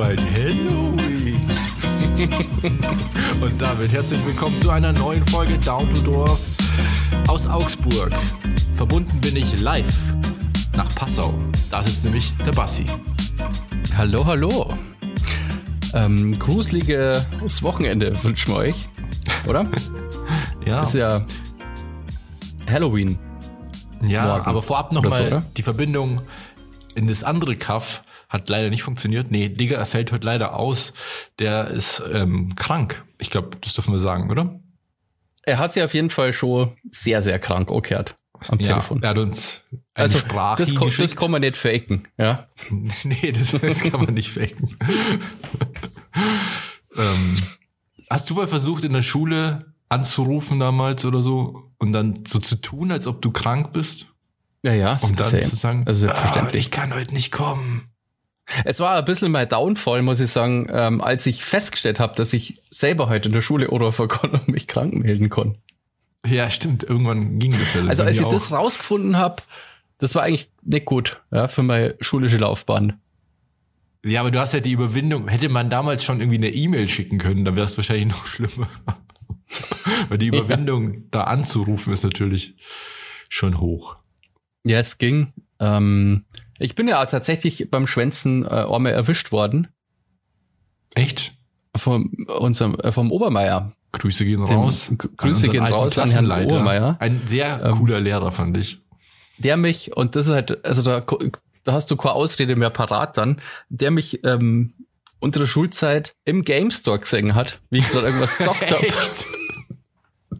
bald 0.00 0.20
Halloween. 0.32 1.38
Und 3.42 3.60
damit 3.60 3.92
herzlich 3.92 4.24
willkommen 4.24 4.58
zu 4.58 4.70
einer 4.70 4.94
neuen 4.94 5.26
Folge 5.26 5.58
Down 5.58 5.92
to 5.92 6.00
Dorf 6.00 6.40
aus 7.28 7.46
Augsburg. 7.46 8.10
Verbunden 8.76 9.20
bin 9.20 9.36
ich 9.36 9.60
live 9.60 10.14
nach 10.74 10.88
Passau. 10.94 11.34
Da 11.68 11.82
sitzt 11.82 12.04
nämlich 12.04 12.32
der 12.46 12.52
Bassi. 12.52 12.86
Hallo, 13.94 14.24
hallo. 14.24 14.72
Ähm, 15.92 16.38
gruseliges 16.38 17.62
Wochenende 17.62 18.24
wünschen 18.24 18.54
wir 18.54 18.58
euch, 18.60 18.88
oder? 19.46 19.66
ja. 20.64 20.82
Ist 20.82 20.94
ja 20.94 21.20
Halloween. 22.66 23.18
Ja, 24.06 24.28
morgen. 24.28 24.46
aber 24.46 24.62
vorab 24.62 24.92
nochmal 24.92 25.30
so, 25.30 25.42
die 25.58 25.62
Verbindung 25.62 26.22
in 26.94 27.06
das 27.06 27.22
andere 27.22 27.54
Kaff 27.56 28.02
hat 28.30 28.48
leider 28.48 28.70
nicht 28.70 28.82
funktioniert. 28.82 29.30
Nee, 29.30 29.50
Digga, 29.50 29.76
er 29.76 29.84
fällt 29.86 30.10
heute 30.12 30.24
leider 30.24 30.56
aus. 30.56 30.94
Der 31.38 31.68
ist 31.68 32.02
ähm, 32.10 32.54
krank. 32.56 33.04
Ich 33.18 33.28
glaube, 33.30 33.58
das 33.60 33.74
dürfen 33.74 33.92
wir 33.92 33.98
sagen, 33.98 34.30
oder? 34.30 34.58
Er 35.42 35.58
hat 35.58 35.72
sich 35.74 35.82
auf 35.82 35.92
jeden 35.92 36.10
Fall 36.10 36.32
schon 36.32 36.76
sehr, 36.90 37.22
sehr 37.22 37.38
krank 37.38 37.70
angehört 37.70 38.14
am 38.48 38.58
Telefon. 38.58 38.98
Ja, 38.98 39.04
er 39.04 39.10
hat 39.10 39.18
uns 39.18 39.62
eine 39.72 40.04
also, 40.04 40.18
Sprache 40.18 40.62
das, 40.62 40.74
ko- 40.74 40.88
das 40.88 41.16
kann 41.16 41.30
man 41.30 41.40
nicht 41.42 41.56
faken, 41.58 42.04
ja. 42.16 42.48
nee, 43.04 43.32
das, 43.32 43.50
das 43.60 43.82
kann 43.82 44.00
man 44.02 44.14
nicht 44.14 44.30
faken. 44.30 44.76
ähm, 46.96 47.36
hast 48.08 48.30
du 48.30 48.34
mal 48.34 48.48
versucht, 48.48 48.84
in 48.84 48.92
der 48.92 49.02
Schule 49.02 49.74
anzurufen 49.88 50.60
damals 50.60 51.04
oder 51.04 51.20
so 51.20 51.70
und 51.78 51.92
dann 51.92 52.24
so 52.26 52.38
zu 52.38 52.56
tun, 52.56 52.92
als 52.92 53.06
ob 53.06 53.20
du 53.22 53.30
krank 53.30 53.72
bist? 53.72 54.06
Ja, 54.62 54.72
ja, 54.74 54.96
Um 55.02 55.16
dann 55.16 55.26
same. 55.30 55.42
zu 55.42 55.56
sagen, 55.56 55.84
Also 55.86 56.08
ah, 56.08 56.48
ich 56.52 56.70
kann 56.70 56.94
heute 56.94 57.14
nicht 57.14 57.32
kommen. 57.32 57.89
Es 58.64 58.80
war 58.80 58.96
ein 58.96 59.04
bisschen 59.04 59.30
mein 59.30 59.48
Downfall, 59.48 60.02
muss 60.02 60.20
ich 60.20 60.30
sagen, 60.30 60.66
ähm, 60.70 61.00
als 61.00 61.26
ich 61.26 61.44
festgestellt 61.44 62.00
habe, 62.00 62.14
dass 62.16 62.32
ich 62.32 62.60
selber 62.70 63.08
heute 63.08 63.28
in 63.28 63.34
der 63.34 63.40
Schule 63.40 63.70
anrufen 63.70 64.08
kann 64.08 64.30
und 64.32 64.48
mich 64.48 64.66
krank 64.66 64.94
melden 64.94 65.30
kann. 65.30 65.58
Ja, 66.26 66.50
stimmt. 66.50 66.82
Irgendwann 66.82 67.38
ging 67.38 67.52
das 67.52 67.74
ja. 67.74 67.84
Also 67.84 68.02
als 68.02 68.20
mir 68.20 68.26
ich 68.26 68.32
das 68.32 68.52
rausgefunden 68.52 69.16
habe, 69.16 69.42
das 69.98 70.14
war 70.14 70.22
eigentlich 70.22 70.50
nicht 70.62 70.84
gut 70.84 71.22
ja, 71.30 71.48
für 71.48 71.62
meine 71.62 71.96
schulische 72.00 72.38
Laufbahn. 72.38 73.00
Ja, 74.04 74.20
aber 74.20 74.30
du 74.30 74.40
hast 74.40 74.54
ja 74.54 74.60
die 74.60 74.72
Überwindung. 74.72 75.28
Hätte 75.28 75.48
man 75.48 75.68
damals 75.68 76.04
schon 76.04 76.20
irgendwie 76.20 76.38
eine 76.38 76.50
E-Mail 76.50 76.88
schicken 76.88 77.18
können, 77.18 77.44
dann 77.44 77.56
wäre 77.56 77.66
es 77.66 77.76
wahrscheinlich 77.76 78.08
noch 78.08 78.26
schlimmer. 78.26 78.68
Weil 80.08 80.18
die 80.18 80.28
Überwindung, 80.28 81.10
da 81.10 81.24
anzurufen, 81.24 81.92
ist 81.92 82.04
natürlich 82.04 82.56
schon 83.28 83.60
hoch. 83.60 83.96
Ja, 84.64 84.78
es 84.78 84.98
ging. 84.98 85.32
Ähm, 85.58 86.24
ich 86.60 86.74
bin 86.74 86.86
ja 86.88 87.04
tatsächlich 87.06 87.68
beim 87.70 87.86
Schwänzen 87.86 88.44
äh, 88.44 88.48
einmal 88.48 88.92
erwischt 88.92 89.32
worden 89.32 89.68
Echt? 90.94 91.32
vom 91.76 92.10
unserem 92.38 92.74
äh, 92.76 92.92
vom 92.92 93.10
Obermeier. 93.12 93.72
Grüße 93.92 94.24
gehen 94.24 94.46
Dem- 94.46 94.56
raus. 94.58 94.92
Grüße 95.16 95.48
gehen 95.48 95.64
raus 95.64 95.98
an 95.98 96.08
Herrn. 96.10 96.30
Obermeier. 96.30 96.96
Ein 97.00 97.22
sehr 97.26 97.60
Ähm, 97.64 97.78
cooler 97.78 98.00
Lehrer, 98.00 98.30
fand 98.32 98.56
ich. 98.56 98.80
Der 99.38 99.56
mich, 99.56 99.96
und 99.96 100.14
das 100.16 100.26
ist 100.28 100.32
halt, 100.32 100.64
also 100.64 100.82
da, 100.82 101.04
da 101.64 101.72
hast 101.72 101.90
du 101.90 101.96
keine 101.96 102.12
Ausrede 102.14 102.54
mehr 102.56 102.70
parat 102.70 103.16
dann, 103.16 103.40
der 103.68 103.90
mich 103.90 104.22
ähm, 104.24 104.68
unter 105.18 105.40
der 105.40 105.46
Schulzeit 105.46 106.14
im 106.24 106.42
Game 106.44 106.70
Store 106.70 106.98
gesehen 107.00 107.34
hat, 107.34 107.60
wie 107.70 107.78
ich 107.78 107.88
gerade 107.88 108.06
irgendwas 108.06 108.36
zockt 108.38 108.70
habe. 108.70 108.86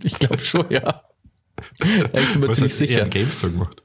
Ich 0.04 0.18
glaube 0.18 0.38
schon, 0.38 0.66
ja. 0.70 1.02
Ich 1.60 1.78
bin 2.32 2.40
mir 2.40 2.48
Was 2.48 2.56
ziemlich 2.56 2.72
er 2.80 2.86
sicher. 2.86 3.02
im 3.02 3.10
GameStop 3.10 3.52
gemacht? 3.52 3.82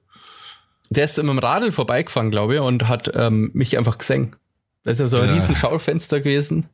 Der 0.96 1.06
ist 1.06 1.18
mit 1.18 1.28
dem 1.28 1.40
Radl 1.40 1.72
vorbeigefahren, 1.72 2.32
glaube 2.32 2.56
ich, 2.56 2.60
und 2.62 2.88
hat 2.88 3.12
ähm, 3.16 3.52
mich 3.54 3.78
einfach 3.78 3.98
gesehen. 3.98 4.36
Da 4.84 4.92
ist 4.92 5.00
ja 5.00 5.08
so 5.08 5.20
ein 5.20 5.28
Ja. 5.30 5.34
riesen 5.36 5.56
Schaufenster 5.56 6.20
gewesen. 6.20 6.70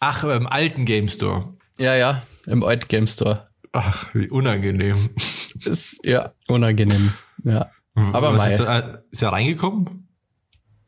Ach, 0.00 0.24
im 0.24 0.46
alten 0.46 0.84
Game 0.86 1.08
Store. 1.08 1.54
Ja, 1.78 1.94
ja, 1.94 2.22
im 2.46 2.64
alten 2.64 2.88
Game 2.88 3.06
Store. 3.06 3.48
Ach, 3.72 4.08
wie 4.14 4.28
unangenehm. 4.30 4.96
Ist 5.54 5.98
ja 6.04 6.32
unangenehm. 6.48 7.12
Ja. 7.44 7.70
Aber 8.12 8.34
Was 8.34 8.48
ist, 8.50 8.60
da, 8.60 9.02
ist 9.10 9.22
er 9.22 9.32
reingekommen? 9.32 10.08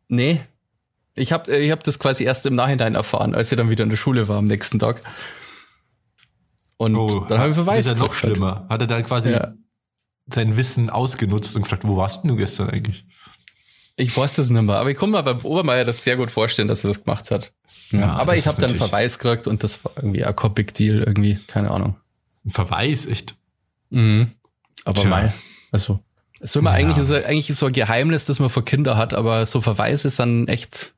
Nee. 0.08 0.40
Ich 1.14 1.32
habe 1.32 1.54
ich 1.56 1.70
hab 1.70 1.82
das 1.84 1.98
quasi 1.98 2.24
erst 2.24 2.46
im 2.46 2.54
Nachhinein 2.54 2.94
erfahren, 2.94 3.34
als 3.34 3.50
ich 3.52 3.56
dann 3.58 3.70
wieder 3.70 3.84
in 3.84 3.90
der 3.90 3.96
Schule 3.96 4.28
war 4.28 4.38
am 4.38 4.46
nächsten 4.46 4.78
Tag. 4.78 5.00
Und 6.76 6.94
dann 6.94 7.38
habe 7.38 7.38
ich 7.38 7.40
einen 7.40 7.54
Verweis 7.54 7.86
Oh, 7.88 7.90
ist 7.92 7.96
ja 7.98 8.02
noch 8.04 8.10
halt. 8.10 8.18
schlimmer. 8.18 8.66
Hat 8.70 8.80
er 8.80 8.86
dann 8.86 9.02
quasi 9.04 9.32
Ja. 9.32 9.52
Sein 10.32 10.56
Wissen 10.56 10.90
ausgenutzt 10.90 11.56
und 11.56 11.62
gefragt, 11.62 11.84
wo 11.86 11.96
warst 11.96 12.22
denn 12.22 12.28
du 12.28 12.36
gestern 12.36 12.70
eigentlich? 12.70 13.04
Ich 13.96 14.16
weiß 14.16 14.34
das 14.36 14.48
nicht 14.50 14.62
mehr, 14.62 14.76
aber 14.76 14.90
ich 14.90 14.96
kann 14.96 15.10
mir 15.10 15.22
beim 15.24 15.40
Obermeier 15.40 15.84
das 15.84 16.04
sehr 16.04 16.16
gut 16.16 16.30
vorstellen, 16.30 16.68
dass 16.68 16.84
er 16.84 16.88
das 16.88 17.02
gemacht 17.04 17.30
hat. 17.32 17.52
Ja, 17.90 18.14
aber 18.14 18.36
ich 18.36 18.46
habe 18.46 18.60
dann 18.60 18.70
einen 18.70 18.78
Verweis 18.78 19.18
gekriegt 19.18 19.48
und 19.48 19.64
das 19.64 19.84
war 19.84 19.92
irgendwie 19.96 20.24
ein 20.24 20.34
Big 20.54 20.72
Deal 20.74 21.02
irgendwie, 21.02 21.40
keine 21.48 21.70
Ahnung. 21.72 21.96
Ein 22.44 22.50
Verweis, 22.50 23.06
echt? 23.06 23.34
Mhm. 23.90 24.30
Aber 24.84 25.00
Tja. 25.00 25.10
mei, 25.10 25.32
also 25.72 25.98
es 26.40 26.50
ist 26.50 26.56
immer 26.56 26.70
Ja. 26.70 26.76
eigentlich, 26.76 26.98
ist, 26.98 27.10
eigentlich 27.10 27.46
so 27.58 27.66
ein 27.66 27.72
Geheimnis, 27.72 28.26
das 28.26 28.38
man 28.38 28.48
vor 28.50 28.64
Kinder 28.64 28.96
hat, 28.96 29.14
aber 29.14 29.44
so 29.46 29.60
Verweis 29.60 30.04
ist 30.04 30.20
dann 30.20 30.46
echt 30.46 30.94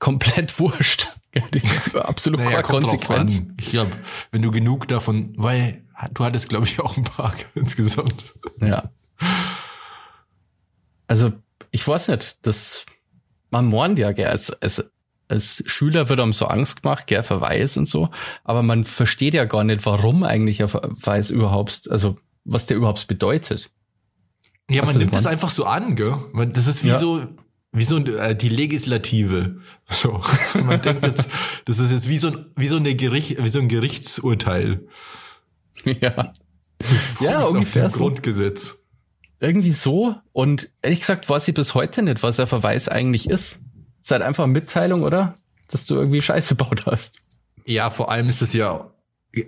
komplett 0.00 0.58
wurscht. 0.58 1.08
Absolut 1.94 2.40
keine 2.40 2.62
kommt 2.62 2.82
drauf 2.82 2.90
Konsequenz. 2.90 3.42
Ich 3.56 3.70
glaube, 3.70 3.92
wenn 4.32 4.42
du 4.42 4.50
genug 4.50 4.88
davon, 4.88 5.32
weil 5.36 5.84
du 6.08 6.24
hattest, 6.24 6.48
glaube 6.48 6.66
ich, 6.66 6.80
auch 6.80 6.96
ein 6.96 7.04
paar 7.04 7.34
insgesamt. 7.54 8.34
Ja. 8.60 8.90
Also, 11.06 11.32
ich 11.70 11.86
weiß 11.86 12.08
nicht, 12.08 12.38
das, 12.42 12.86
man 13.50 13.68
meint 13.68 13.98
ja, 13.98 14.12
gell, 14.12 14.26
als, 14.28 14.50
als, 14.62 14.90
als 15.28 15.62
Schüler 15.66 16.08
wird 16.08 16.20
einem 16.20 16.32
so 16.32 16.46
Angst 16.46 16.82
gemacht, 16.82 17.06
gell, 17.06 17.22
Verweis 17.22 17.76
und 17.76 17.86
so, 17.86 18.10
aber 18.44 18.62
man 18.62 18.84
versteht 18.84 19.34
ja 19.34 19.44
gar 19.44 19.64
nicht, 19.64 19.84
warum 19.86 20.22
eigentlich 20.22 20.62
ein 20.62 20.68
Verweis 20.68 21.30
überhaupt, 21.30 21.90
also, 21.90 22.16
was 22.44 22.66
der 22.66 22.76
überhaupt 22.76 23.06
bedeutet. 23.06 23.70
Ja, 24.70 24.82
Hast 24.82 24.88
man 24.92 24.98
nimmt 24.98 25.14
das 25.14 25.26
einfach 25.26 25.50
so 25.50 25.64
an, 25.64 25.96
gell? 25.96 26.16
Das 26.52 26.68
ist 26.68 26.84
wie 26.84 26.88
Ja. 26.88 26.98
so, 26.98 27.26
wie 27.72 27.84
so 27.84 27.98
äh, 27.98 28.36
die 28.36 28.48
Legislative. 28.48 29.60
So. 29.92 30.22
Man 30.64 30.80
denkt 30.80 31.04
jetzt, 31.04 31.28
das 31.64 31.80
ist 31.80 31.90
jetzt 31.90 32.08
wie 32.08 32.18
so 32.18 32.28
ein, 32.28 32.46
wie 32.54 32.68
so 32.68 32.76
eine 32.76 32.94
Gericht, 32.94 33.42
wie 33.42 33.48
so 33.48 33.58
ein 33.58 33.66
Gerichtsurteil. 33.68 34.86
ja. 36.00 36.32
Das 36.78 36.92
ist 36.92 37.20
Ja, 37.20 37.40
auf 37.40 37.50
ungefähr 37.52 37.84
dem 37.88 37.90
so. 37.90 37.98
Grundgesetz. 37.98 38.84
Irgendwie 39.40 39.72
so. 39.72 40.16
Und 40.32 40.70
ehrlich 40.82 41.00
gesagt 41.00 41.28
weiß 41.28 41.48
ich 41.48 41.54
bis 41.54 41.74
heute 41.74 42.02
nicht, 42.02 42.22
was 42.22 42.40
ein 42.40 42.46
Verweis 42.46 42.88
eigentlich 42.88 43.28
ist. 43.28 43.58
ist 44.02 44.10
halt 44.10 44.22
einfach 44.22 44.46
Mitteilung, 44.46 45.02
oder? 45.02 45.34
Dass 45.68 45.86
du 45.86 45.94
irgendwie 45.96 46.22
Scheiße 46.22 46.54
gebaut 46.56 46.86
hast. 46.86 47.18
Ja, 47.64 47.90
vor 47.90 48.10
allem 48.10 48.28
ist 48.28 48.42
es 48.42 48.52
ja 48.52 48.90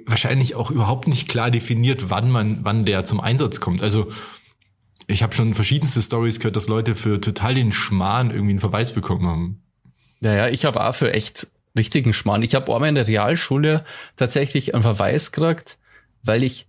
wahrscheinlich 0.06 0.54
auch 0.54 0.70
überhaupt 0.70 1.09
nicht 1.09 1.28
klar 1.28 1.50
definiert, 1.50 2.09
wann 2.10 2.31
man, 2.31 2.60
wann 2.62 2.84
der 2.84 3.04
zum 3.04 3.20
Einsatz 3.20 3.60
kommt. 3.60 3.82
Also 3.82 4.12
ich 5.09 5.22
habe 5.22 5.34
schon 5.34 5.54
verschiedenste 5.54 6.00
Stories 6.00 6.38
gehört, 6.38 6.56
dass 6.56 6.69
Leute 6.69 6.94
für 6.94 7.20
total 7.20 7.54
den 7.54 7.72
Schmarrn 7.72 8.31
irgendwie 8.31 8.53
einen 8.53 8.60
Verweis 8.60 8.93
bekommen 8.93 9.26
haben. 9.26 9.62
Ja, 10.20 10.34
ja, 10.34 10.49
ich 10.49 10.64
habe 10.64 10.84
auch 10.87 10.94
für 10.94 11.12
echt 11.12 11.49
richtigen 11.76 12.12
Schmarrn. 12.12 12.43
Ich 12.43 12.54
habe 12.54 12.72
einmal 12.72 12.88
in 12.88 12.94
der 12.94 13.09
Realschule 13.09 13.84
tatsächlich 14.16 14.75
einen 14.75 14.84
Verweis 14.84 15.32
gekriegt, 15.32 15.78
weil 16.22 16.43
ich, 16.43 16.66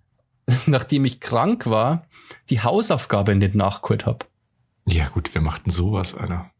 nachdem 0.65 1.05
ich 1.05 1.19
krank 1.19 1.67
war, 1.67 2.07
die 2.49 2.61
Hausaufgabe 2.61 3.35
nicht 3.35 3.55
nachgeholt 3.55 4.05
habe. 4.05 4.25
Ja 4.85 5.07
gut, 5.07 5.29
wer 5.33 5.41
macht 5.41 5.65
denn 5.65 5.71
sowas, 5.71 6.13
Alter? 6.13 6.51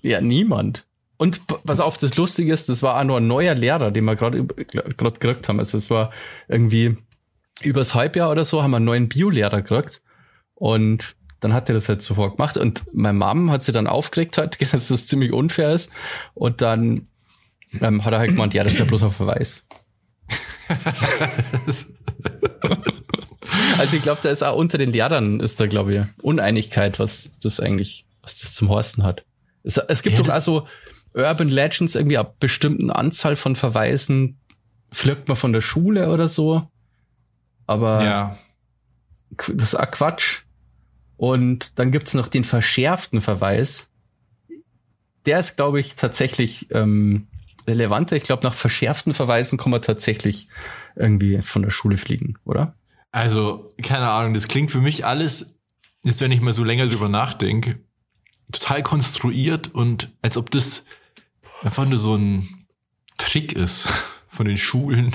Ja, 0.00 0.20
niemand. 0.20 0.86
Und 1.16 1.46
pass 1.64 1.78
auf, 1.78 1.98
das 1.98 2.16
Lustige 2.16 2.52
ist, 2.52 2.68
das 2.68 2.82
war 2.82 2.98
auch 2.98 3.04
nur 3.04 3.18
ein 3.18 3.28
neuer 3.28 3.54
Lehrer, 3.54 3.90
den 3.92 4.04
wir 4.04 4.16
gerade 4.16 4.44
gerade 4.44 5.18
gekriegt 5.18 5.48
haben. 5.48 5.60
Also 5.60 5.78
es 5.78 5.88
war 5.88 6.10
irgendwie 6.48 6.96
übers 7.62 7.94
Halbjahr 7.94 8.30
oder 8.30 8.44
so, 8.44 8.62
haben 8.62 8.72
wir 8.72 8.78
einen 8.78 8.86
neuen 8.86 9.08
Biolehrer 9.08 9.62
gekriegt. 9.62 10.02
Und 10.54 11.14
dann 11.38 11.52
hat 11.52 11.68
er 11.68 11.74
das 11.74 11.88
halt 11.88 12.02
sofort 12.02 12.36
gemacht. 12.36 12.56
Und 12.56 12.82
meine 12.92 13.18
Mom 13.18 13.50
hat 13.50 13.62
sie 13.62 13.72
dann 13.72 13.86
aufgeregt 13.86 14.38
halt, 14.38 14.60
dass 14.72 14.88
das 14.88 15.06
ziemlich 15.06 15.32
unfair 15.32 15.70
ist. 15.70 15.90
Und 16.34 16.60
dann 16.60 17.06
ähm, 17.80 18.04
hat 18.04 18.12
er 18.12 18.18
halt 18.18 18.30
gemeint, 18.30 18.54
ja, 18.54 18.64
das 18.64 18.72
ist 18.74 18.78
ja 18.80 18.84
bloß 18.84 19.04
ein 19.04 19.10
Verweis. 19.10 19.62
Also 23.78 23.96
ich 23.96 24.02
glaube, 24.02 24.20
da 24.22 24.30
ist 24.30 24.42
auch 24.42 24.56
unter 24.56 24.78
den 24.78 24.92
Lehrern 24.92 25.40
ist 25.40 25.60
da, 25.60 25.66
glaube 25.66 25.94
ich, 25.94 26.22
Uneinigkeit, 26.22 26.98
was 26.98 27.32
das 27.42 27.58
eigentlich, 27.58 28.06
was 28.22 28.36
das 28.36 28.52
zum 28.52 28.68
Horsten 28.68 29.02
hat. 29.02 29.24
Es, 29.62 29.76
es 29.76 30.02
gibt 30.02 30.18
Ja, 30.18 30.24
doch 30.24 30.32
also 30.32 30.66
Urban 31.14 31.48
Legends 31.48 31.94
irgendwie 31.94 32.18
ab 32.18 32.36
bestimmten 32.38 32.90
Anzahl 32.90 33.36
von 33.36 33.56
Verweisen 33.56 34.38
flirgt 34.92 35.28
man 35.28 35.36
von 35.36 35.52
der 35.52 35.60
Schule 35.60 36.10
oder 36.10 36.28
so. 36.28 36.70
Aber 37.66 38.04
ja. 38.04 38.38
Das 39.48 39.72
ist 39.72 39.74
auch 39.74 39.90
Quatsch. 39.90 40.40
Und 41.16 41.78
dann 41.78 41.90
gibt's 41.90 42.14
noch 42.14 42.28
den 42.28 42.44
verschärften 42.44 43.20
Verweis. 43.20 43.88
Der 45.24 45.38
ist, 45.38 45.56
glaube 45.56 45.80
ich, 45.80 45.94
tatsächlich 45.94 46.66
ähm, 46.72 47.28
relevanter. 47.66 48.16
Ich 48.16 48.24
glaube, 48.24 48.42
nach 48.42 48.54
verschärften 48.54 49.14
Verweisen 49.14 49.58
kann 49.58 49.70
man 49.70 49.82
tatsächlich 49.82 50.48
irgendwie 50.96 51.40
von 51.42 51.62
der 51.62 51.70
Schule 51.70 51.96
fliegen, 51.96 52.38
oder? 52.44 52.74
Also, 53.10 53.72
keine 53.82 54.08
Ahnung, 54.10 54.34
das 54.34 54.48
klingt 54.48 54.70
für 54.70 54.80
mich 54.80 55.04
alles, 55.04 55.60
jetzt 56.02 56.20
wenn 56.20 56.32
ich 56.32 56.40
mal 56.40 56.52
so 56.52 56.64
länger 56.64 56.86
drüber 56.86 57.08
nachdenke, 57.08 57.78
total 58.50 58.82
konstruiert 58.82 59.74
und 59.74 60.10
als 60.22 60.36
ob 60.36 60.50
das 60.50 60.86
einfach 61.62 61.86
nur 61.86 61.98
so 61.98 62.16
ein 62.16 62.48
Trick 63.18 63.52
ist 63.52 63.86
von 64.28 64.46
den 64.46 64.56
Schulen. 64.56 65.14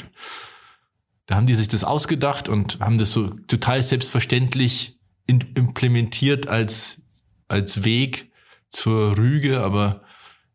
Da 1.25 1.35
haben 1.35 1.47
die 1.47 1.55
sich 1.55 1.67
das 1.67 1.83
ausgedacht 1.83 2.47
und 2.49 2.79
haben 2.79 2.97
das 2.97 3.11
so 3.11 3.29
total 3.47 3.83
selbstverständlich 3.83 4.97
implementiert 5.25 6.47
als, 6.47 7.01
als 7.49 7.83
Weg 7.83 8.31
zur 8.69 9.17
Rüge, 9.17 9.59
aber 9.59 10.03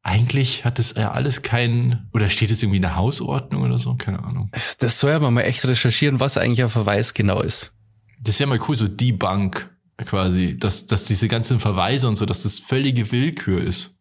eigentlich 0.03 0.65
hat 0.65 0.79
es 0.79 0.95
ja 0.97 1.13
alles 1.13 1.43
keinen, 1.43 2.09
oder 2.13 2.29
steht 2.29 2.51
es 2.51 2.63
irgendwie 2.63 2.77
in 2.77 2.83
der 2.83 2.97
Hausordnung 2.97 3.63
oder 3.63 3.79
so? 3.79 3.95
Keine 3.95 4.25
Ahnung. 4.25 4.51
Das 4.79 4.99
soll 4.99 5.13
ja 5.13 5.19
mal 5.19 5.43
echt 5.43 5.65
recherchieren, 5.67 6.19
was 6.19 6.37
eigentlich 6.37 6.63
ein 6.63 6.71
Verweis 6.71 7.15
genau 7.15 7.41
ist. 7.41 7.73
Das 8.21 8.39
wäre 8.41 8.49
mal 8.49 8.61
cool, 8.69 8.77
so 8.77 8.89
die 8.89 9.13
Bank 9.13 9.71
quasi, 10.05 10.57
dass, 10.59 10.87
dass 10.87 11.05
diese 11.05 11.29
ganzen 11.29 11.61
Verweise 11.61 12.09
und 12.09 12.17
so, 12.17 12.27
dass 12.27 12.43
das 12.43 12.59
völlige 12.59 13.13
Willkür 13.13 13.63
ist. 13.63 13.97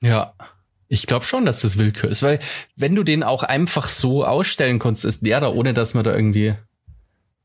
Ja. 0.00 0.34
Ich 0.88 1.06
glaube 1.06 1.24
schon, 1.24 1.44
dass 1.44 1.60
das 1.60 1.76
Willkür 1.76 2.10
ist, 2.10 2.22
weil 2.22 2.38
wenn 2.76 2.94
du 2.94 3.02
den 3.02 3.22
auch 3.22 3.42
einfach 3.42 3.88
so 3.88 4.24
ausstellen 4.24 4.78
kannst 4.78 5.04
als 5.04 5.20
Lehrer, 5.22 5.54
ohne 5.54 5.74
dass 5.74 5.94
man 5.94 6.04
da 6.04 6.14
irgendwie 6.14 6.54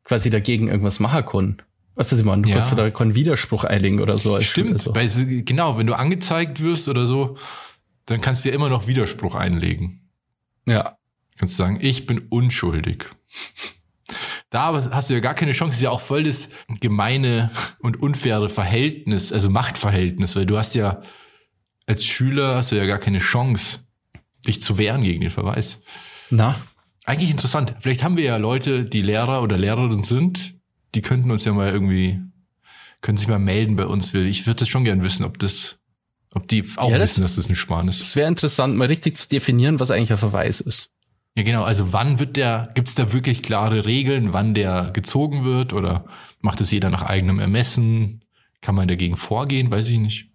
quasi 0.03 0.29
dagegen 0.29 0.67
irgendwas 0.67 0.99
machen 0.99 1.25
kann. 1.25 1.61
Was 1.95 2.13
ist 2.13 2.21
immer, 2.21 2.37
du 2.37 2.49
ja. 2.49 2.55
kannst 2.55 2.77
da 2.77 2.89
keinen 2.91 3.15
Widerspruch 3.15 3.65
einlegen 3.65 3.99
oder 3.99 4.15
so. 4.15 4.39
Stimmt, 4.39 4.81
so. 4.81 4.95
weil 4.95 5.09
genau, 5.43 5.77
wenn 5.77 5.87
du 5.87 5.95
angezeigt 5.95 6.61
wirst 6.61 6.87
oder 6.87 7.07
so, 7.07 7.37
dann 8.09 8.21
kannst 8.21 8.43
du 8.43 8.49
ja 8.49 8.55
immer 8.55 8.69
noch 8.69 8.87
Widerspruch 8.87 9.35
einlegen. 9.35 10.09
Ja. 10.67 10.97
Kannst 11.37 11.57
sagen, 11.57 11.79
ich 11.81 12.05
bin 12.05 12.19
unschuldig. 12.29 13.05
Da 14.49 14.73
hast 14.91 15.09
du 15.09 15.13
ja 15.13 15.19
gar 15.19 15.35
keine 15.35 15.51
Chance. 15.51 15.69
Das 15.69 15.77
ist 15.77 15.83
ja 15.83 15.91
auch 15.91 16.01
voll 16.01 16.23
das 16.23 16.49
gemeine 16.79 17.51
und 17.79 18.01
unfaire 18.01 18.49
Verhältnis, 18.49 19.31
also 19.31 19.49
Machtverhältnis, 19.49 20.35
weil 20.35 20.45
du 20.45 20.57
hast 20.57 20.73
ja 20.75 21.01
als 21.85 22.05
Schüler 22.05 22.55
hast 22.55 22.71
du 22.71 22.75
ja 22.75 22.85
gar 22.85 22.99
keine 22.99 23.19
Chance, 23.19 23.79
dich 24.45 24.61
zu 24.61 24.77
wehren 24.77 25.03
gegen 25.03 25.21
den 25.21 25.29
Verweis. 25.29 25.81
Na? 26.29 26.59
Eigentlich 27.05 27.31
interessant. 27.31 27.75
Vielleicht 27.79 28.03
haben 28.03 28.17
wir 28.17 28.23
ja 28.23 28.37
Leute, 28.37 28.85
die 28.85 29.01
Lehrer 29.01 29.41
oder 29.41 29.57
Lehrerinnen 29.57 30.03
sind, 30.03 30.55
die 30.93 31.01
könnten 31.01 31.31
uns 31.31 31.45
ja 31.45 31.53
mal 31.53 31.71
irgendwie, 31.71 32.19
können 33.01 33.17
sich 33.17 33.27
mal 33.27 33.39
melden 33.39 33.75
bei 33.75 33.85
uns. 33.85 34.13
Ich 34.13 34.45
würde 34.45 34.59
das 34.59 34.69
schon 34.69 34.83
gern 34.83 35.01
wissen, 35.03 35.23
ob 35.23 35.39
das 35.39 35.78
ob 36.33 36.47
die 36.47 36.63
auch 36.75 36.91
ja, 36.91 36.99
wissen, 36.99 37.21
das, 37.21 37.35
dass 37.35 37.45
das 37.45 37.49
ein 37.49 37.55
Spahn 37.55 37.87
ist. 37.87 38.01
Es 38.01 38.15
wäre 38.15 38.27
interessant, 38.27 38.75
mal 38.75 38.87
richtig 38.87 39.17
zu 39.17 39.29
definieren, 39.29 39.79
was 39.79 39.91
eigentlich 39.91 40.11
ein 40.11 40.17
Verweis 40.17 40.61
ist. 40.61 40.91
Ja, 41.35 41.43
genau. 41.43 41.63
Also 41.63 41.93
wann 41.93 42.19
wird 42.19 42.35
der, 42.35 42.69
gibt 42.75 42.89
es 42.89 42.95
da 42.95 43.13
wirklich 43.13 43.41
klare 43.41 43.85
Regeln, 43.85 44.33
wann 44.33 44.53
der 44.53 44.91
gezogen 44.91 45.45
wird? 45.45 45.73
Oder 45.73 46.05
macht 46.41 46.61
es 46.61 46.71
jeder 46.71 46.89
nach 46.89 47.03
eigenem 47.03 47.39
Ermessen? 47.39 48.23
Kann 48.61 48.75
man 48.75 48.87
dagegen 48.87 49.15
vorgehen? 49.15 49.71
Weiß 49.71 49.89
ich 49.89 49.99
nicht. 49.99 50.29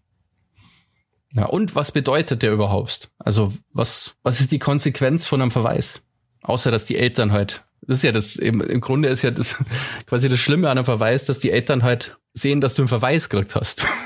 Ja, 1.35 1.46
und 1.46 1.75
was 1.75 1.93
bedeutet 1.93 2.43
der 2.43 2.52
überhaupt? 2.52 3.11
Also 3.19 3.52
was, 3.73 4.14
was 4.23 4.41
ist 4.41 4.52
die 4.52 4.61
Konsequenz 4.61 5.26
von 5.26 5.43
einem 5.43 5.50
Verweis? 5.50 6.02
Außer, 6.43 6.70
dass 6.70 6.87
die 6.87 6.96
Eltern 6.96 7.32
halt, 7.32 7.64
das 7.82 7.99
ist 7.99 8.02
ja 8.05 8.12
das, 8.12 8.37
im, 8.37 8.61
im 8.61 8.81
Grunde 8.81 9.08
ist 9.08 9.23
ja 9.23 9.31
das 9.31 9.62
quasi 10.06 10.29
das 10.29 10.38
Schlimme 10.38 10.70
an 10.70 10.79
einem 10.79 10.85
Verweis, 10.85 11.25
dass 11.25 11.41
die 11.41 11.50
Eltern 11.50 11.82
halt 11.82 12.19
sehen, 12.35 12.61
dass 12.61 12.75
du 12.75 12.82
einen 12.82 12.88
Verweis 12.88 13.29
gekriegt 13.29 13.55
hast. 13.56 13.87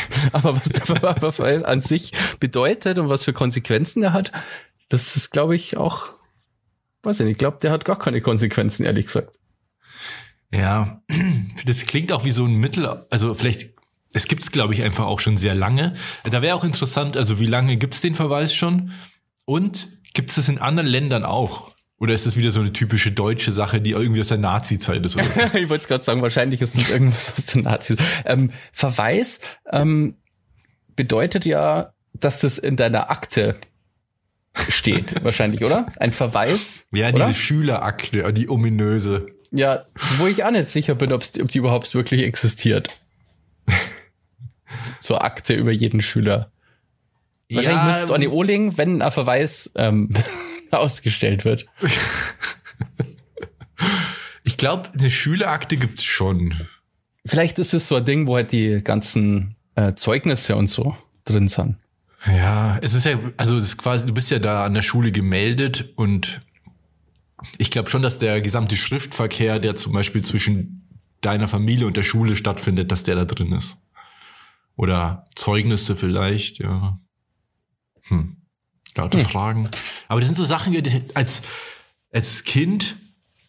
Aber 0.32 0.56
was 0.56 0.68
der 0.68 0.84
Verweis 0.86 1.62
an 1.62 1.80
sich 1.80 2.12
bedeutet 2.40 2.98
und 2.98 3.08
was 3.08 3.24
für 3.24 3.32
Konsequenzen 3.32 4.02
er 4.02 4.12
hat, 4.12 4.32
das 4.88 5.16
ist, 5.16 5.30
glaube 5.30 5.56
ich, 5.56 5.76
auch, 5.76 6.12
weiß 7.02 7.20
ich 7.20 7.24
nicht, 7.24 7.32
ich 7.32 7.38
glaube, 7.38 7.58
der 7.62 7.70
hat 7.70 7.84
gar 7.84 7.98
keine 7.98 8.20
Konsequenzen, 8.20 8.84
ehrlich 8.84 9.06
gesagt. 9.06 9.38
Ja, 10.52 11.02
das 11.66 11.86
klingt 11.86 12.12
auch 12.12 12.24
wie 12.24 12.30
so 12.30 12.44
ein 12.44 12.54
Mittel, 12.54 12.86
also 13.10 13.34
vielleicht, 13.34 13.70
es 14.12 14.28
gibt 14.28 14.42
es, 14.42 14.52
glaube 14.52 14.74
ich, 14.74 14.82
einfach 14.82 15.06
auch 15.06 15.20
schon 15.20 15.38
sehr 15.38 15.54
lange. 15.54 15.94
Da 16.30 16.42
wäre 16.42 16.54
auch 16.54 16.64
interessant, 16.64 17.16
also 17.16 17.38
wie 17.38 17.46
lange 17.46 17.78
gibt 17.78 17.94
es 17.94 18.02
den 18.02 18.14
Verweis 18.14 18.54
schon? 18.54 18.92
Und 19.46 19.88
gibt 20.12 20.36
es 20.36 20.48
in 20.48 20.58
anderen 20.58 20.86
Ländern 20.86 21.24
auch? 21.24 21.71
Oder 22.02 22.14
ist 22.14 22.26
das 22.26 22.36
wieder 22.36 22.50
so 22.50 22.58
eine 22.58 22.72
typische 22.72 23.12
deutsche 23.12 23.52
Sache, 23.52 23.80
die 23.80 23.92
irgendwie 23.92 24.18
aus 24.18 24.26
der 24.26 24.38
Nazi-Zeit 24.38 25.04
ist? 25.04 25.16
Ich 25.54 25.68
wollte 25.68 25.82
es 25.82 25.86
gerade 25.86 26.02
sagen, 26.02 26.20
wahrscheinlich 26.20 26.60
ist 26.60 26.76
das 26.76 26.90
irgendwas 26.90 27.32
aus 27.38 27.46
der 27.46 27.62
Nazi. 27.62 27.96
Ähm, 28.24 28.50
Verweis 28.72 29.38
ähm, 29.70 30.16
bedeutet 30.96 31.44
ja, 31.44 31.92
dass 32.12 32.40
das 32.40 32.58
in 32.58 32.74
deiner 32.74 33.08
Akte 33.08 33.54
steht, 34.68 35.22
wahrscheinlich, 35.24 35.62
oder? 35.62 35.86
Ein 36.00 36.12
Verweis. 36.12 36.88
Ja, 36.90 37.10
oder? 37.10 37.18
diese 37.18 37.34
Schülerakte, 37.34 38.32
die 38.32 38.48
ominöse. 38.48 39.26
Ja, 39.52 39.84
wo 40.18 40.26
ich 40.26 40.42
auch 40.42 40.50
nicht 40.50 40.70
sicher 40.70 40.96
bin, 40.96 41.12
ob 41.12 41.22
die 41.22 41.58
überhaupt 41.58 41.94
wirklich 41.94 42.22
existiert. 42.22 42.88
Zur 44.98 45.22
Akte 45.22 45.54
über 45.54 45.70
jeden 45.70 46.02
Schüler. 46.02 46.50
Wahrscheinlich 47.48 47.80
ja, 47.80 47.86
müsste 47.86 48.02
es 48.02 48.10
an 48.10 48.20
die 48.20 48.28
O-Legen, 48.28 48.76
wenn 48.76 49.02
ein 49.02 49.12
Verweis 49.12 49.70
ähm, 49.76 50.12
ausgestellt 50.72 51.44
wird. 51.44 51.66
Ich 54.44 54.56
glaube, 54.56 54.90
eine 54.92 55.10
Schülerakte 55.10 55.76
gibt's 55.76 56.04
schon. 56.04 56.54
Vielleicht 57.24 57.58
ist 57.58 57.74
es 57.74 57.88
so 57.88 57.96
ein 57.96 58.04
Ding, 58.04 58.26
wo 58.26 58.36
halt 58.36 58.52
die 58.52 58.82
ganzen 58.82 59.54
äh, 59.76 59.94
Zeugnisse 59.94 60.56
und 60.56 60.68
so 60.68 60.96
drin 61.24 61.48
sind. 61.48 61.76
Ja, 62.26 62.78
es 62.82 62.94
ist 62.94 63.04
ja, 63.04 63.18
also 63.36 63.56
es 63.56 63.64
ist 63.64 63.78
quasi, 63.78 64.06
du 64.06 64.14
bist 64.14 64.30
ja 64.30 64.38
da 64.38 64.64
an 64.64 64.74
der 64.74 64.82
Schule 64.82 65.12
gemeldet 65.12 65.92
und 65.96 66.40
ich 67.58 67.70
glaube 67.70 67.90
schon, 67.90 68.02
dass 68.02 68.18
der 68.18 68.40
gesamte 68.40 68.76
Schriftverkehr, 68.76 69.58
der 69.58 69.74
zum 69.74 69.92
Beispiel 69.92 70.22
zwischen 70.22 70.88
deiner 71.20 71.48
Familie 71.48 71.86
und 71.86 71.96
der 71.96 72.04
Schule 72.04 72.36
stattfindet, 72.36 72.92
dass 72.92 73.02
der 73.02 73.16
da 73.16 73.24
drin 73.24 73.52
ist. 73.52 73.78
Oder 74.76 75.26
Zeugnisse 75.34 75.96
vielleicht, 75.96 76.58
ja. 76.58 76.98
Hm. 78.02 78.41
Lauter 78.96 79.18
hm. 79.18 79.24
Fragen. 79.24 79.68
Aber 80.08 80.20
das 80.20 80.28
sind 80.28 80.36
so 80.36 80.44
Sachen, 80.44 80.72
die 80.72 81.04
als, 81.14 81.42
als 82.12 82.44
Kind 82.44 82.96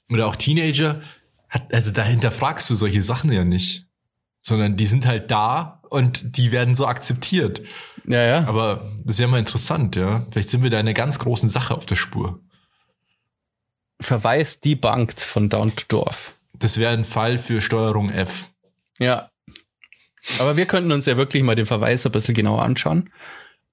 oder 0.10 0.28
auch 0.28 0.36
Teenager, 0.36 1.02
hat, 1.50 1.74
also 1.74 1.92
dahinter 1.92 2.32
fragst 2.32 2.70
du 2.70 2.76
solche 2.76 3.02
Sachen 3.02 3.32
ja 3.32 3.44
nicht. 3.44 3.86
Sondern 4.42 4.76
die 4.76 4.88
sind 4.88 5.06
halt 5.06 5.32
da 5.32 5.82
und 5.90 6.38
die 6.38 6.52
werden 6.52 6.76
so 6.76 6.86
akzeptiert. 6.86 7.62
Ja, 8.06 8.24
ja. 8.24 8.48
Aber 8.48 8.92
das 9.04 9.16
ist 9.16 9.20
ja 9.20 9.28
mal 9.28 9.40
interessant, 9.40 9.96
ja. 9.96 10.26
Vielleicht 10.32 10.50
sind 10.50 10.64
wir 10.64 10.70
da 10.70 10.80
in 10.80 10.88
einer 10.88 10.94
ganz 10.94 11.20
großen 11.20 11.50
Sache 11.50 11.76
auf 11.76 11.86
der 11.86 11.96
Spur. 11.96 12.42
Verweis 14.02 14.60
debunked 14.60 15.22
von 15.22 15.48
Down 15.48 15.74
to 15.76 15.86
Dorf. 15.88 16.36
Das 16.54 16.78
wäre 16.78 16.92
ein 16.92 17.06
Fall 17.06 17.38
für 17.38 17.62
Steuerung 17.62 18.10
F. 18.10 18.50
Ja. 19.00 19.30
Aber 20.40 20.58
wir 20.58 20.66
könnten 20.66 20.92
uns 20.92 21.06
ja 21.06 21.16
wirklich 21.16 21.44
mal 21.44 21.56
den 21.56 21.66
Verweis 21.66 22.06
ein 22.06 22.12
bisschen 22.12 22.34
genauer 22.34 22.64
anschauen 22.64 23.10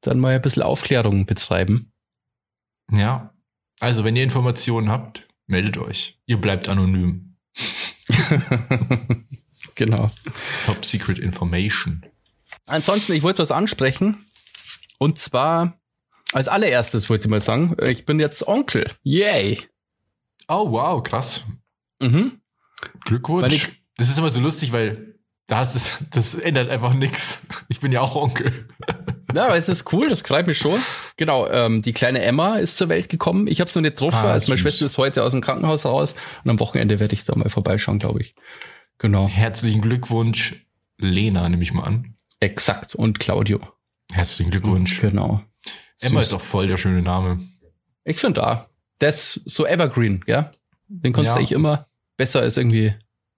dann 0.00 0.18
mal 0.18 0.34
ein 0.34 0.42
bisschen 0.42 0.62
Aufklärung 0.62 1.26
betreiben. 1.26 1.92
Ja. 2.92 3.34
Also, 3.80 4.04
wenn 4.04 4.16
ihr 4.16 4.24
Informationen 4.24 4.90
habt, 4.90 5.26
meldet 5.46 5.78
euch. 5.78 6.20
Ihr 6.26 6.38
bleibt 6.38 6.68
anonym. 6.68 7.36
genau. 9.74 10.10
Top 10.66 10.84
Secret 10.84 11.18
Information. 11.18 12.04
Ansonsten, 12.66 13.12
ich 13.12 13.22
wollte 13.22 13.42
was 13.42 13.50
ansprechen. 13.50 14.24
Und 14.98 15.18
zwar, 15.18 15.80
als 16.32 16.48
allererstes 16.48 17.08
wollte 17.08 17.26
ich 17.26 17.30
mal 17.30 17.40
sagen, 17.40 17.76
ich 17.82 18.04
bin 18.04 18.20
jetzt 18.20 18.46
Onkel. 18.46 18.90
Yay. 19.02 19.66
Oh, 20.48 20.70
wow, 20.70 21.02
krass. 21.02 21.44
Mhm. 22.00 22.40
Glückwunsch. 23.04 23.54
Ich, 23.54 23.68
das 23.96 24.10
ist 24.10 24.18
immer 24.18 24.30
so 24.30 24.40
lustig, 24.40 24.72
weil 24.72 25.18
das, 25.46 25.74
ist, 25.74 26.04
das 26.10 26.34
ändert 26.34 26.70
einfach 26.70 26.94
nichts. 26.94 27.40
Ich 27.68 27.80
bin 27.80 27.92
ja 27.92 28.00
auch 28.00 28.14
Onkel. 28.14 28.68
Ja, 29.34 29.46
aber 29.46 29.56
es 29.56 29.68
ist 29.68 29.92
cool, 29.92 30.08
das 30.08 30.22
freut 30.22 30.46
mich 30.46 30.58
schon. 30.58 30.80
Genau, 31.16 31.48
ähm, 31.48 31.82
die 31.82 31.92
kleine 31.92 32.22
Emma 32.22 32.56
ist 32.56 32.76
zur 32.76 32.88
Welt 32.88 33.08
gekommen. 33.08 33.46
Ich 33.46 33.60
habe 33.60 33.70
sie 33.70 33.78
noch 33.78 33.82
nicht 33.82 33.96
getroffen, 33.96 34.26
ah, 34.26 34.32
also 34.32 34.50
meine 34.50 34.58
Schwester 34.58 34.86
ist 34.86 34.98
heute 34.98 35.22
aus 35.22 35.32
dem 35.32 35.40
Krankenhaus 35.40 35.84
raus 35.84 36.14
und 36.44 36.50
am 36.50 36.60
Wochenende 36.60 37.00
werde 37.00 37.14
ich 37.14 37.24
da 37.24 37.36
mal 37.36 37.48
vorbeischauen, 37.48 37.98
glaube 37.98 38.22
ich. 38.22 38.34
Genau. 38.98 39.28
Herzlichen 39.28 39.80
Glückwunsch, 39.80 40.66
Lena, 40.98 41.48
nehme 41.48 41.62
ich 41.62 41.72
mal 41.72 41.84
an. 41.84 42.14
Exakt, 42.40 42.94
und 42.94 43.18
Claudio. 43.18 43.60
Herzlichen 44.12 44.50
Glückwunsch. 44.50 45.00
Genau. 45.00 45.42
Emma 46.00 46.20
Süß. 46.20 46.28
ist 46.28 46.34
auch 46.34 46.40
voll 46.40 46.66
der 46.66 46.78
schöne 46.78 47.02
Name. 47.02 47.40
Ich 48.04 48.16
finde 48.16 48.40
da. 48.40 48.66
Das 48.98 49.36
ist 49.36 49.50
so 49.50 49.66
evergreen, 49.66 50.24
ja. 50.26 50.50
Den 50.88 51.12
konntest 51.12 51.36
ja. 51.36 51.42
ich 51.42 51.52
immer 51.52 51.86
besser 52.16 52.40
als 52.40 52.56
irgendwie 52.56 52.94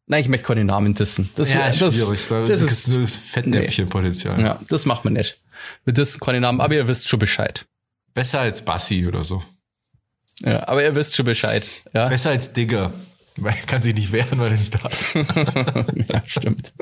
Nein, 0.07 0.21
ich 0.21 0.29
möchte 0.29 0.47
keine 0.47 0.65
Namen 0.65 0.95
dissen. 0.95 1.31
Das, 1.37 1.55
ja, 1.55 1.69
das, 1.69 1.95
schwierig. 1.95 2.27
Da 2.29 2.45
das 2.45 2.61
ist 2.61 2.89
nur 2.89 3.03
das 3.03 3.17
Fettnäpfchenpotenzial. 3.17 4.37
Nee. 4.37 4.43
Ja, 4.43 4.61
das 4.69 4.85
macht 4.85 5.05
man 5.05 5.15
nicht. 5.15 5.41
Wir 5.85 5.93
dissen 5.93 6.21
keine 6.21 6.41
Namen, 6.41 6.61
aber 6.61 6.75
ihr 6.75 6.89
wisst 6.89 7.09
schon 7.09 7.19
Bescheid. 7.19 7.67
Besser 8.15 8.41
als 8.41 8.65
Bassi 8.65 9.07
oder 9.07 9.25
so. 9.25 9.43
Ja, 10.41 10.69
aber 10.69 10.83
ihr 10.83 10.95
wisst 10.95 11.17
schon 11.17 11.25
Bescheid. 11.27 11.67
Ja. 11.95 12.09
Besser 12.09 12.31
als 12.31 12.53
Digger. 12.53 12.93
Weil 13.37 13.55
er 13.55 13.67
kann 13.67 13.81
sich 13.81 13.95
nicht 13.95 14.13
wehren, 14.13 14.39
weil 14.39 14.53
er 14.53 14.59
nicht 14.59 14.75
da 14.75 14.87
ist. 14.89 15.15
ja, 15.15 16.23
stimmt. 16.27 16.75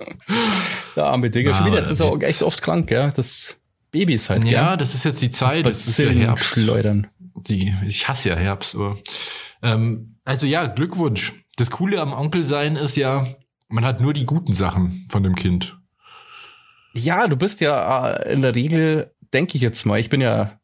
Der 0.97 1.05
arme 1.05 1.31
Digger. 1.31 1.55
Schon 1.55 1.67
wieder, 1.67 1.79
jetzt 1.79 1.91
ist 1.91 2.01
auch 2.01 2.21
echt 2.21 2.43
oft 2.43 2.61
krank, 2.61 2.91
ja. 2.91 3.11
Das 3.11 3.59
Baby 3.93 4.15
ist 4.15 4.31
halt, 4.31 4.45
Ja, 4.45 4.71
gell? 4.71 4.79
das 4.79 4.95
ist 4.95 5.05
jetzt 5.05 5.23
die 5.23 5.31
Zeit. 5.31 5.67
Das 5.67 5.87
ist 5.87 5.99
ja 5.99 6.11
Herbst. 6.11 6.59
Schleudern. 6.59 7.07
Die, 7.47 7.73
ich 7.87 8.09
hasse 8.09 8.31
ja 8.31 8.35
Herbst, 8.35 8.75
aber, 8.75 8.99
ähm, 9.63 10.17
also 10.25 10.47
ja, 10.47 10.67
Glückwunsch 10.67 11.33
das 11.61 11.71
Coole 11.71 12.01
am 12.01 12.13
Onkel 12.13 12.43
sein 12.43 12.77
ist 12.77 12.97
ja, 12.97 13.27
man 13.69 13.85
hat 13.85 14.01
nur 14.01 14.13
die 14.15 14.25
guten 14.25 14.55
Sachen 14.55 15.07
von 15.11 15.23
dem 15.23 15.35
Kind. 15.35 15.79
Ja, 16.95 17.27
du 17.29 17.37
bist 17.37 17.61
ja 17.61 18.11
äh, 18.17 18.33
in 18.33 18.43
der 18.43 18.55
Regel, 18.55 19.13
denke 19.33 19.57
ich 19.57 19.63
jetzt 19.63 19.85
mal, 19.87 19.99
ich 20.01 20.09
bin 20.11 20.21
ja 20.21 20.59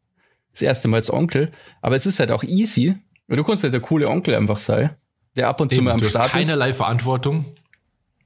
das 0.52 0.62
erste 0.62 0.88
Mal 0.88 0.98
als 0.98 1.12
Onkel, 1.12 1.50
aber 1.82 1.96
es 1.96 2.06
ist 2.06 2.18
halt 2.18 2.30
auch 2.32 2.42
easy, 2.42 2.96
weil 3.28 3.36
du 3.36 3.44
kannst 3.44 3.62
halt 3.62 3.72
der 3.74 3.80
coole 3.80 4.08
Onkel 4.08 4.34
einfach 4.34 4.58
sein, 4.58 4.90
der 5.36 5.48
ab 5.48 5.60
und 5.60 5.70
zu 5.70 5.76
Eben, 5.76 5.84
mal 5.86 5.92
am 5.92 5.98
du 5.98 6.06
hast 6.06 6.12
Start 6.12 6.26
ist. 6.26 6.32
keinerlei 6.32 6.72
Verantwortung 6.72 7.44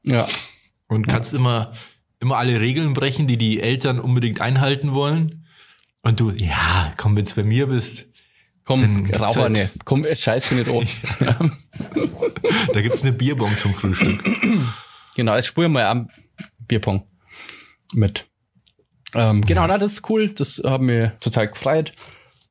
Ja, 0.03 0.27
und 0.89 1.07
kannst 1.09 1.35
immer, 1.35 1.73
immer 2.21 2.37
alle 2.39 2.61
Regeln 2.61 2.95
brechen, 2.95 3.27
die 3.27 3.37
die 3.37 3.61
Eltern 3.61 3.99
unbedingt 4.01 4.41
einhalten 4.41 4.95
wollen. 4.95 5.47
Und 6.03 6.21
du, 6.21 6.31
ja, 6.31 6.95
komm, 6.97 7.17
wenn 7.17 7.25
du 7.25 7.35
bei 7.35 7.45
mir 7.45 7.67
bist, 7.67 8.07
komm, 8.65 9.07
rauch 9.19 9.37
halt- 9.37 9.47
eine, 9.59 9.71
komm, 9.85 10.07
scheiß 10.11 10.53
nicht 10.53 10.69
an. 11.21 11.57
da 12.73 12.81
gibt's 12.81 13.03
eine 13.03 13.13
Bierbong 13.13 13.55
zum 13.59 13.75
Frühstück. 13.75 14.23
Genau, 15.17 15.35
jetzt 15.37 15.47
spuren 15.49 15.73
wir 15.73 15.89
am 15.89 16.09
Bierpong 16.67 17.03
mit. 17.93 18.27
Ähm, 19.15 19.43
genau, 19.45 19.67
na, 19.67 19.79
das 19.79 19.93
ist 19.95 20.11
cool. 20.11 20.29
Das 20.31 20.63
haben 20.65 20.89
wir 20.89 21.19
total 21.21 21.49
gefreut. 21.49 21.93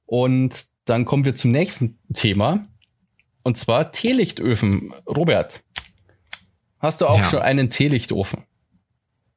Und 0.06 0.66
dann 0.86 1.06
kommen 1.06 1.26
wir 1.26 1.36
zum 1.36 1.52
nächsten 1.52 1.98
Thema. 2.14 2.66
Und 3.44 3.58
zwar 3.58 3.92
Teelichtöfen. 3.92 4.94
Robert, 5.08 5.64
hast 6.80 7.02
du 7.02 7.08
auch 7.08 7.20
Ja. 7.20 7.24
schon 7.24 7.40
einen 7.40 7.70
Teelichtofen? 7.70 8.44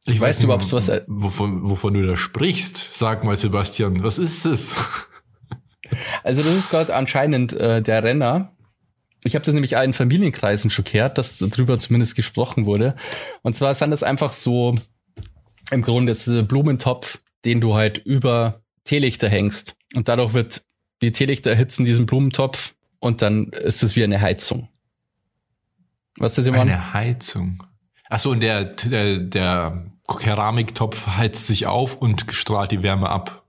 Ich 0.04 0.20
Weißt 0.20 0.40
du 0.42 0.46
überhaupt, 0.46 0.70
was 0.72 0.88
er- 0.88 1.04
wovon, 1.06 1.70
wovon 1.70 1.94
du 1.94 2.04
da 2.04 2.16
sprichst? 2.16 2.88
Sag 2.92 3.22
mal, 3.22 3.36
Sebastian, 3.36 4.02
was 4.02 4.18
ist 4.18 4.44
es? 4.46 4.74
Also 6.24 6.42
das 6.42 6.54
ist 6.54 6.70
gerade 6.70 6.94
anscheinend 6.94 7.52
äh, 7.52 7.82
der 7.82 8.02
Renner. 8.02 8.52
Ich 9.24 9.34
habe 9.34 9.44
das 9.44 9.52
nämlich 9.52 9.72
in 9.74 9.92
Familienkreisen 9.92 10.70
schon 10.70 10.86
gehört, 10.86 11.18
dass 11.18 11.36
darüber 11.36 11.78
zumindest 11.78 12.16
gesprochen 12.16 12.64
wurde. 12.64 12.96
Und 13.42 13.56
zwar 13.56 13.74
sind 13.74 13.90
das 13.90 14.02
einfach 14.02 14.32
so 14.32 14.74
im 15.72 15.82
Grunde 15.82 16.12
ist 16.12 16.26
ein 16.26 16.46
Blumentopf, 16.46 17.18
den 17.44 17.60
du 17.60 17.74
halt 17.74 17.98
über 17.98 18.62
Teelichter 18.84 19.28
hängst. 19.28 19.76
Und 19.94 20.08
dadurch 20.08 20.34
wird 20.34 20.64
die 21.02 21.12
Teelichter 21.12 21.50
erhitzen 21.50 21.84
diesen 21.84 22.06
Blumentopf 22.06 22.74
und 23.00 23.22
dann 23.22 23.48
ist 23.48 23.82
es 23.82 23.96
wie 23.96 24.04
eine 24.04 24.20
Heizung. 24.20 24.68
Was 26.18 26.32
ist 26.32 26.38
das 26.38 26.46
immer? 26.46 26.60
Eine 26.60 26.92
Heizung. 26.92 27.64
Ach 28.08 28.18
so, 28.18 28.30
und 28.30 28.40
der, 28.40 28.64
der, 28.64 29.18
der 29.18 29.92
Keramiktopf 30.06 31.06
heizt 31.06 31.46
sich 31.46 31.66
auf 31.66 31.96
und 31.96 32.26
strahlt 32.30 32.70
die 32.70 32.82
Wärme 32.82 33.08
ab. 33.08 33.46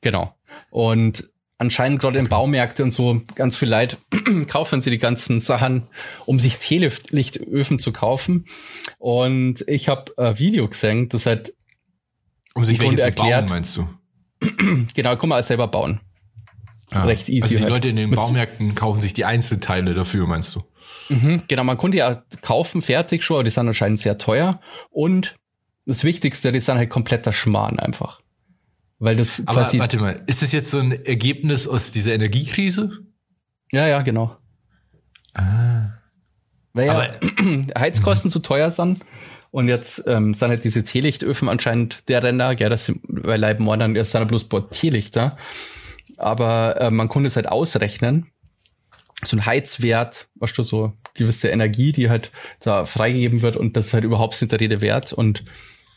Genau. 0.00 0.34
Und 0.70 1.29
anscheinend 1.60 2.00
gerade 2.00 2.18
in 2.18 2.28
Baumärkte 2.28 2.82
und 2.82 2.90
so 2.90 3.20
ganz 3.34 3.54
viel 3.56 3.68
Leid 3.68 3.98
kaufen 4.48 4.80
sie 4.80 4.90
die 4.90 4.98
ganzen 4.98 5.40
Sachen, 5.40 5.84
um 6.26 6.40
sich 6.40 6.56
Teelichtöfen 6.56 7.78
zu 7.78 7.92
kaufen. 7.92 8.46
Und 8.98 9.62
ich 9.68 9.88
habe 9.88 10.12
ein 10.16 10.38
Video 10.38 10.66
gesehen, 10.66 11.08
das 11.10 11.26
halt, 11.26 11.52
Um 12.54 12.64
sich 12.64 12.80
welche 12.80 12.96
zu 12.96 12.96
bauen, 12.96 13.06
erklärt. 13.06 13.50
meinst 13.50 13.76
du? 13.76 13.88
genau, 14.94 15.16
kann 15.16 15.28
man 15.28 15.36
alles 15.36 15.48
selber 15.48 15.68
bauen. 15.68 16.00
Ah. 16.90 17.02
Recht 17.02 17.28
easy 17.28 17.42
Also 17.42 17.56
die 17.56 17.62
halt. 17.62 17.70
Leute 17.70 17.88
in 17.90 17.96
den 17.96 18.10
Baumärkten 18.10 18.74
kaufen 18.74 19.00
sich 19.02 19.12
die 19.12 19.26
Einzelteile 19.26 19.94
dafür, 19.94 20.26
meinst 20.26 20.56
du? 20.56 20.64
Mhm, 21.10 21.42
genau, 21.46 21.62
man 21.64 21.76
konnte 21.76 21.98
ja 21.98 22.22
kaufen, 22.40 22.80
fertig 22.82 23.22
schon, 23.22 23.36
aber 23.36 23.44
die 23.44 23.50
sind 23.50 23.68
anscheinend 23.68 24.00
sehr 24.00 24.16
teuer. 24.16 24.60
Und 24.90 25.36
das 25.84 26.04
Wichtigste, 26.04 26.52
die 26.52 26.60
sind 26.60 26.78
halt 26.78 26.88
kompletter 26.88 27.32
Schmarrn 27.32 27.78
einfach. 27.78 28.20
Weil 29.00 29.16
das 29.16 29.42
Aber 29.46 29.62
quasi, 29.62 29.78
warte 29.80 29.98
mal, 29.98 30.22
ist 30.26 30.42
das 30.42 30.52
jetzt 30.52 30.70
so 30.70 30.78
ein 30.78 30.92
Ergebnis 30.92 31.66
aus 31.66 31.90
dieser 31.90 32.12
Energiekrise? 32.12 32.98
ja, 33.72 33.88
ja, 33.88 34.02
genau. 34.02 34.36
Weil 36.74 36.86
ja 36.86 36.92
Aber 36.92 37.12
Heizkosten 37.78 38.30
zu 38.30 38.40
teuer 38.40 38.70
sind. 38.70 39.00
Und 39.50 39.66
jetzt 39.66 40.04
ähm, 40.06 40.34
sind 40.34 40.50
halt 40.50 40.62
diese 40.62 40.84
Teelichtöfen 40.84 41.48
anscheinend 41.48 42.08
der 42.08 42.22
Renner, 42.22 42.54
gell, 42.54 42.70
das 42.70 42.86
sind, 42.86 43.00
weil 43.08 43.40
Leib 43.40 43.58
Mordern, 43.58 43.94
das 43.94 44.12
sind 44.12 44.20
ja 44.20 44.24
bloß 44.26 44.44
ein 44.44 44.48
paar 44.48 44.70
Teelichter. 44.70 45.36
Aber 46.18 46.80
äh, 46.80 46.90
man 46.90 47.08
konnte 47.08 47.26
es 47.26 47.36
halt 47.36 47.48
ausrechnen. 47.48 48.26
So 49.24 49.36
ein 49.36 49.46
Heizwert, 49.46 50.28
weißt 50.36 50.56
du, 50.56 50.62
so 50.62 50.92
gewisse 51.14 51.48
Energie, 51.48 51.92
die 51.92 52.10
halt 52.10 52.30
da 52.60 52.84
freigegeben 52.84 53.42
wird 53.42 53.56
und 53.56 53.76
das 53.76 53.88
ist 53.88 53.94
halt 53.94 54.04
überhaupt 54.04 54.40
nicht 54.40 54.52
der 54.52 54.60
Rede 54.60 54.80
wert. 54.80 55.12
Und 55.12 55.44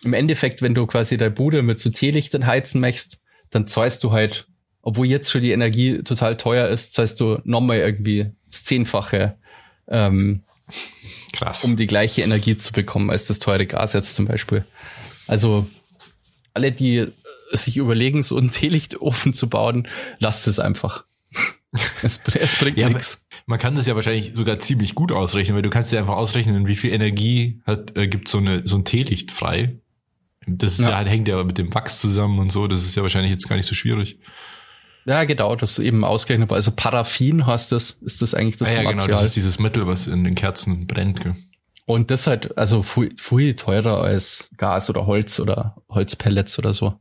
im 0.03 0.13
Endeffekt, 0.13 0.61
wenn 0.61 0.73
du 0.75 0.85
quasi 0.85 1.17
deine 1.17 1.31
Bude 1.31 1.61
mit 1.61 1.79
so 1.79 1.89
Teelichtern 1.89 2.45
heizen 2.45 2.81
möchtest, 2.81 3.21
dann 3.49 3.67
zahlst 3.67 4.03
du 4.03 4.11
halt, 4.11 4.47
obwohl 4.81 5.07
jetzt 5.07 5.31
schon 5.31 5.41
die 5.41 5.51
Energie 5.51 6.03
total 6.03 6.37
teuer 6.37 6.67
ist, 6.67 6.93
zahlst 6.93 7.19
du 7.19 7.39
nochmal 7.43 7.77
irgendwie 7.77 8.31
das 8.49 8.63
Zehnfache 8.63 9.37
ähm, 9.87 10.43
krass. 11.33 11.63
um 11.63 11.75
die 11.75 11.87
gleiche 11.87 12.21
Energie 12.21 12.57
zu 12.57 12.73
bekommen 12.73 13.09
als 13.09 13.25
das 13.25 13.39
teure 13.39 13.65
Gas 13.65 13.93
jetzt 13.93 14.15
zum 14.15 14.25
Beispiel. 14.25 14.65
Also 15.27 15.67
alle, 16.53 16.71
die 16.71 16.97
äh, 16.97 17.11
sich 17.51 17.77
überlegen, 17.77 18.23
so 18.23 18.37
einen 18.37 18.51
Teelichtofen 18.51 19.33
zu 19.33 19.49
bauen, 19.49 19.87
lasst 20.19 20.47
es 20.47 20.59
einfach. 20.59 21.05
es, 22.03 22.21
es 22.35 22.55
bringt 22.55 22.77
Ja, 22.77 22.89
nichts. 22.89 23.25
man 23.45 23.57
kann 23.59 23.75
das 23.75 23.87
ja 23.87 23.95
wahrscheinlich 23.95 24.33
sogar 24.35 24.59
ziemlich 24.59 24.93
gut 24.95 25.11
ausrechnen, 25.11 25.55
weil 25.55 25.63
du 25.63 25.69
kannst 25.69 25.91
ja 25.91 25.99
einfach 25.99 26.15
ausrechnen, 26.15 26.67
wie 26.67 26.75
viel 26.75 26.91
Energie 26.93 27.61
hat, 27.65 27.95
äh, 27.97 28.07
gibt 28.07 28.27
so, 28.27 28.37
eine, 28.37 28.61
so 28.67 28.77
ein 28.77 28.85
Teelicht 28.85 29.31
frei. 29.31 29.79
Das 30.47 30.79
ist 30.79 30.87
Ja. 30.87 31.01
ja. 31.01 31.07
hängt 31.07 31.27
ja 31.27 31.43
mit 31.43 31.57
dem 31.57 31.73
Wachs 31.73 31.99
zusammen 31.99 32.39
und 32.39 32.51
so. 32.51 32.67
Das 32.67 32.85
ist 32.85 32.95
ja 32.95 33.01
wahrscheinlich 33.01 33.31
jetzt 33.31 33.47
gar 33.47 33.55
nicht 33.55 33.65
so 33.65 33.75
schwierig. 33.75 34.19
Ja, 35.05 35.23
genau, 35.25 35.55
das 35.55 35.77
ist 35.77 35.79
eben 35.79 36.03
ausgerechnet. 36.05 36.49
war. 36.49 36.55
Also 36.55 36.71
Paraffin 36.71 37.45
heißt 37.45 37.71
das, 37.71 37.91
ist 38.01 38.21
das 38.21 38.33
eigentlich 38.33 38.57
das 38.57 38.69
ah, 38.69 38.71
ja, 38.71 38.79
genau. 38.79 38.91
Material. 38.95 39.19
Das 39.19 39.23
ist 39.23 39.35
dieses 39.35 39.59
Mittel, 39.59 39.85
was 39.85 40.07
in 40.07 40.23
den 40.23 40.35
Kerzen 40.35 40.87
brennt. 40.87 41.21
Gell? 41.21 41.35
Und 41.85 42.09
das 42.11 42.27
halt, 42.27 42.57
also 42.57 42.83
viel, 42.83 43.13
viel 43.17 43.55
teurer 43.55 44.01
als 44.01 44.49
Gas 44.57 44.89
oder 44.89 45.05
Holz 45.05 45.39
oder 45.39 45.75
Holzpellets 45.89 46.57
oder 46.57 46.73
so. 46.73 46.95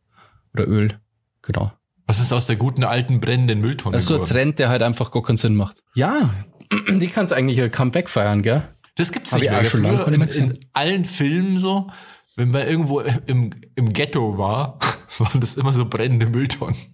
Oder 0.53 0.67
Öl. 0.67 0.99
Genau. 1.43 1.73
Was 2.07 2.21
ist 2.21 2.33
aus 2.33 2.47
der 2.47 2.57
guten 2.57 2.83
alten 2.85 3.21
brennenden 3.21 3.61
Mülltonne 3.61 3.95
Das 3.95 4.05
ist 4.05 4.09
so 4.09 4.21
ein? 4.21 4.27
Trend, 4.27 4.59
der 4.59 4.69
halt 4.69 4.83
einfach 4.83 5.11
gar 5.13 5.23
keinen 5.23 5.37
Sinn 5.37 5.55
macht. 5.55 5.83
Ja, 5.95 6.31
die 6.89 7.07
kannst 7.07 7.33
eigentlich 7.33 7.61
ein 7.61 7.71
Comeback 7.71 8.11
feiern, 8.11 8.43
gell? 8.43 8.63
Das 8.97 9.13
gibt's 9.13 9.33
Hab 9.33 9.41
nicht 9.41 9.51
ich 9.51 9.57
mehr. 9.57 9.65
schon 9.65 9.81
Früher 9.81 10.09
in, 10.09 10.19
mehr 10.19 10.37
in 10.37 10.59
allen 10.73 11.05
Filmen 11.05 11.57
so, 11.57 11.91
wenn 12.37 12.51
man 12.51 12.67
irgendwo 12.67 13.01
im, 13.01 13.51
im 13.75 13.93
Ghetto 13.93 14.39
war, 14.39 14.79
waren 15.19 15.41
das 15.41 15.57
immer 15.57 15.75
so 15.75 15.87
brennende 15.87 16.27
Mülltonnen. 16.27 16.77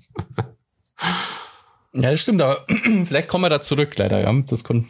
Ja, 1.95 2.11
das 2.11 2.21
stimmt, 2.21 2.43
aber 2.43 2.67
vielleicht 3.05 3.29
kommen 3.29 3.45
wir 3.45 3.49
da 3.49 3.61
zurück, 3.61 3.97
leider, 3.97 4.21
ja. 4.21 4.33
Das 4.43 4.63
kann 4.63 4.89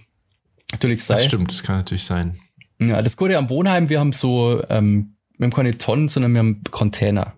natürlich 0.73 1.05
sein. 1.05 1.17
Das 1.17 1.27
stimmt, 1.27 1.51
das 1.51 1.63
kann 1.63 1.77
natürlich 1.77 2.05
sein. 2.05 2.41
Ja, 2.81 3.01
das 3.03 3.17
Gute 3.17 3.39
am 3.39 3.49
Wohnheim, 3.51 3.89
wir 3.89 4.01
haben 4.01 4.13
so, 4.13 4.63
ähm, 4.69 5.17
wir 5.39 5.47
haben 5.47 5.53
keine 5.53 5.79
Tonnen, 5.79 6.09
sondern 6.09 6.33
wir 6.33 6.41
haben 6.41 6.63
Container. 6.71 7.35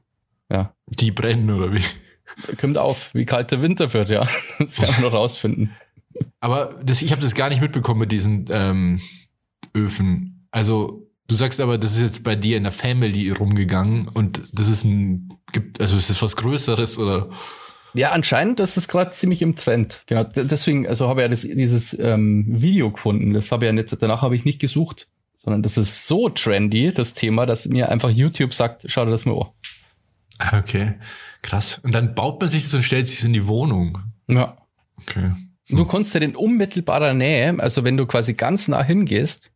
Ja. 0.50 0.74
Die 0.86 1.10
brennen 1.10 1.50
oder 1.50 1.72
wie? 1.72 1.84
Kommt 2.56 2.78
auf, 2.78 3.14
wie 3.14 3.26
kalt 3.26 3.50
der 3.50 3.62
Winter 3.62 3.92
wird, 3.92 4.10
ja. 4.10 4.26
Das 4.58 4.80
werden 4.80 4.96
wir 4.96 5.04
noch 5.04 5.14
rausfinden. 5.14 5.76
Aber 6.40 6.80
das, 6.82 7.02
ich 7.02 7.12
habe 7.12 7.22
das 7.22 7.34
gar 7.34 7.48
nicht 7.50 7.60
mitbekommen 7.60 8.00
mit 8.00 8.12
diesen 8.12 8.46
ähm, 8.50 9.00
Öfen. 9.74 10.48
Also 10.50 11.09
du 11.30 11.36
sagst 11.36 11.60
aber, 11.60 11.78
das 11.78 11.92
ist 11.92 12.00
jetzt 12.00 12.24
bei 12.24 12.34
dir 12.34 12.56
in 12.56 12.64
der 12.64 12.72
Family 12.72 13.30
rumgegangen 13.30 14.08
und 14.08 14.42
das 14.52 14.68
ist 14.68 14.84
ein, 14.84 15.28
gibt, 15.52 15.80
also 15.80 15.96
ist 15.96 16.10
das 16.10 16.20
was 16.22 16.34
Größeres 16.34 16.98
oder? 16.98 17.30
Ja, 17.94 18.10
anscheinend 18.10 18.58
ist 18.58 18.76
es 18.76 18.88
gerade 18.88 19.12
ziemlich 19.12 19.40
im 19.40 19.54
Trend. 19.54 20.02
Genau, 20.06 20.24
deswegen, 20.24 20.88
also 20.88 21.08
habe 21.08 21.20
ich 21.20 21.24
ja 21.24 21.28
das, 21.28 21.42
dieses 21.42 21.96
ähm, 21.98 22.46
Video 22.60 22.90
gefunden. 22.90 23.32
Das 23.32 23.52
habe 23.52 23.64
ich 23.64 23.68
ja 23.68 23.72
nicht, 23.72 23.96
danach 24.02 24.22
habe 24.22 24.34
ich 24.34 24.44
nicht 24.44 24.60
gesucht, 24.60 25.08
sondern 25.36 25.62
das 25.62 25.76
ist 25.78 26.08
so 26.08 26.28
trendy, 26.28 26.92
das 26.92 27.14
Thema, 27.14 27.46
dass 27.46 27.66
mir 27.66 27.90
einfach 27.90 28.10
YouTube 28.10 28.52
sagt, 28.52 28.84
schau 28.86 29.04
dir 29.04 29.12
das 29.12 29.24
mal 29.24 29.40
an. 29.40 29.48
Ah, 30.38 30.58
Okay, 30.58 30.94
krass. 31.42 31.80
Und 31.84 31.94
dann 31.94 32.14
baut 32.16 32.40
man 32.40 32.50
sich 32.50 32.64
das 32.64 32.74
und 32.74 32.82
stellt 32.82 33.06
sich 33.06 33.24
in 33.24 33.32
die 33.32 33.46
Wohnung. 33.46 33.98
Ja. 34.26 34.56
Okay. 34.96 35.32
Du 35.68 35.84
kannst 35.84 36.12
ja 36.14 36.20
in 36.20 36.34
unmittelbarer 36.34 37.14
Nähe, 37.14 37.56
also 37.60 37.84
wenn 37.84 37.96
du 37.96 38.06
quasi 38.06 38.34
ganz 38.34 38.66
nah 38.66 38.82
hingehst, 38.82 39.52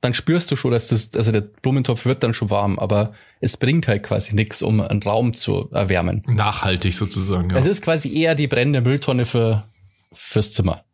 dann 0.00 0.14
spürst 0.14 0.50
du 0.50 0.56
schon, 0.56 0.70
dass 0.70 0.88
das, 0.88 1.14
also 1.14 1.30
der 1.30 1.42
Blumentopf 1.42 2.06
wird 2.06 2.22
dann 2.22 2.32
schon 2.32 2.50
warm, 2.50 2.78
aber 2.78 3.12
es 3.40 3.56
bringt 3.56 3.86
halt 3.86 4.02
quasi 4.02 4.34
nichts, 4.34 4.62
um 4.62 4.80
einen 4.80 5.02
Raum 5.02 5.34
zu 5.34 5.68
erwärmen. 5.72 6.22
Nachhaltig 6.26 6.94
sozusagen. 6.94 7.50
Ja. 7.50 7.56
Es 7.56 7.66
ist 7.66 7.82
quasi 7.82 8.14
eher 8.14 8.34
die 8.34 8.46
brennende 8.46 8.80
Mülltonne 8.80 9.26
für, 9.26 9.64
fürs 10.12 10.52
Zimmer. 10.52 10.84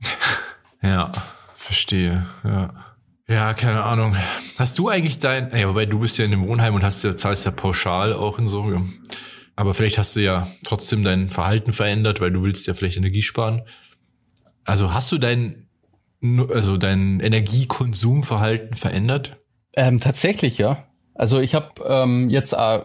Ja, 0.80 1.10
verstehe. 1.56 2.24
Ja. 2.44 2.72
Ja, 3.28 3.52
keine 3.52 3.82
Ahnung. 3.82 4.16
Hast 4.58 4.78
du 4.78 4.88
eigentlich 4.88 5.18
dein, 5.18 5.50
ja, 5.54 5.68
wobei 5.68 5.86
du 5.86 5.98
bist 5.98 6.16
ja 6.18 6.24
in 6.24 6.30
dem 6.30 6.46
Wohnheim 6.46 6.74
und 6.74 6.84
hast 6.84 7.02
ja, 7.02 7.16
zahlst 7.16 7.44
ja 7.44 7.50
pauschal 7.50 8.12
auch 8.12 8.38
in 8.38 8.46
so, 8.46 8.70
ja. 8.70 8.82
aber 9.56 9.74
vielleicht 9.74 9.98
hast 9.98 10.14
du 10.16 10.20
ja 10.20 10.46
trotzdem 10.64 11.02
dein 11.02 11.28
Verhalten 11.28 11.72
verändert, 11.72 12.20
weil 12.20 12.30
du 12.30 12.44
willst 12.44 12.66
ja 12.68 12.74
vielleicht 12.74 12.96
Energie 12.96 13.22
sparen. 13.22 13.62
Also 14.64 14.94
hast 14.94 15.12
du 15.12 15.18
dein, 15.18 15.67
also 16.22 16.76
dein 16.76 17.20
Energiekonsumverhalten 17.20 18.76
verändert? 18.76 19.36
Ähm, 19.74 20.00
tatsächlich, 20.00 20.58
ja. 20.58 20.84
Also 21.14 21.40
ich 21.40 21.54
habe 21.54 21.82
ähm, 21.86 22.30
jetzt 22.30 22.52
äh, 22.52 22.84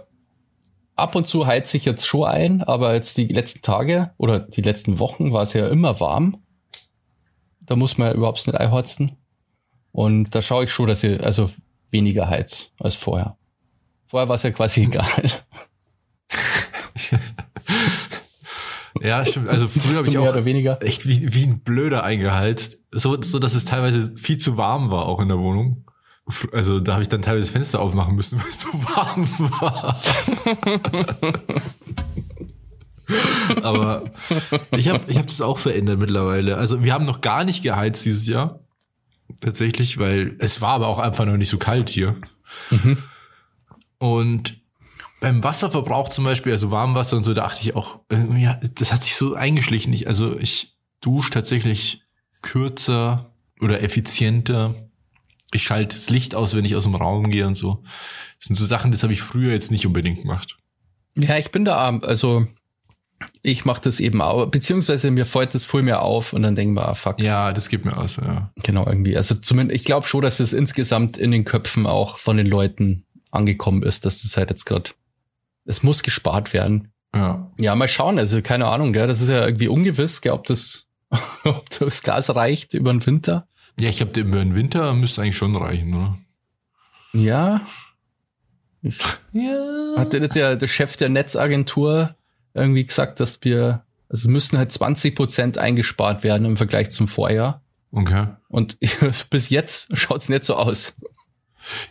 ab 0.96 1.16
und 1.16 1.26
zu 1.26 1.48
heiz 1.48 1.74
ich 1.74 1.86
jetzt 1.86 2.06
schon 2.06 2.26
ein, 2.26 2.64
aber 2.64 2.94
jetzt 2.94 3.18
die 3.18 3.28
letzten 3.28 3.62
Tage 3.62 4.12
oder 4.18 4.40
die 4.40 4.62
letzten 4.62 5.00
Wochen 5.00 5.34
war 5.34 5.44
es 5.44 5.54
ja 5.54 5.68
immer 5.68 6.00
warm. 6.00 6.44
Da 7.62 7.76
muss 7.76 7.98
man 7.98 8.14
überhaupt 8.14 8.46
nicht 8.46 8.60
einheizen. 8.60 9.18
Und 9.92 10.36
da 10.36 10.42
schaue 10.42 10.66
ich 10.66 10.72
schon, 10.72 10.88
dass 10.88 11.04
ich 11.04 11.24
also 11.24 11.50
weniger 11.92 12.28
heiz 12.30 12.72
als 12.80 12.96
vorher. 12.96 13.38
Vorher 14.08 14.28
war 14.28 14.36
es 14.36 14.44
ja 14.44 14.52
quasi 14.52 14.82
egal. 14.84 15.30
Ja, 19.04 19.26
stimmt. 19.26 19.50
Also 19.50 19.68
früher 19.68 19.98
habe 19.98 20.08
ich 20.08 20.18
auch 20.20 20.30
oder 20.30 20.46
weniger. 20.46 20.82
echt 20.82 21.08
wie, 21.08 21.34
wie 21.34 21.44
ein 21.46 21.60
Blöder 21.60 22.04
eingeheizt. 22.04 22.86
So, 22.92 23.22
so, 23.22 23.38
dass 23.38 23.54
es 23.54 23.66
teilweise 23.66 24.16
viel 24.16 24.38
zu 24.38 24.56
warm 24.56 24.90
war, 24.92 25.06
auch 25.06 25.20
in 25.20 25.28
der 25.28 25.40
Wohnung. 25.40 25.86
Also 26.54 26.80
da 26.80 26.94
habe 26.94 27.02
ich 27.02 27.10
dann 27.10 27.22
teilweise 27.22 27.48
das 27.48 27.52
Fenster 27.52 27.82
aufmachen 27.82 28.16
müssen, 28.16 28.40
weil 28.42 28.50
es 28.50 28.62
so 28.62 28.70
warm 28.70 29.28
war. 29.60 30.00
Aber 33.62 34.06
ich 34.78 34.88
habe 34.88 35.04
ich 35.08 35.18
hab 35.18 35.28
das 35.28 35.42
auch 35.42 35.58
verändert 35.58 36.00
mittlerweile. 36.00 36.56
Also 36.58 36.84
wir 36.84 36.94
haben 36.94 37.06
noch 37.06 37.20
gar 37.20 37.44
nicht 37.44 37.62
geheizt 37.62 38.06
dieses 38.06 38.26
Jahr. 38.28 38.62
Tatsächlich, 39.42 39.98
weil 39.98 40.38
es 40.40 40.62
war 40.62 40.76
aber 40.76 40.88
auch 40.88 41.00
einfach 41.00 41.26
noch 41.26 41.36
nicht 41.36 41.50
so 41.50 41.58
kalt 41.58 41.90
hier. 41.90 42.16
Und 43.98 44.63
beim 45.24 45.42
Wasserverbrauch 45.42 46.10
zum 46.10 46.26
Beispiel, 46.26 46.52
also 46.52 46.70
Warmwasser 46.70 47.16
und 47.16 47.24
so, 47.24 47.34
dachte 47.34 47.62
ich 47.62 47.78
auch, 47.78 48.02
äh, 48.10 48.42
ja, 48.42 48.60
das 48.76 48.92
hat 48.92 49.04
sich 49.04 49.16
so 49.16 49.36
eingeschlichen. 49.36 49.94
Ich, 49.94 50.06
also 50.06 50.38
ich 50.38 50.76
dusche 51.00 51.32
tatsächlich 51.32 52.02
kürzer 52.42 53.32
oder 53.62 53.82
effizienter. 53.82 54.76
Ich 55.54 55.64
schalte 55.64 55.96
das 55.96 56.10
Licht 56.10 56.36
aus, 56.36 56.56
wenn 56.56 56.66
ich 56.66 56.76
aus 56.76 56.84
dem 56.84 56.96
Raum 56.96 57.32
gehe 57.32 57.48
und 57.48 57.56
so. 57.56 57.84
Das 58.38 58.48
sind 58.48 58.56
so 58.58 58.66
Sachen, 58.66 58.92
das 58.92 59.04
habe 59.04 59.14
ich 59.14 59.22
früher 59.22 59.54
jetzt 59.54 59.72
nicht 59.72 59.88
unbedingt 59.88 60.24
gemacht. 60.24 60.58
Ja, 61.16 61.38
ich 61.38 61.52
bin 61.52 61.64
da, 61.64 61.98
also 62.00 62.46
ich 63.44 63.64
mache 63.64 63.82
das 63.82 64.02
eben 64.02 64.22
auch, 64.22 64.48
beziehungsweise 64.48 65.10
mir 65.10 65.26
fällt 65.26 65.56
das 65.56 65.64
voll 65.64 65.84
mir 65.84 66.02
auf 66.02 66.34
und 66.34 66.42
dann 66.42 66.58
denken 66.58 66.74
wir, 66.74 66.90
ah, 66.90 66.96
fuck. 66.96 67.22
Ja, 67.22 67.54
das 67.54 67.70
geht 67.70 67.86
mir 67.86 67.96
aus, 67.96 68.18
ja. 68.18 68.52
Genau, 68.62 68.86
irgendwie. 68.86 69.16
Also 69.16 69.36
zumindest, 69.36 69.80
ich 69.80 69.86
glaube 69.86 70.06
schon, 70.06 70.22
dass 70.22 70.42
es 70.42 70.52
insgesamt 70.52 71.18
in 71.18 71.32
den 71.32 71.46
Köpfen 71.46 71.88
auch 71.88 72.18
von 72.18 72.36
den 72.36 72.48
Leuten 72.48 73.06
angekommen 73.32 73.84
ist, 73.84 74.06
dass 74.06 74.24
das 74.24 74.36
halt 74.36 74.50
jetzt 74.50 74.66
gerade, 74.66 74.92
es 75.66 75.84
muss 75.84 76.04
gespart 76.04 76.54
werden. 76.54 76.90
Ja. 77.16 77.52
Ja, 77.60 77.76
mal 77.76 77.88
schauen, 77.88 78.18
also 78.20 78.42
keine 78.42 78.68
Ahnung, 78.68 78.92
gell, 78.94 79.08
das 79.08 79.22
ist 79.22 79.30
ja 79.30 79.46
irgendwie 79.46 79.68
ungewiss, 79.68 80.22
gell, 80.22 80.32
ob 80.34 80.46
das, 80.46 80.86
ob 81.44 81.70
das 81.70 82.02
Gas 82.04 82.36
reicht 82.36 82.74
über 82.74 82.92
den 82.92 83.06
Winter. 83.06 83.48
Ja, 83.80 83.90
ich 83.90 83.98
glaube, 83.98 84.20
über 84.20 84.40
den 84.40 84.56
Winter 84.56 84.94
müsste 84.94 85.22
eigentlich 85.22 85.38
schon 85.38 85.56
reichen, 85.56 85.94
oder? 85.94 86.18
Ja, 87.14 87.62
Ja. 89.32 89.94
hat 89.98 90.14
der, 90.14 90.28
der, 90.28 90.56
der 90.56 90.68
Chef 90.68 90.98
der 90.98 91.10
Netzagentur 91.10 92.16
irgendwie 92.54 92.86
gesagt, 92.86 93.20
dass 93.20 93.40
wir, 93.44 93.84
also 94.10 94.30
müssen 94.30 94.58
halt 94.58 94.72
20 94.72 95.16
Prozent 95.16 95.58
eingespart 95.58 96.24
werden 96.24 96.46
im 96.46 96.58
Vergleich 96.58 96.92
zum 96.92 97.08
Vorjahr. 97.08 97.62
Okay. 97.92 98.28
Und 98.50 98.78
bis 99.30 99.50
jetzt 99.50 99.96
schaut's 99.98 100.30
nicht 100.30 100.44
so 100.44 100.56
aus. 100.56 100.96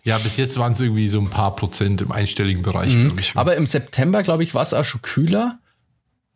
Ja, 0.05 0.19
bis 0.19 0.37
jetzt 0.37 0.59
waren 0.59 0.73
es 0.73 0.81
irgendwie 0.81 1.09
so 1.09 1.21
ein 1.21 1.31
paar 1.31 1.55
Prozent 1.57 2.01
im 2.03 2.13
einstelligen 2.13 2.63
Bereich, 2.63 2.95
Mhm. 2.95 3.15
ich. 3.19 3.33
Aber 3.37 3.57
im 3.57 3.67
September, 3.67 4.23
glaube 4.23 4.43
ich, 4.43 4.55
war 4.55 4.63
es 4.63 4.75
auch 4.75 4.85
schon 4.85 5.03
kühler. 5.03 5.59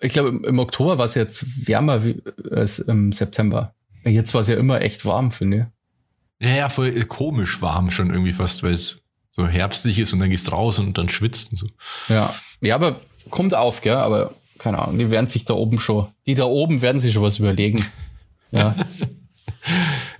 Ich 0.00 0.12
glaube, 0.12 0.28
im, 0.30 0.44
im 0.44 0.58
Oktober 0.58 0.98
war 0.98 1.04
es 1.06 1.14
jetzt 1.14 1.44
wärmer 1.66 2.04
wie, 2.04 2.22
als 2.50 2.78
im 2.78 3.12
September. 3.12 3.74
Jetzt 4.04 4.34
war 4.34 4.42
es 4.42 4.48
ja 4.48 4.56
immer 4.56 4.80
echt 4.82 5.04
warm, 5.04 5.32
finde 5.32 5.70
Ja, 6.40 6.50
ja, 6.50 6.68
voll 6.68 7.02
komisch 7.06 7.62
warm 7.62 7.90
schon 7.90 8.10
irgendwie 8.10 8.32
fast, 8.34 8.62
weil 8.62 8.74
es 8.74 8.98
so 9.32 9.46
herbstlich 9.46 9.98
ist 9.98 10.12
und 10.12 10.20
dann 10.20 10.30
gehst 10.30 10.52
raus 10.52 10.78
und 10.78 10.96
dann 10.98 11.08
schwitzt 11.08 11.52
und 11.52 11.58
so. 11.58 11.66
ich. 11.66 12.08
Ja. 12.10 12.34
Ja, 12.60 12.74
aber 12.74 13.00
kommt 13.30 13.54
auf, 13.54 13.80
gell? 13.82 13.96
Aber 13.96 14.32
keine 14.58 14.78
Ahnung, 14.78 14.98
die 14.98 15.10
werden 15.10 15.26
sich 15.26 15.44
da 15.44 15.54
oben 15.54 15.78
schon, 15.78 16.06
die 16.26 16.34
da 16.34 16.44
oben 16.44 16.80
werden 16.82 17.00
sich 17.00 17.12
schon 17.14 17.22
was 17.22 17.38
überlegen. 17.38 17.84
Ja. 18.52 18.74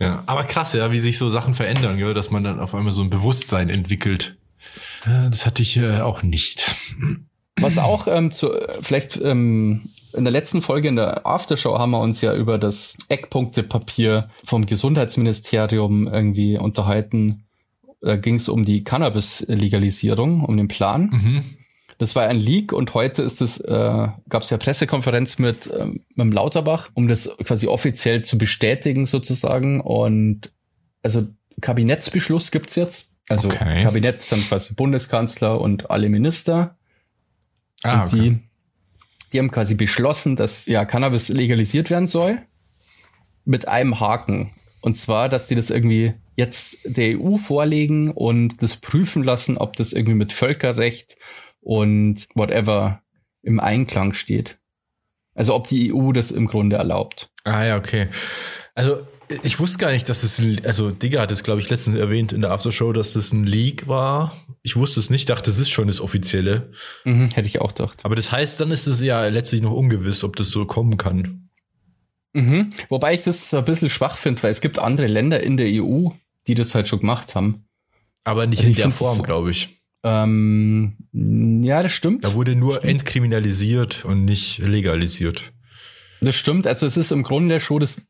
Ja, 0.00 0.22
aber 0.26 0.44
krass, 0.44 0.72
ja, 0.72 0.92
wie 0.92 0.98
sich 0.98 1.18
so 1.18 1.30
Sachen 1.30 1.54
verändern, 1.54 1.96
gell? 1.96 2.14
dass 2.14 2.30
man 2.30 2.44
dann 2.44 2.60
auf 2.60 2.74
einmal 2.74 2.92
so 2.92 3.02
ein 3.02 3.10
Bewusstsein 3.10 3.70
entwickelt. 3.70 4.36
Das 5.04 5.46
hatte 5.46 5.62
ich 5.62 5.76
äh, 5.76 6.00
auch 6.00 6.22
nicht. 6.22 6.74
Was 7.58 7.78
auch 7.78 8.06
ähm, 8.06 8.32
zu, 8.32 8.50
vielleicht 8.80 9.16
ähm, 9.16 9.88
in 10.12 10.24
der 10.24 10.32
letzten 10.32 10.60
Folge 10.60 10.88
in 10.88 10.96
der 10.96 11.26
Aftershow 11.26 11.78
haben 11.78 11.92
wir 11.92 12.00
uns 12.00 12.20
ja 12.20 12.34
über 12.34 12.58
das 12.58 12.96
Eckpunktepapier 13.08 14.28
vom 14.44 14.66
Gesundheitsministerium 14.66 16.06
irgendwie 16.06 16.58
unterhalten. 16.58 17.44
Da 18.00 18.16
ging 18.16 18.36
es 18.36 18.48
um 18.48 18.64
die 18.64 18.84
Cannabis-Legalisierung, 18.84 20.44
um 20.44 20.56
den 20.56 20.68
Plan. 20.68 21.10
Mhm. 21.12 21.44
Das 21.98 22.14
war 22.14 22.26
ein 22.28 22.36
Leak 22.36 22.72
und 22.72 22.92
heute 22.92 23.22
ist 23.22 23.40
es, 23.40 23.58
äh, 23.58 24.08
gab 24.28 24.42
es 24.42 24.50
ja 24.50 24.58
Pressekonferenz 24.58 25.38
mit, 25.38 25.70
ähm, 25.78 26.04
mit 26.14 26.34
Lauterbach, 26.34 26.90
um 26.94 27.08
das 27.08 27.30
quasi 27.44 27.68
offiziell 27.68 28.22
zu 28.22 28.36
bestätigen 28.36 29.06
sozusagen. 29.06 29.80
Und 29.80 30.52
also 31.02 31.26
Kabinettsbeschluss 31.60 32.50
gibt's 32.50 32.74
jetzt. 32.74 33.10
Also 33.28 33.48
Okay. 33.48 33.82
Kabinett 33.82 34.30
dann 34.30 34.40
quasi 34.40 34.74
Bundeskanzler 34.74 35.60
und 35.60 35.90
alle 35.90 36.08
Minister. 36.08 36.76
Ah, 37.82 38.02
und 38.02 38.12
die, 38.12 38.38
die 39.32 39.38
haben 39.38 39.50
quasi 39.50 39.74
beschlossen, 39.74 40.36
dass 40.36 40.66
ja 40.66 40.84
Cannabis 40.84 41.28
legalisiert 41.28 41.88
werden 41.90 42.08
soll. 42.08 42.38
Mit 43.44 43.68
einem 43.68 44.00
Haken. 44.00 44.52
Und 44.80 44.98
zwar, 44.98 45.28
dass 45.28 45.46
die 45.46 45.54
das 45.54 45.70
irgendwie 45.70 46.12
jetzt 46.36 46.78
der 46.84 47.18
EU 47.18 47.38
vorlegen 47.38 48.10
und 48.10 48.62
das 48.62 48.76
prüfen 48.76 49.24
lassen, 49.24 49.56
ob 49.56 49.76
das 49.76 49.92
irgendwie 49.92 50.16
mit 50.16 50.32
Völkerrecht 50.32 51.16
und 51.66 52.26
whatever 52.36 53.02
im 53.42 53.58
Einklang 53.58 54.12
steht. 54.14 54.58
Also 55.34 55.52
ob 55.54 55.66
die 55.66 55.92
EU 55.92 56.12
das 56.12 56.30
im 56.30 56.46
Grunde 56.46 56.76
erlaubt. 56.76 57.28
Ah 57.44 57.64
ja, 57.64 57.76
okay. 57.76 58.08
Also 58.76 59.04
ich 59.42 59.58
wusste 59.58 59.78
gar 59.78 59.90
nicht, 59.90 60.08
dass 60.08 60.22
es, 60.22 60.38
ein- 60.38 60.64
also 60.64 60.92
Digga 60.92 61.20
hat 61.20 61.32
es, 61.32 61.42
glaube 61.42 61.60
ich, 61.60 61.68
letztens 61.68 61.96
erwähnt 61.96 62.32
in 62.32 62.40
der 62.40 62.52
Aftershow, 62.52 62.92
dass 62.92 63.14
das 63.14 63.32
ein 63.32 63.42
Leak 63.44 63.88
war. 63.88 64.36
Ich 64.62 64.76
wusste 64.76 65.00
es 65.00 65.10
nicht, 65.10 65.28
dachte, 65.28 65.50
es 65.50 65.58
ist 65.58 65.70
schon 65.70 65.88
das 65.88 66.00
Offizielle. 66.00 66.70
Mhm, 67.04 67.28
hätte 67.30 67.48
ich 67.48 67.60
auch 67.60 67.74
gedacht. 67.74 68.04
Aber 68.04 68.14
das 68.14 68.30
heißt, 68.30 68.60
dann 68.60 68.70
ist 68.70 68.86
es 68.86 69.02
ja 69.02 69.26
letztlich 69.26 69.60
noch 69.62 69.72
ungewiss, 69.72 70.22
ob 70.22 70.36
das 70.36 70.50
so 70.50 70.64
kommen 70.66 70.96
kann. 70.96 71.48
Mhm. 72.32 72.70
Wobei 72.88 73.14
ich 73.14 73.22
das 73.22 73.52
ein 73.52 73.64
bisschen 73.64 73.90
schwach 73.90 74.16
finde, 74.16 74.42
weil 74.44 74.52
es 74.52 74.60
gibt 74.60 74.78
andere 74.78 75.08
Länder 75.08 75.40
in 75.42 75.56
der 75.56 75.66
EU, 75.82 76.10
die 76.46 76.54
das 76.54 76.76
halt 76.76 76.86
schon 76.86 77.00
gemacht 77.00 77.34
haben. 77.34 77.64
Aber 78.22 78.46
nicht 78.46 78.60
Also 78.60 78.70
in 78.70 78.76
der 78.76 78.90
Form, 78.92 79.16
so- 79.16 79.22
glaube 79.24 79.50
ich. 79.50 79.75
Ähm, 80.06 80.96
ja, 81.64 81.82
das 81.82 81.90
stimmt. 81.90 82.24
Da 82.24 82.34
wurde 82.34 82.54
nur 82.54 82.84
entkriminalisiert 82.84 84.04
und 84.04 84.24
nicht 84.24 84.58
legalisiert. 84.58 85.52
Das 86.20 86.36
stimmt. 86.36 86.68
Also 86.68 86.86
es 86.86 86.96
ist 86.96 87.10
im 87.10 87.24
Grunde 87.24 87.58
schon 87.58 87.80
das 87.80 88.00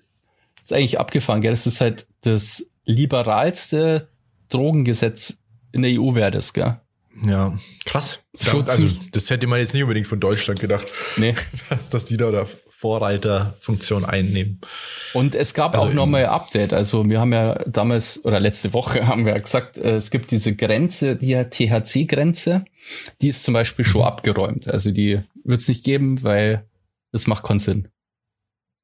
ist 0.63 0.73
eigentlich 0.73 1.01
abgefahren, 1.01 1.41
gell? 1.41 1.53
Das 1.53 1.67
ist 1.67 1.81
halt 1.81 2.07
das 2.21 2.71
liberalste 2.85 4.09
Drogengesetz 4.51 5.39
in 5.73 5.83
der 5.83 5.93
EU 5.93 6.15
wäre 6.15 6.31
das, 6.31 6.53
gell? 6.53 6.81
Ja, 7.25 7.59
krass. 7.87 8.25
Schon 8.39 8.69
also, 8.69 8.89
das 9.13 9.31
hätte 9.31 9.47
man 9.47 9.59
jetzt 9.59 9.73
nicht 9.73 9.83
unbedingt 9.83 10.07
von 10.07 10.21
Deutschland 10.21 10.61
gedacht, 10.61 10.93
Nee. 11.17 11.35
dass, 11.71 11.89
dass 11.89 12.05
die 12.05 12.19
da 12.19 12.31
da 12.31 12.47
Vorreiterfunktion 12.79 14.05
einnehmen. 14.05 14.61
Und 15.15 15.35
es 15.35 15.55
gab 15.55 15.75
Also 15.75 15.87
auch 15.87 15.93
nochmal 15.95 16.25
ein 16.25 16.31
Update. 16.31 16.75
Also 16.75 17.09
wir 17.09 17.21
haben 17.21 17.33
ja 17.33 17.55
damals, 17.67 18.23
oder 18.25 18.39
letzte 18.39 18.75
Woche 18.75 19.07
haben 19.07 19.25
wir 19.25 19.33
ja 19.33 19.39
gesagt, 19.39 19.79
äh, 19.79 19.97
es 19.97 20.11
gibt 20.11 20.31
diese 20.31 20.55
Grenze, 20.55 21.17
die 21.17 21.35
THC-Grenze, 21.35 22.67
die 23.23 23.29
ist 23.29 23.45
zum 23.45 23.55
Beispiel 23.55 23.85
schon 23.85 24.03
abgeräumt. 24.03 24.69
Also 24.69 24.91
die 24.91 25.21
wird 25.43 25.61
es 25.61 25.69
nicht 25.69 25.85
geben, 25.85 26.23
weil 26.23 26.67
das 27.13 27.27
macht 27.27 27.45
keinen 27.45 27.61
Sinn. 27.61 27.89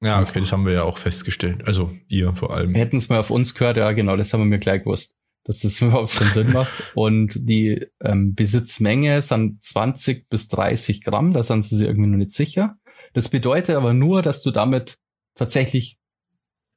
Ja, 0.02 0.20
okay, 0.20 0.40
das 0.40 0.52
haben 0.52 0.64
wir 0.64 0.72
ja 0.72 0.82
auch 0.84 0.98
festgestellt. 0.98 1.66
Also 1.66 1.92
ihr 2.08 2.34
vor 2.34 2.54
allem. 2.54 2.74
Hätten 2.74 2.96
es 2.96 3.10
mal 3.10 3.18
auf 3.18 3.30
uns 3.30 3.54
gehört, 3.54 3.76
ja 3.76 3.92
genau, 3.92 4.16
das 4.16 4.32
haben 4.32 4.40
wir 4.40 4.46
mir 4.46 4.58
gleich 4.58 4.84
gewusst, 4.84 5.14
dass 5.44 5.60
das 5.60 5.80
überhaupt 5.82 6.16
keinen 6.16 6.32
Sinn 6.32 6.52
macht. 6.52 6.72
Und 6.94 7.34
die 7.36 7.86
ähm, 8.02 8.34
Besitzmenge 8.34 9.20
sind 9.20 9.62
20 9.62 10.30
bis 10.30 10.48
30 10.48 11.02
Gramm, 11.02 11.34
da 11.34 11.42
sind 11.42 11.62
sie 11.62 11.76
sich 11.76 11.86
irgendwie 11.86 12.08
noch 12.08 12.16
nicht 12.16 12.32
sicher. 12.32 12.78
Das 13.12 13.28
bedeutet 13.28 13.76
aber 13.76 13.92
nur, 13.92 14.22
dass 14.22 14.42
du 14.42 14.50
damit 14.50 14.98
tatsächlich 15.34 15.98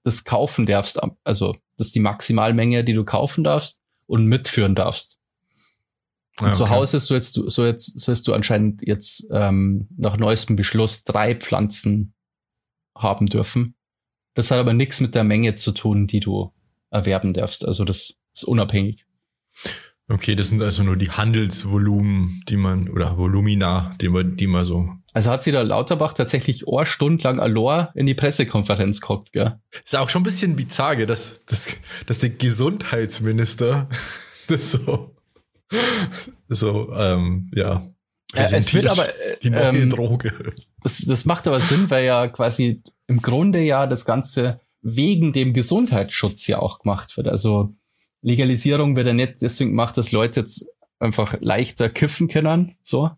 das 0.03 0.23
kaufen 0.23 0.65
darfst, 0.65 1.01
also 1.23 1.55
das 1.77 1.87
ist 1.87 1.95
die 1.95 1.99
Maximalmenge, 1.99 2.83
die 2.83 2.93
du 2.93 3.03
kaufen 3.03 3.43
darfst 3.43 3.81
und 4.05 4.27
mitführen 4.27 4.75
darfst. 4.75 5.19
Und 6.39 6.47
Ja, 6.47 6.51
zu 6.51 6.63
okay. 6.65 6.73
Hause 6.73 6.99
sollst 6.99 7.37
du, 7.37 7.49
so 7.49 7.65
jetzt, 7.65 7.99
sollst 7.99 8.27
du 8.27 8.33
anscheinend 8.33 8.85
jetzt 8.85 9.27
ähm, 9.31 9.87
nach 9.97 10.17
neuestem 10.17 10.55
Beschluss 10.55 11.03
drei 11.03 11.35
Pflanzen 11.35 12.13
haben 12.95 13.25
dürfen. 13.27 13.75
Das 14.35 14.51
hat 14.51 14.59
aber 14.59 14.73
nichts 14.73 14.99
mit 14.99 15.15
der 15.15 15.23
Menge 15.23 15.55
zu 15.55 15.71
tun, 15.71 16.07
die 16.07 16.19
du 16.19 16.53
erwerben 16.91 17.33
darfst. 17.33 17.65
Also 17.65 17.85
das 17.85 18.15
ist 18.33 18.43
unabhängig. 18.43 19.05
Okay, 20.07 20.35
das 20.35 20.49
sind 20.49 20.61
also 20.61 20.83
nur 20.83 20.97
die 20.97 21.09
Handelsvolumen, 21.09 22.43
die 22.47 22.57
man, 22.57 22.89
oder 22.89 23.17
Volumina, 23.17 23.95
die 24.01 24.09
man, 24.09 24.37
die 24.37 24.47
man 24.47 24.65
so. 24.65 24.89
Also 25.15 25.31
hat 25.31 25.43
sie 25.43 25.53
da 25.53 25.61
Lauterbach 25.61 26.11
tatsächlich 26.11 26.67
eine 26.67 26.85
Stunde 26.85 27.23
lang 27.23 27.39
Alor 27.39 27.89
in 27.95 28.05
die 28.05 28.15
Pressekonferenz 28.15 28.99
geguckt, 28.99 29.31
gell? 29.31 29.57
Ist 29.81 29.95
auch 29.95 30.09
schon 30.09 30.23
ein 30.23 30.25
bisschen 30.25 30.57
bizarr, 30.57 30.97
gell, 30.97 31.05
dass, 31.05 31.45
dass, 31.45 31.69
dass 32.05 32.19
der 32.19 32.31
Gesundheitsminister 32.31 33.87
das 34.49 34.73
so, 34.73 35.15
so, 36.49 36.93
ähm, 36.93 37.49
ja. 37.55 37.87
Ja, 38.33 38.41
es 38.41 38.73
wird 38.73 38.87
aber, 38.87 39.07
äh, 39.07 39.37
die 39.41 39.51
neue 39.51 39.69
ähm, 39.69 39.89
Droge. 39.89 40.33
Das, 40.83 40.97
das 40.97 41.23
macht 41.23 41.47
aber 41.47 41.61
Sinn, 41.61 41.89
weil 41.89 42.03
ja 42.03 42.27
quasi 42.27 42.83
im 43.07 43.21
Grunde 43.21 43.61
ja 43.61 43.87
das 43.87 44.03
Ganze 44.03 44.59
wegen 44.81 45.31
dem 45.31 45.53
Gesundheitsschutz 45.53 46.45
ja 46.47 46.59
auch 46.59 46.79
gemacht 46.79 47.15
wird. 47.15 47.29
Also 47.29 47.73
Legalisierung 48.21 48.97
wird 48.97 49.07
ja 49.07 49.13
nicht 49.13 49.41
deswegen 49.41 49.69
gemacht, 49.69 49.97
dass 49.97 50.11
Leute 50.11 50.41
jetzt 50.41 50.65
einfach 50.99 51.37
leichter 51.39 51.87
kiffen 51.87 52.27
können, 52.27 52.75
so, 52.83 53.11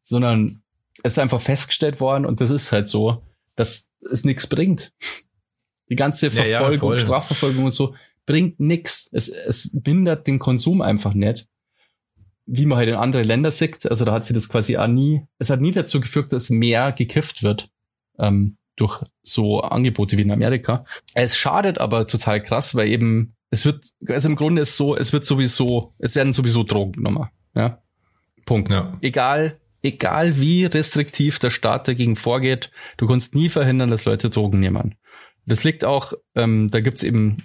sondern 0.00 0.62
es 1.02 1.12
ist 1.12 1.18
einfach 1.18 1.40
festgestellt 1.40 2.00
worden 2.00 2.26
und 2.26 2.40
das 2.40 2.50
ist 2.50 2.72
halt 2.72 2.88
so, 2.88 3.22
dass 3.56 3.88
es 4.10 4.24
nichts 4.24 4.46
bringt. 4.46 4.92
Die 5.88 5.96
ganze 5.96 6.30
Verfolgung, 6.30 6.90
ja, 6.90 6.96
ja, 6.96 7.00
Strafverfolgung 7.02 7.64
und 7.64 7.70
so 7.72 7.94
bringt 8.26 8.60
nichts. 8.60 9.08
Es, 9.12 9.28
es 9.28 9.72
mindert 9.72 10.26
den 10.26 10.38
Konsum 10.38 10.82
einfach 10.82 11.14
nicht. 11.14 11.48
Wie 12.46 12.66
man 12.66 12.78
halt 12.78 12.88
in 12.88 12.94
andere 12.94 13.22
Länder 13.22 13.50
sieht, 13.50 13.88
also 13.90 14.04
da 14.04 14.12
hat 14.12 14.24
sie 14.24 14.34
das 14.34 14.48
quasi 14.48 14.76
auch 14.76 14.86
nie, 14.86 15.26
es 15.38 15.50
hat 15.50 15.60
nie 15.60 15.72
dazu 15.72 16.00
geführt, 16.00 16.32
dass 16.32 16.50
mehr 16.50 16.92
gekifft 16.92 17.42
wird. 17.42 17.70
Ähm, 18.18 18.56
durch 18.80 19.02
so 19.22 19.60
Angebote 19.60 20.16
wie 20.16 20.22
in 20.22 20.30
Amerika. 20.30 20.84
Es 21.14 21.36
schadet 21.36 21.78
aber 21.78 22.06
total 22.06 22.42
krass, 22.42 22.74
weil 22.74 22.88
eben 22.88 23.34
es 23.50 23.66
wird, 23.66 23.84
also 24.08 24.28
im 24.28 24.36
Grunde 24.36 24.62
ist 24.62 24.76
so, 24.76 24.96
es 24.96 25.12
wird 25.12 25.24
sowieso, 25.24 25.92
es 25.98 26.14
werden 26.14 26.32
sowieso 26.32 26.62
Drogen 26.62 26.92
genommen. 26.92 27.28
Ja. 27.54 27.82
Punkt. 28.46 28.70
Ja. 28.70 28.96
Egal, 29.02 29.59
egal 29.82 30.38
wie 30.38 30.64
restriktiv 30.64 31.38
der 31.38 31.50
Staat 31.50 31.88
dagegen 31.88 32.16
vorgeht, 32.16 32.70
du 32.96 33.06
kannst 33.06 33.34
nie 33.34 33.48
verhindern, 33.48 33.90
dass 33.90 34.04
Leute 34.04 34.30
Drogen 34.30 34.60
nehmen. 34.60 34.96
Das 35.46 35.64
liegt 35.64 35.84
auch, 35.84 36.12
ähm, 36.34 36.70
da 36.70 36.80
gibt's 36.80 37.02
eben, 37.02 37.44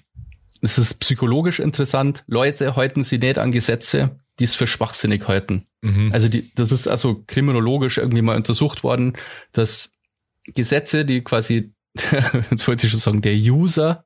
es 0.61 0.77
ist 0.77 0.95
psychologisch 0.95 1.59
interessant, 1.59 2.23
Leute 2.27 2.75
halten 2.75 3.03
sie 3.03 3.17
nicht 3.17 3.37
an 3.37 3.51
Gesetze, 3.51 4.19
die 4.39 4.43
es 4.43 4.55
für 4.55 4.67
schwachsinnig 4.67 5.27
halten. 5.27 5.67
Mhm. 5.81 6.11
Also 6.11 6.27
die, 6.27 6.51
das 6.55 6.71
ist 6.71 6.87
also 6.87 7.23
kriminologisch 7.25 7.97
irgendwie 7.97 8.21
mal 8.21 8.35
untersucht 8.35 8.83
worden, 8.83 9.13
dass 9.51 9.91
Gesetze, 10.43 11.05
die 11.05 11.21
quasi, 11.21 11.73
jetzt 12.51 12.67
wollte 12.67 12.85
ich 12.85 12.91
schon 12.91 12.99
sagen, 12.99 13.21
der 13.21 13.35
User, 13.35 14.05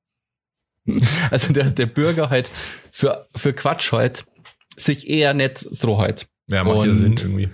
also 1.32 1.54
der, 1.54 1.72
der 1.72 1.88
Bürger 1.88 2.30
halt 2.30 2.52
für, 2.92 3.28
für 3.36 3.54
Quatsch 3.54 3.92
halt, 3.92 4.26
sich 4.78 5.10
eher 5.10 5.34
nicht 5.34 5.84
droh 5.84 5.98
halt. 5.98 6.28
Ja, 6.48 6.64
macht 6.64 6.80
und, 6.80 6.88
ja 6.88 6.94
Sinn 6.94 7.18
irgendwie. 7.18 7.50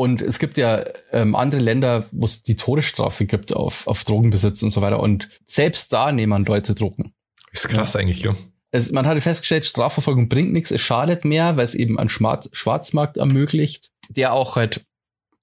Und 0.00 0.22
es 0.22 0.38
gibt 0.38 0.56
ja 0.56 0.82
ähm, 1.12 1.36
andere 1.36 1.60
Länder, 1.60 2.06
wo 2.10 2.24
es 2.24 2.42
die 2.42 2.56
Todesstrafe 2.56 3.26
gibt 3.26 3.54
auf, 3.54 3.86
auf 3.86 4.02
Drogenbesitz 4.04 4.62
und 4.62 4.70
so 4.70 4.80
weiter. 4.80 4.98
Und 4.98 5.28
selbst 5.44 5.92
da 5.92 6.10
nehmen 6.10 6.46
Leute 6.46 6.74
Drogen. 6.74 7.12
Ist 7.52 7.68
krass 7.68 7.92
ja. 7.92 8.00
eigentlich, 8.00 8.22
ja. 8.22 8.34
Es, 8.70 8.92
man 8.92 9.06
hatte 9.06 9.20
festgestellt, 9.20 9.66
Strafverfolgung 9.66 10.30
bringt 10.30 10.54
nichts, 10.54 10.70
es 10.70 10.80
schadet 10.80 11.26
mehr, 11.26 11.58
weil 11.58 11.64
es 11.64 11.74
eben 11.74 11.98
einen 11.98 12.08
Schwarz 12.08 12.48
Schwarzmarkt 12.54 13.18
ermöglicht, 13.18 13.90
der 14.08 14.32
auch 14.32 14.56
halt 14.56 14.86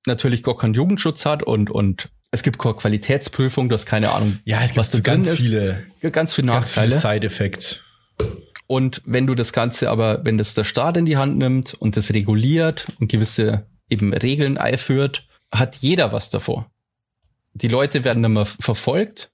natürlich 0.08 0.42
gar 0.42 0.58
keinen 0.58 0.74
Jugendschutz 0.74 1.28
hat 1.28 1.44
und, 1.44 1.70
und 1.70 2.10
es 2.32 2.42
gibt 2.42 2.58
keine 2.58 2.74
Qualitätsprüfung, 2.74 3.70
du 3.70 3.76
hast 3.76 3.86
keine 3.86 4.12
Ahnung, 4.12 4.40
ja, 4.44 4.64
es 4.64 4.70
gibt 4.70 4.78
was 4.78 4.90
da 4.90 5.02
ganz 5.02 5.30
ist. 5.30 5.40
viele, 5.40 5.86
ganz 6.12 6.34
viele 6.34 6.48
Nachteile. 6.48 6.90
Ganz 6.90 7.04
viele 7.04 7.14
Side-Effects. 7.14 7.82
Und 8.66 9.04
wenn 9.06 9.28
du 9.28 9.36
das 9.36 9.54
Ganze 9.54 9.92
aber, 9.92 10.26
wenn 10.26 10.40
das 10.40 10.56
der 10.56 10.64
Staat 10.64 10.98
in 10.98 11.06
die 11.06 11.18
Hand 11.18 11.38
nimmt 11.38 11.76
und 11.76 11.96
das 11.96 12.12
reguliert 12.12 12.88
und 13.00 13.12
gewisse 13.12 13.68
eben 13.90 14.14
Regeln 14.14 14.58
einführt, 14.58 15.28
hat 15.52 15.78
jeder 15.78 16.12
was 16.12 16.30
davor. 16.30 16.70
Die 17.54 17.68
Leute 17.68 18.04
werden 18.04 18.24
immer 18.24 18.46
verfolgt. 18.46 19.32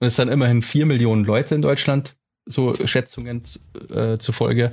Und 0.00 0.08
es 0.08 0.16
sind 0.16 0.28
immerhin 0.28 0.62
vier 0.62 0.86
Millionen 0.86 1.24
Leute 1.24 1.54
in 1.54 1.62
Deutschland, 1.62 2.16
so 2.46 2.74
Schätzungen 2.84 3.42
äh, 3.90 4.18
zufolge, 4.18 4.72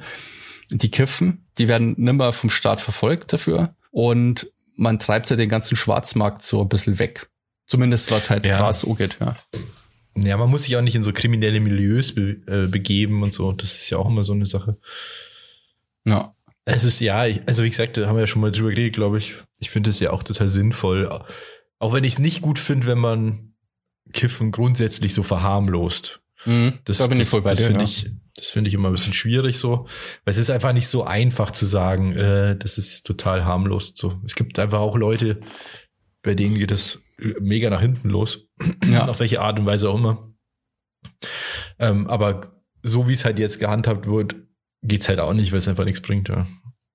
die 0.70 0.92
kiffen. 0.92 1.46
Die 1.58 1.68
werden 1.68 1.96
nimmer 1.98 2.34
vom 2.34 2.50
Staat 2.50 2.82
verfolgt 2.82 3.34
dafür. 3.34 3.76
Und 3.92 4.52
man 4.76 5.00
treibt 5.00 5.30
ja 5.30 5.36
den 5.36 5.50
ganzen 5.50 5.76
Schwarzmarkt 5.76 6.42
so 6.42 6.62
ein 6.62 6.70
bisschen 6.70 7.00
weg. 7.00 7.30
Zumindest 7.68 8.12
was 8.12 8.30
halt 8.30 8.46
ja. 8.46 8.58
Gras 8.58 8.84
angeht, 8.84 9.18
ja. 9.20 9.38
Ja, 10.16 10.36
man 10.36 10.50
muss 10.50 10.64
sich 10.64 10.76
auch 10.76 10.82
nicht 10.82 10.96
in 10.96 11.04
so 11.04 11.14
kriminelle 11.14 11.62
Milieus 11.62 12.14
be 12.14 12.42
äh, 12.48 12.68
begeben 12.68 13.24
und 13.24 13.34
so. 13.34 13.54
Das 13.54 13.76
ist 13.76 13.90
ja 13.90 13.98
auch 13.98 14.10
immer 14.10 14.24
so 14.24 14.34
eine 14.34 14.46
Sache. 14.46 14.78
Ja. 16.04 16.36
Es 16.66 16.84
ist 16.84 17.00
ja, 17.00 17.26
also 17.46 17.64
wie 17.64 17.70
gesagt, 17.70 17.98
da 17.98 18.08
haben 18.08 18.16
wir 18.16 18.22
ja 18.22 18.28
schon 18.28 18.42
mal 18.42 18.52
drüber 18.52 18.70
geredet, 18.70 18.94
glaube 18.94 19.18
ich. 19.18 19.36
Ich 19.60 19.70
finde 19.70 19.90
es 19.90 20.00
ja 20.00 20.12
auch 20.12 20.24
total 20.24 20.48
sinnvoll. 20.48 21.10
Auch 21.80 21.94
wenn 21.94 22.04
ich 22.04 22.14
es 22.14 22.20
nicht 22.20 22.42
gut 22.42 22.60
finde, 22.60 22.88
wenn 22.88 23.00
man 23.00 23.54
Kiffen 24.14 24.52
grundsätzlich 24.52 25.14
so 25.14 25.24
verharmlost. 25.24 26.22
Mhm, 26.46 26.74
das, 26.86 27.00
da 27.00 27.08
bin 27.08 27.18
das, 27.18 27.28
ich 27.28 27.32
voll 27.32 27.42
bei 27.42 27.52
das 27.52 27.64
finde 27.64 27.82
ja. 27.82 27.86
ich, 27.86 28.12
das 28.36 28.50
finde 28.50 28.68
ich 28.68 28.74
immer 28.74 28.90
ein 28.90 28.94
bisschen 28.94 29.14
schwierig 29.14 29.60
so, 29.60 29.88
weil 30.26 30.32
es 30.32 30.38
ist 30.38 30.50
einfach 30.50 30.74
nicht 30.74 30.88
so 30.88 31.04
einfach 31.04 31.52
zu 31.52 31.66
sagen, 31.66 32.16
äh, 32.16 32.56
das 32.58 32.78
ist 32.78 33.06
total 33.06 33.46
harmlos. 33.46 33.94
So, 33.96 34.20
es 34.26 34.36
gibt 34.36 34.58
einfach 34.60 34.80
auch 34.80 34.98
Leute, 34.98 35.40
bei 36.24 36.36
denen 36.36 36.58
geht 36.58 36.72
das 36.72 37.02
mega 37.40 37.70
nach 37.70 37.82
hinten 37.82 38.10
los. 38.10 38.48
Ja. 38.86 39.08
Auf 39.08 39.20
welche 39.20 39.42
Art 39.42 39.60
und 39.60 39.66
Weise 39.66 39.90
auch 39.90 39.98
immer. 39.98 40.34
Ähm, 41.80 42.08
aber 42.08 42.62
so 42.84 43.08
wie 43.08 43.14
es 43.14 43.26
halt 43.26 43.40
jetzt 43.40 43.60
gehandhabt 43.60 44.08
wird, 44.08 44.36
geht's 44.84 45.10
halt 45.10 45.20
auch 45.20 45.34
nicht, 45.34 45.52
weil 45.52 45.60
es 45.60 45.68
einfach 45.68 45.86
nichts 45.86 46.02
bringt. 46.02 46.30
Ja. 46.30 46.48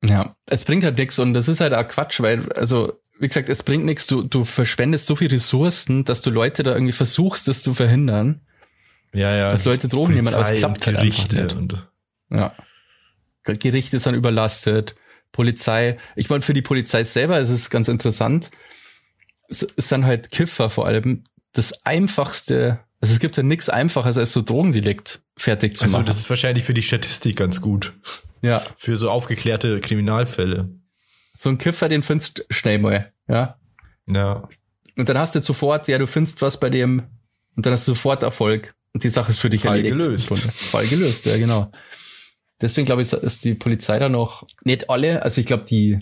ja, 0.05 0.37
es 0.46 0.64
bringt 0.64 0.85
halt 0.85 0.99
nichts 0.99 1.18
und 1.18 1.35
das 1.35 1.49
ist 1.49 1.61
halt 1.61 1.75
auch 1.75 1.87
Quatsch, 1.87 2.20
weil, 2.20 2.51
also, 2.53 3.01
wie 3.18 3.29
gesagt, 3.29 3.49
es 3.49 3.62
bringt 3.62 3.85
nichts. 3.85 4.07
Du, 4.07 4.22
du 4.22 4.44
verschwendest 4.44 5.07
so 5.07 5.16
viel 5.16 5.29
Ressourcen, 5.29 6.05
dass 6.05 6.22
du 6.22 6.31
Leute 6.31 6.62
da 6.62 6.75
irgendwie 6.75 6.92
versuchst, 6.92 7.49
das 7.49 7.62
zu 7.62 7.75
verhindern. 7.75 8.40
Ja, 9.12 9.35
ja. 9.35 9.49
Dass 9.49 9.64
Leute 9.64 9.88
Drogen 9.88 10.14
nehmen, 10.14 10.29
aber 10.29 10.51
es 10.51 10.59
klappt 10.59 10.87
halt 10.87 10.99
Gerichte 10.99 11.42
einfach 11.42 11.61
nicht. 11.61 11.72
Und 12.31 12.38
ja. 12.38 12.55
Gerichte 13.44 13.99
sind 14.01 14.14
überlastet. 14.14 14.94
Polizei. 15.33 15.99
Ich 16.14 16.29
meine, 16.29 16.42
für 16.42 16.55
die 16.55 16.62
Polizei 16.62 17.05
selber 17.05 17.38
ist 17.38 17.51
es 17.51 17.70
ganz 17.70 17.88
interessant 17.88 18.51
es 19.49 19.62
ist 19.62 19.92
dann 19.92 20.05
halt 20.05 20.31
Kiffer 20.31 20.70
vor 20.70 20.87
allem 20.87 21.25
das 21.53 21.85
einfachste, 21.85 22.81
also 23.06 23.14
es 23.14 23.20
gibt 23.20 23.36
ja 23.36 23.44
nichts 23.44 23.68
einfaches 23.68 24.18
als 24.18 24.32
so 24.32 24.42
Drogendelikt 24.42 25.20
fertig 25.36 25.76
zu 25.76 25.84
also 25.84 25.92
machen. 25.92 26.06
Also 26.06 26.10
das 26.10 26.18
ist 26.24 26.30
wahrscheinlich 26.30 26.64
für 26.64 26.74
die 26.74 26.82
Statistik 26.82 27.36
ganz 27.36 27.60
gut. 27.60 27.92
Ja. 28.42 28.64
Für 28.76 28.96
so 28.96 29.10
aufgeklärte 29.10 29.80
Kriminalfälle. 29.80 30.70
So 31.38 31.48
ein 31.48 31.58
Kiffer, 31.58 31.88
den 31.88 32.02
findest 32.02 32.38
du 32.38 32.42
schnell 32.50 32.80
mal, 32.80 33.12
ja. 33.28 33.58
Ja. 34.08 34.48
Und 34.96 35.08
dann 35.08 35.18
hast 35.18 35.36
du 35.36 35.40
sofort, 35.40 35.86
ja, 35.86 35.98
du 35.98 36.06
findest 36.08 36.42
was 36.42 36.58
bei 36.58 36.68
dem 36.68 37.04
und 37.54 37.64
dann 37.64 37.72
hast 37.72 37.86
du 37.86 37.92
sofort 37.92 38.24
Erfolg. 38.24 38.74
Und 38.92 39.04
die 39.04 39.08
Sache 39.08 39.30
ist 39.30 39.38
für 39.38 39.50
dich 39.50 39.60
Fall 39.60 39.76
erledigt. 39.76 39.96
gelöst. 39.96 40.36
Fall 40.36 40.86
gelöst, 40.86 41.26
ja, 41.26 41.36
genau. 41.36 41.70
Deswegen 42.60 42.86
glaube 42.86 43.02
ich, 43.02 43.12
ist 43.12 43.44
die 43.44 43.54
Polizei 43.54 44.00
da 44.00 44.08
noch 44.08 44.44
nicht 44.64 44.90
alle, 44.90 45.22
also 45.22 45.40
ich 45.40 45.46
glaube, 45.46 45.64
die, 45.64 46.00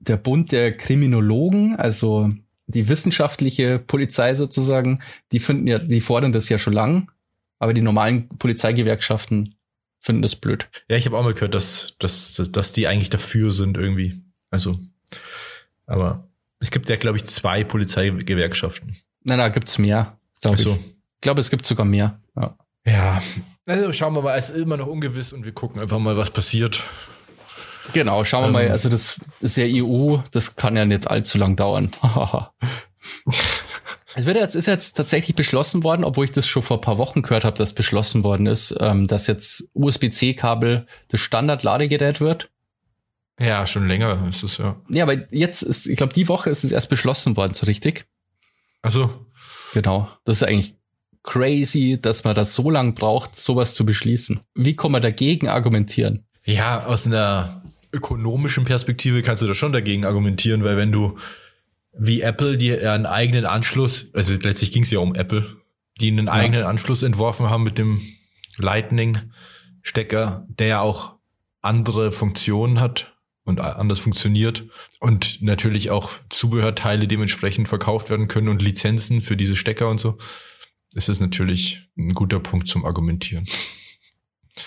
der 0.00 0.18
Bund 0.18 0.52
der 0.52 0.76
Kriminologen, 0.76 1.76
also 1.76 2.28
die 2.70 2.88
wissenschaftliche 2.88 3.78
Polizei 3.78 4.34
sozusagen, 4.34 5.02
die 5.32 5.38
finden 5.38 5.66
ja, 5.66 5.78
die 5.78 6.00
fordern 6.00 6.32
das 6.32 6.48
ja 6.48 6.58
schon 6.58 6.72
lang, 6.72 7.10
aber 7.58 7.74
die 7.74 7.82
normalen 7.82 8.28
Polizeigewerkschaften 8.28 9.54
finden 10.00 10.22
das 10.22 10.36
blöd. 10.36 10.68
Ja, 10.88 10.96
ich 10.96 11.06
habe 11.06 11.18
auch 11.18 11.22
mal 11.22 11.34
gehört, 11.34 11.54
dass, 11.54 11.94
dass, 11.98 12.42
dass 12.50 12.72
die 12.72 12.86
eigentlich 12.86 13.10
dafür 13.10 13.52
sind 13.52 13.76
irgendwie. 13.76 14.20
Also, 14.50 14.78
aber 15.86 16.28
es 16.58 16.70
gibt 16.70 16.88
ja, 16.88 16.96
glaube 16.96 17.18
ich, 17.18 17.26
zwei 17.26 17.64
Polizeigewerkschaften. 17.64 18.96
Nein, 19.24 19.38
da 19.38 19.48
gibt's 19.48 19.78
mehr, 19.78 20.18
glaube 20.40 20.58
so. 20.58 20.72
ich. 20.72 20.86
Ich 20.86 21.20
glaube, 21.22 21.40
es 21.40 21.50
gibt 21.50 21.66
sogar 21.66 21.84
mehr. 21.84 22.18
Ja. 22.34 22.56
ja, 22.86 23.22
also 23.66 23.92
schauen 23.92 24.14
wir 24.14 24.22
mal, 24.22 24.38
es 24.38 24.50
ist 24.50 24.56
immer 24.56 24.78
noch 24.78 24.86
ungewiss 24.86 25.32
und 25.32 25.44
wir 25.44 25.52
gucken 25.52 25.80
einfach 25.80 25.98
mal, 25.98 26.16
was 26.16 26.30
passiert. 26.30 26.82
Genau, 27.92 28.24
schauen 28.24 28.42
wir 28.52 28.60
ähm, 28.60 28.66
mal. 28.66 28.70
Also 28.70 28.88
das, 28.88 29.20
ist 29.40 29.56
ja 29.56 29.64
EU, 29.66 30.18
das 30.30 30.56
kann 30.56 30.76
ja 30.76 30.84
nicht 30.84 31.08
allzu 31.08 31.38
lang 31.38 31.56
dauern. 31.56 31.90
Es 34.14 34.26
wird 34.26 34.36
jetzt, 34.36 34.56
ist 34.56 34.66
jetzt 34.66 34.94
tatsächlich 34.94 35.36
beschlossen 35.36 35.84
worden, 35.84 36.04
obwohl 36.04 36.24
ich 36.24 36.32
das 36.32 36.46
schon 36.46 36.62
vor 36.62 36.80
paar 36.80 36.98
Wochen 36.98 37.22
gehört 37.22 37.44
habe, 37.44 37.56
dass 37.56 37.74
beschlossen 37.74 38.24
worden 38.24 38.46
ist, 38.46 38.74
ähm, 38.80 39.06
dass 39.06 39.28
jetzt 39.28 39.68
USB-C-Kabel 39.72 40.86
das 41.08 41.20
Standard-Ladegerät 41.20 42.20
wird. 42.20 42.50
Ja, 43.38 43.66
schon 43.66 43.86
länger 43.86 44.28
ist 44.28 44.42
es, 44.42 44.58
ja. 44.58 44.76
Ja, 44.88 45.04
aber 45.04 45.32
jetzt 45.32 45.62
ist, 45.62 45.86
ich 45.86 45.96
glaube, 45.96 46.12
die 46.12 46.28
Woche 46.28 46.50
ist 46.50 46.64
es 46.64 46.72
erst 46.72 46.90
beschlossen 46.90 47.36
worden, 47.36 47.54
so 47.54 47.66
richtig. 47.66 48.06
Also. 48.82 49.26
Genau. 49.72 50.08
Das 50.24 50.38
ist 50.38 50.42
eigentlich 50.42 50.74
crazy, 51.22 51.98
dass 52.00 52.24
man 52.24 52.34
das 52.34 52.54
so 52.54 52.68
lang 52.68 52.94
braucht, 52.94 53.36
sowas 53.36 53.74
zu 53.74 53.86
beschließen. 53.86 54.40
Wie 54.54 54.74
kann 54.74 54.92
man 54.92 55.02
dagegen 55.02 55.48
argumentieren? 55.48 56.26
Ja, 56.44 56.84
aus 56.86 57.06
einer 57.06 57.62
ökonomischen 57.92 58.64
Perspektive 58.64 59.22
kannst 59.22 59.42
du 59.42 59.46
da 59.46 59.54
schon 59.54 59.72
dagegen 59.72 60.04
argumentieren, 60.04 60.64
weil 60.64 60.76
wenn 60.76 60.92
du 60.92 61.18
wie 61.92 62.20
Apple, 62.20 62.56
die 62.56 62.72
einen 62.78 63.06
eigenen 63.06 63.46
Anschluss, 63.46 64.10
also 64.14 64.34
letztlich 64.34 64.72
ging 64.72 64.84
es 64.84 64.90
ja 64.90 65.00
um 65.00 65.14
Apple, 65.14 65.56
die 66.00 66.08
einen 66.08 66.26
ja. 66.26 66.32
eigenen 66.32 66.62
Anschluss 66.62 67.02
entworfen 67.02 67.50
haben 67.50 67.64
mit 67.64 67.78
dem 67.78 68.00
Lightning-Stecker, 68.58 70.46
der 70.48 70.66
ja 70.66 70.80
auch 70.80 71.16
andere 71.62 72.12
Funktionen 72.12 72.80
hat 72.80 73.12
und 73.44 73.60
anders 73.60 73.98
funktioniert 73.98 74.64
und 75.00 75.42
natürlich 75.42 75.90
auch 75.90 76.10
Zubehörteile 76.28 77.08
dementsprechend 77.08 77.68
verkauft 77.68 78.08
werden 78.08 78.28
können 78.28 78.48
und 78.48 78.62
Lizenzen 78.62 79.22
für 79.22 79.36
diese 79.36 79.56
Stecker 79.56 79.88
und 79.88 79.98
so, 79.98 80.18
ist 80.94 81.08
es 81.08 81.20
natürlich 81.20 81.88
ein 81.98 82.14
guter 82.14 82.40
Punkt 82.40 82.68
zum 82.68 82.84
Argumentieren. 82.84 83.46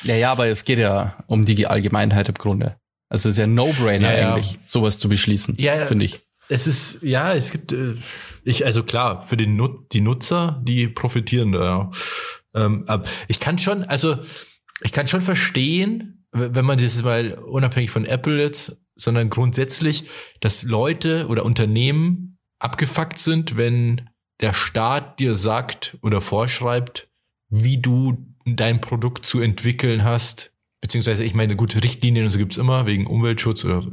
Ja, 0.04 0.16
ja, 0.16 0.32
aber 0.32 0.48
es 0.48 0.66
geht 0.66 0.80
ja 0.80 1.24
um 1.28 1.46
die 1.46 1.68
Allgemeinheit 1.68 2.30
im 2.30 2.36
Grunde. 2.36 2.78
Also 3.10 3.30
es 3.30 3.36
ist 3.36 3.40
ja 3.40 3.48
No-Brainer 3.48 4.18
ja, 4.18 4.34
eigentlich, 4.34 4.60
sowas 4.66 4.98
zu 4.98 5.10
beschließen, 5.10 5.56
ja, 5.60 5.86
finde 5.86 6.06
ich. 6.06 6.22
Es 6.50 6.68
ist, 6.68 7.02
ja, 7.04 7.34
es 7.34 7.52
gibt, 7.52 7.72
äh, 7.72 7.96
ich, 8.44 8.66
also 8.66 8.84
klar, 8.84 9.22
für 9.24 9.38
den 9.38 9.56
Nut 9.56 9.94
die 9.94 10.02
Nutzer, 10.02 10.62
die 10.64 10.88
profitieren 10.88 11.52
da. 11.52 11.92
Ähm, 12.54 12.86
ich 13.28 13.40
kann 13.40 13.60
schon, 13.60 13.84
also 13.84 14.18
ich 14.82 14.92
kann 14.92 15.08
schon 15.08 15.22
verstehen, 15.22 16.26
wenn 16.32 16.66
man 16.66 16.78
dieses 16.78 17.04
mal 17.04 17.34
unabhängig 17.34 17.92
von 17.92 18.06
Apple 18.06 18.42
jetzt 18.42 18.78
sondern 18.96 19.30
grundsätzlich, 19.30 20.10
dass 20.40 20.64
Leute 20.64 21.28
oder 21.28 21.46
Unternehmen 21.46 22.38
abgefuckt 22.60 23.20
sind, 23.20 23.58
wenn 23.58 24.10
der 24.42 24.54
Staat 24.54 25.20
dir 25.20 25.36
sagt 25.36 25.98
oder 26.02 26.22
vorschreibt, 26.22 27.10
wie 27.50 27.82
du 27.82 28.18
dein 28.46 28.82
Produkt 28.82 29.26
zu 29.26 29.40
entwickeln 29.40 30.04
hast, 30.04 30.54
beziehungsweise 30.82 31.24
ich 31.24 31.34
meine, 31.34 31.56
gute 31.56 31.84
Richtlinien 31.84 32.26
und 32.26 32.32
so 32.32 32.38
gibt's 32.38 32.58
immer, 32.58 32.86
wegen 32.86 33.08
Umweltschutz 33.08 33.64
oder 33.64 33.86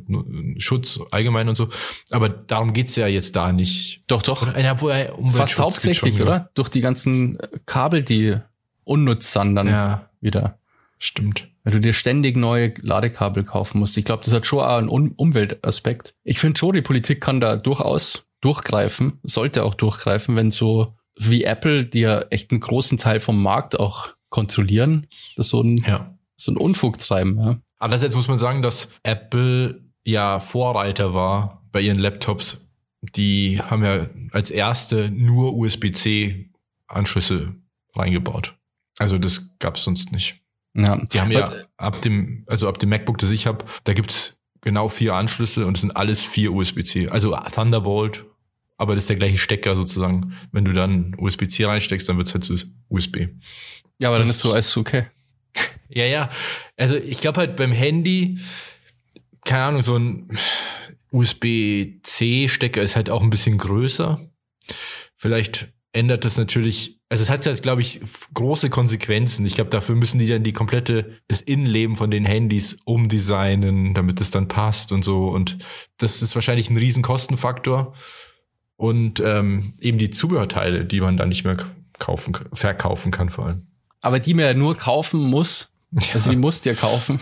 Schutz 0.58 0.98
allgemein 1.10 1.48
und 1.48 1.54
so. 1.54 1.68
Aber 2.10 2.28
darum 2.28 2.72
geht's 2.72 2.96
ja 2.96 3.06
jetzt 3.06 3.36
da 3.36 3.52
nicht. 3.52 4.02
Doch, 4.08 4.22
doch. 4.22 4.42
Oder, 4.42 5.14
Fast 5.32 5.58
hauptsächlich, 5.58 6.16
schon, 6.16 6.26
oder? 6.26 6.50
Durch 6.54 6.68
die 6.68 6.80
ganzen 6.80 7.38
Kabel, 7.66 8.02
die 8.02 8.36
unnutz 8.84 9.32
sind 9.32 9.54
dann 9.54 9.68
ja. 9.68 10.10
wieder. 10.20 10.58
Stimmt. 10.98 11.48
Weil 11.62 11.74
du 11.74 11.80
dir 11.80 11.92
ständig 11.92 12.36
neue 12.36 12.74
Ladekabel 12.80 13.44
kaufen 13.44 13.78
musst. 13.78 13.96
Ich 13.96 14.04
glaube, 14.04 14.24
das 14.24 14.34
hat 14.34 14.46
schon 14.46 14.58
auch 14.58 14.78
einen 14.78 14.88
um 14.88 15.12
Umweltaspekt. 15.12 16.14
Ich 16.24 16.40
finde 16.40 16.58
schon, 16.58 16.72
die 16.72 16.82
Politik 16.82 17.20
kann 17.20 17.40
da 17.40 17.56
durchaus 17.56 18.24
durchgreifen, 18.40 19.20
sollte 19.22 19.64
auch 19.64 19.74
durchgreifen, 19.74 20.34
wenn 20.36 20.50
so 20.50 20.94
wie 21.16 21.44
Apple, 21.44 21.84
die 21.84 22.00
ja 22.00 22.20
echt 22.30 22.50
einen 22.50 22.60
großen 22.60 22.98
Teil 22.98 23.20
vom 23.20 23.42
Markt 23.42 23.78
auch 23.78 24.14
kontrollieren, 24.30 25.06
das 25.36 25.48
so 25.48 25.62
ein, 25.62 25.76
ja. 25.78 26.16
so 26.36 26.52
ein 26.52 26.56
Unfug 26.56 26.98
treiben. 26.98 27.38
Ja. 27.38 27.60
Andererseits 27.78 28.14
muss 28.16 28.28
man 28.28 28.38
sagen, 28.38 28.62
dass 28.62 28.90
Apple 29.02 29.84
ja 30.04 30.40
Vorreiter 30.40 31.12
war 31.14 31.62
bei 31.72 31.82
ihren 31.82 31.98
Laptops. 31.98 32.58
Die 33.14 33.60
haben 33.60 33.84
ja 33.84 34.08
als 34.32 34.50
erste 34.50 35.10
nur 35.10 35.54
USB-C-Anschlüsse 35.56 37.54
reingebaut. 37.94 38.56
Also 38.98 39.18
das 39.18 39.58
gab 39.58 39.76
es 39.76 39.84
sonst 39.84 40.12
nicht. 40.12 40.40
Ja. 40.74 40.96
Die 41.06 41.20
haben 41.20 41.30
ja 41.30 41.48
ab 41.76 42.00
dem, 42.02 42.44
also 42.46 42.68
ab 42.68 42.78
dem 42.78 42.90
MacBook, 42.90 43.18
das 43.18 43.30
ich 43.30 43.46
habe, 43.46 43.64
da 43.84 43.94
gibt's 43.94 44.36
genau 44.60 44.88
vier 44.88 45.14
Anschlüsse 45.14 45.66
und 45.66 45.76
es 45.76 45.80
sind 45.80 45.96
alles 45.96 46.24
vier 46.24 46.52
USB-C. 46.52 47.08
Also 47.08 47.36
Thunderbolt, 47.54 48.24
aber 48.76 48.94
das 48.94 49.04
ist 49.04 49.08
der 49.10 49.16
gleiche 49.16 49.38
Stecker 49.38 49.76
sozusagen. 49.76 50.34
Wenn 50.52 50.64
du 50.64 50.72
dann 50.72 51.14
USB-C 51.18 51.64
reinsteckst, 51.64 52.08
dann 52.08 52.18
wird's 52.18 52.34
halt 52.34 52.44
so 52.44 52.54
USB. 52.88 53.28
Ja, 54.00 54.08
aber 54.08 54.18
dann 54.18 54.26
das, 54.26 54.36
ist 54.36 54.42
so 54.42 54.52
alles 54.52 54.76
okay. 54.76 55.06
Ja, 55.88 56.04
ja. 56.04 56.30
Also 56.76 56.96
ich 56.96 57.20
glaube 57.20 57.40
halt 57.40 57.56
beim 57.56 57.72
Handy, 57.72 58.38
keine 59.44 59.64
Ahnung, 59.64 59.82
so 59.82 59.96
ein 59.96 60.30
USB-C-Stecker 61.10 62.80
ist 62.80 62.94
halt 62.96 63.10
auch 63.10 63.22
ein 63.22 63.30
bisschen 63.30 63.58
größer. 63.58 64.20
Vielleicht 65.16 65.72
ändert 65.92 66.24
das 66.24 66.38
natürlich, 66.38 67.00
also 67.08 67.22
es 67.22 67.30
hat 67.30 67.44
halt, 67.44 67.62
glaube 67.62 67.82
ich, 67.82 68.00
große 68.32 68.70
Konsequenzen. 68.70 69.44
Ich 69.44 69.56
glaube, 69.56 69.70
dafür 69.70 69.96
müssen 69.96 70.20
die 70.20 70.28
dann 70.28 70.44
die 70.44 70.52
komplette, 70.52 71.16
das 71.26 71.40
Innenleben 71.40 71.96
von 71.96 72.10
den 72.10 72.24
Handys 72.24 72.78
umdesignen, 72.84 73.92
damit 73.92 74.20
es 74.20 74.30
dann 74.30 74.46
passt 74.46 74.92
und 74.92 75.04
so. 75.04 75.28
Und 75.28 75.58
das 75.98 76.22
ist 76.22 76.36
wahrscheinlich 76.36 76.70
ein 76.70 76.76
riesen 76.76 77.02
Kostenfaktor. 77.02 77.94
Und 78.76 79.20
ähm, 79.20 79.74
eben 79.80 79.98
die 79.98 80.10
Zubehörteile, 80.10 80.84
die 80.84 81.00
man 81.00 81.16
dann 81.16 81.28
nicht 81.28 81.44
mehr 81.44 81.56
kaufen, 81.98 82.38
verkaufen 82.54 83.10
kann 83.10 83.28
vor 83.28 83.46
allem. 83.46 83.69
Aber 84.00 84.20
die 84.20 84.34
man 84.34 84.44
ja 84.44 84.54
nur 84.54 84.76
kaufen 84.76 85.20
muss. 85.20 85.70
Also 86.14 86.30
die 86.30 86.36
musst 86.36 86.64
ja 86.66 86.74
kaufen. 86.74 87.18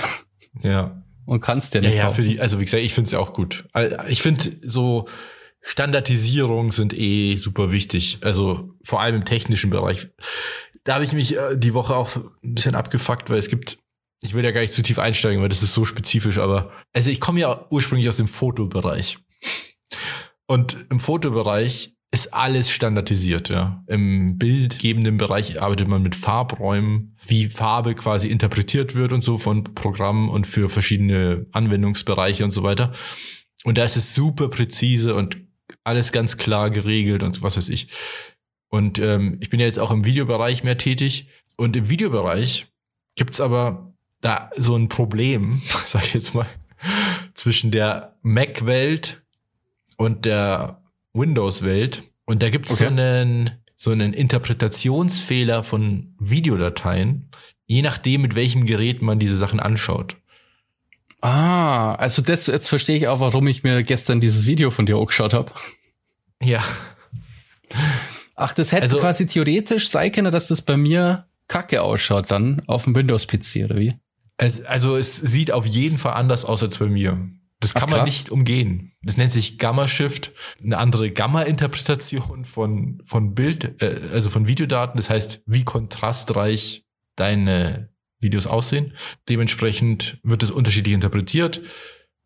Ja. 0.62 1.02
Und 1.24 1.40
kannst 1.40 1.74
ja 1.74 1.80
nicht 1.80 1.90
ja, 1.90 1.96
ja, 1.96 2.04
kaufen. 2.04 2.16
Für 2.16 2.22
die, 2.22 2.40
also 2.40 2.60
wie 2.60 2.64
gesagt, 2.64 2.82
ich 2.82 2.94
finde 2.94 3.06
es 3.06 3.12
ja 3.12 3.18
auch 3.18 3.32
gut. 3.32 3.66
Ich 4.08 4.22
finde 4.22 4.50
so 4.62 5.06
Standardisierung 5.60 6.72
sind 6.72 6.96
eh 6.96 7.36
super 7.36 7.72
wichtig. 7.72 8.18
Also 8.22 8.74
vor 8.82 9.00
allem 9.00 9.16
im 9.16 9.24
technischen 9.24 9.70
Bereich. 9.70 10.08
Da 10.84 10.94
habe 10.94 11.04
ich 11.04 11.12
mich 11.12 11.36
äh, 11.36 11.56
die 11.56 11.74
Woche 11.74 11.94
auch 11.94 12.16
ein 12.16 12.54
bisschen 12.54 12.74
abgefuckt, 12.74 13.28
weil 13.30 13.38
es 13.38 13.48
gibt, 13.48 13.78
ich 14.22 14.34
will 14.34 14.44
ja 14.44 14.52
gar 14.52 14.62
nicht 14.62 14.72
zu 14.72 14.82
tief 14.82 14.98
einsteigen, 14.98 15.42
weil 15.42 15.48
das 15.48 15.62
ist 15.62 15.74
so 15.74 15.84
spezifisch, 15.84 16.38
aber 16.38 16.72
also 16.92 17.10
ich 17.10 17.20
komme 17.20 17.40
ja 17.40 17.66
ursprünglich 17.70 18.08
aus 18.08 18.16
dem 18.16 18.28
Fotobereich. 18.28 19.18
Und 20.46 20.76
im 20.88 21.00
Fotobereich 21.00 21.94
ist 22.10 22.32
alles 22.32 22.70
standardisiert, 22.70 23.50
ja. 23.50 23.84
Im 23.86 24.38
bildgebenden 24.38 25.18
Bereich 25.18 25.60
arbeitet 25.60 25.88
man 25.88 26.02
mit 26.02 26.16
Farbräumen, 26.16 27.16
wie 27.26 27.50
Farbe 27.50 27.94
quasi 27.94 28.28
interpretiert 28.28 28.94
wird 28.94 29.12
und 29.12 29.20
so 29.20 29.36
von 29.36 29.64
Programmen 29.64 30.30
und 30.30 30.46
für 30.46 30.70
verschiedene 30.70 31.46
Anwendungsbereiche 31.52 32.44
und 32.44 32.50
so 32.50 32.62
weiter. 32.62 32.92
Und 33.64 33.76
da 33.76 33.84
ist 33.84 33.96
es 33.96 34.14
super 34.14 34.48
präzise 34.48 35.14
und 35.14 35.36
alles 35.84 36.12
ganz 36.12 36.38
klar 36.38 36.70
geregelt 36.70 37.22
und 37.22 37.42
was 37.42 37.58
weiß 37.58 37.68
ich. 37.68 37.88
Und 38.70 38.98
ähm, 38.98 39.36
ich 39.40 39.50
bin 39.50 39.60
ja 39.60 39.66
jetzt 39.66 39.78
auch 39.78 39.90
im 39.90 40.04
Videobereich 40.04 40.64
mehr 40.64 40.78
tätig. 40.78 41.28
Und 41.56 41.76
im 41.76 41.90
Videobereich 41.90 42.68
gibt's 43.16 43.40
aber 43.40 43.92
da 44.20 44.50
so 44.56 44.76
ein 44.76 44.88
Problem, 44.88 45.60
sag 45.84 46.04
ich 46.04 46.14
jetzt 46.14 46.34
mal, 46.34 46.46
zwischen 47.34 47.70
der 47.70 48.16
Mac-Welt 48.22 49.22
und 49.96 50.24
der 50.24 50.82
Windows-Welt. 51.18 52.02
Und 52.24 52.42
da 52.42 52.50
gibt's 52.50 52.72
okay. 52.72 52.84
so 52.84 52.90
einen 52.90 53.50
so 53.78 53.92
einen 53.92 54.12
Interpretationsfehler 54.12 55.62
von 55.62 56.14
Videodateien, 56.18 57.30
je 57.66 57.80
nachdem, 57.80 58.22
mit 58.22 58.34
welchem 58.34 58.66
Gerät 58.66 59.02
man 59.02 59.20
diese 59.20 59.36
Sachen 59.36 59.60
anschaut. 59.60 60.16
Ah, 61.20 61.94
also 61.94 62.20
das, 62.20 62.48
jetzt 62.48 62.68
verstehe 62.68 62.96
ich 62.96 63.06
auch, 63.06 63.20
warum 63.20 63.46
ich 63.46 63.62
mir 63.62 63.82
gestern 63.84 64.18
dieses 64.18 64.46
Video 64.46 64.72
von 64.72 64.84
dir 64.84 64.96
angeschaut 64.96 65.32
habe. 65.32 65.52
Ja. 66.42 66.62
Ach, 68.34 68.52
das 68.52 68.72
hätte 68.72 68.82
also, 68.82 68.98
quasi 68.98 69.26
theoretisch 69.26 69.88
sein 69.88 70.10
können, 70.10 70.32
dass 70.32 70.48
das 70.48 70.62
bei 70.62 70.76
mir 70.76 71.26
kacke 71.46 71.82
ausschaut 71.82 72.30
dann 72.30 72.62
auf 72.66 72.84
dem 72.84 72.96
Windows-PC, 72.96 73.64
oder 73.64 73.76
wie? 73.76 73.94
Es, 74.38 74.64
also 74.64 74.96
es 74.96 75.16
sieht 75.16 75.52
auf 75.52 75.66
jeden 75.66 75.98
Fall 75.98 76.14
anders 76.14 76.44
aus 76.44 76.62
als 76.62 76.78
bei 76.78 76.86
mir. 76.86 77.28
Das 77.60 77.74
kann 77.74 77.88
Ach, 77.88 77.96
man 77.96 78.04
nicht 78.04 78.30
umgehen. 78.30 78.92
Das 79.02 79.16
nennt 79.16 79.32
sich 79.32 79.58
Gamma 79.58 79.88
Shift, 79.88 80.32
eine 80.62 80.78
andere 80.78 81.10
Gamma-Interpretation 81.10 82.44
von, 82.44 83.02
von 83.04 83.34
Bild, 83.34 83.82
äh, 83.82 84.10
also 84.12 84.30
von 84.30 84.46
Videodaten. 84.46 84.96
Das 84.96 85.10
heißt, 85.10 85.42
wie 85.46 85.64
kontrastreich 85.64 86.84
deine 87.16 87.88
Videos 88.20 88.46
aussehen. 88.46 88.94
Dementsprechend 89.28 90.18
wird 90.22 90.42
es 90.42 90.50
unterschiedlich 90.50 90.94
interpretiert, 90.94 91.62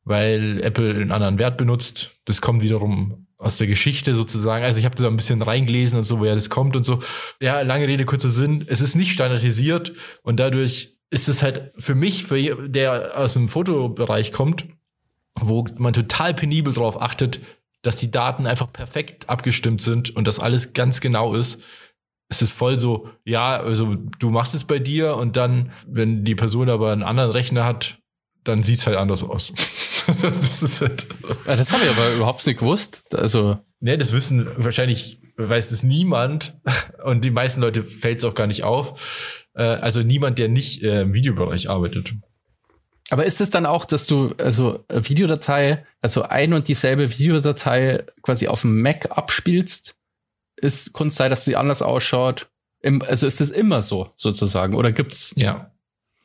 weil 0.05 0.61
Apple 0.62 0.90
einen 0.90 1.12
anderen 1.12 1.38
Wert 1.38 1.57
benutzt. 1.57 2.16
Das 2.25 2.40
kommt 2.40 2.62
wiederum 2.62 3.27
aus 3.38 3.59
der 3.59 3.66
Geschichte 3.66 4.14
sozusagen. 4.14 4.64
Also 4.64 4.79
ich 4.79 4.85
habe 4.85 4.95
da 4.95 5.07
ein 5.07 5.16
bisschen 5.16 5.42
reingelesen 5.42 5.99
und 5.99 6.05
so, 6.05 6.21
woher 6.21 6.35
das 6.35 6.51
kommt 6.51 6.77
und 6.77 6.85
so. 6.85 7.01
Ja, 7.40 7.62
lange 7.62 7.88
Rede, 7.88 8.05
kurzer 8.05 8.29
Sinn. 8.29 8.64
Es 8.68 8.81
ist 8.81 8.95
nicht 8.95 9.12
standardisiert 9.12 9.92
und 10.23 10.38
dadurch 10.38 10.97
ist 11.11 11.29
es 11.29 11.42
halt 11.42 11.73
für 11.79 11.95
mich, 11.95 12.25
für 12.25 12.68
der 12.68 13.18
aus 13.18 13.35
dem 13.35 13.49
Fotobereich 13.49 14.33
kommt, 14.33 14.66
wo 15.38 15.64
man 15.79 15.92
total 15.92 16.35
penibel 16.35 16.73
drauf 16.73 17.01
achtet, 17.01 17.40
dass 17.83 17.97
die 17.97 18.11
Daten 18.11 18.47
einfach 18.47 18.73
perfekt 18.73 19.29
abgestimmt 19.29 19.83
sind 19.83 20.14
und 20.14 20.27
das 20.27 20.38
alles 20.38 20.73
ganz 20.73 21.01
genau 21.01 21.35
ist, 21.35 21.62
es 22.29 22.40
ist 22.40 22.53
voll 22.53 22.79
so, 22.79 23.09
ja, 23.25 23.59
also 23.59 23.95
du 23.95 24.31
machst 24.31 24.55
es 24.55 24.64
bei 24.64 24.79
dir 24.79 25.16
und 25.16 25.37
dann, 25.37 25.73
wenn 25.87 26.25
die 26.25 26.35
Person 26.35 26.71
aber 26.71 26.90
einen 26.90 27.03
anderen 27.03 27.31
Rechner 27.31 27.64
hat, 27.64 27.99
dann 28.42 28.62
sieht's 28.62 28.87
halt 28.87 28.97
anders 28.97 29.23
aus. 29.23 29.53
das 30.23 30.62
ist 30.62 30.81
halt. 30.81 31.07
Ja, 31.47 31.57
das 31.57 31.73
habe 31.73 31.85
ich 31.85 31.90
aber 31.90 32.14
überhaupt 32.14 32.45
nicht 32.47 32.59
gewusst. 32.59 33.03
Also. 33.14 33.59
Ne, 33.81 33.99
das 33.99 34.12
wissen 34.12 34.49
wahrscheinlich, 34.57 35.21
weiß 35.37 35.68
das 35.71 35.83
niemand. 35.83 36.57
Und 37.05 37.25
die 37.25 37.31
meisten 37.31 37.61
Leute 37.61 37.85
fällt 37.85 38.18
es 38.18 38.25
auch 38.25 38.35
gar 38.35 38.47
nicht 38.47 38.64
auf. 38.64 39.45
Äh, 39.55 39.62
also 39.62 40.03
niemand, 40.03 40.38
der 40.38 40.49
nicht 40.49 40.83
äh, 40.83 41.03
im 41.03 41.14
Videobereich 41.14 41.68
arbeitet. 41.68 42.14
Aber 43.11 43.27
ist 43.27 43.41
es 43.41 43.51
dann 43.51 43.67
auch, 43.67 43.85
dass 43.85 44.07
du 44.07 44.35
also 44.38 44.85
Videodatei, 44.88 45.85
also 46.01 46.23
ein 46.23 46.55
und 46.55 46.69
dieselbe 46.69 47.11
Videodatei 47.11 48.05
quasi 48.23 48.49
auf 48.49 48.62
dem 48.62 48.81
Mac 48.81 49.11
abspielst? 49.11 49.97
ist 50.62 50.93
Kunst 50.93 51.17
sei, 51.17 51.29
dass 51.29 51.45
sie 51.45 51.57
anders 51.57 51.83
ausschaut? 51.83 52.49
Im, 52.81 53.03
also 53.03 53.27
ist 53.27 53.41
das 53.41 53.51
immer 53.51 53.83
so 53.83 54.11
sozusagen 54.17 54.75
oder 54.75 54.93
gibt's? 54.93 55.33
Ja. 55.37 55.73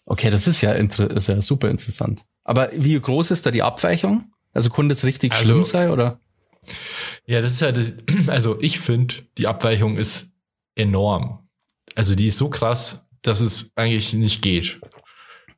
Okay, 0.05 0.29
das 0.29 0.47
ist 0.47 0.61
ja, 0.61 0.71
ist 0.71 1.27
ja 1.27 1.41
super 1.41 1.69
interessant. 1.69 2.23
Aber 2.43 2.69
wie 2.73 2.99
groß 2.99 3.31
ist 3.31 3.45
da 3.45 3.51
die 3.51 3.63
Abweichung? 3.63 4.31
Also 4.53 4.69
konnte 4.69 4.93
es 4.93 5.03
richtig 5.03 5.33
also, 5.33 5.43
schlimm 5.43 5.63
sein 5.63 5.89
oder? 5.89 6.19
Ja, 7.25 7.41
das 7.41 7.51
ist 7.51 7.61
ja 7.61 7.71
das, 7.71 7.95
also 8.27 8.59
ich 8.61 8.79
finde, 8.79 9.15
die 9.37 9.47
Abweichung 9.47 9.97
ist 9.97 10.33
enorm. 10.75 11.47
Also 11.95 12.15
die 12.15 12.27
ist 12.27 12.37
so 12.37 12.49
krass, 12.49 13.07
dass 13.21 13.41
es 13.41 13.71
eigentlich 13.75 14.13
nicht 14.13 14.41
geht. 14.41 14.79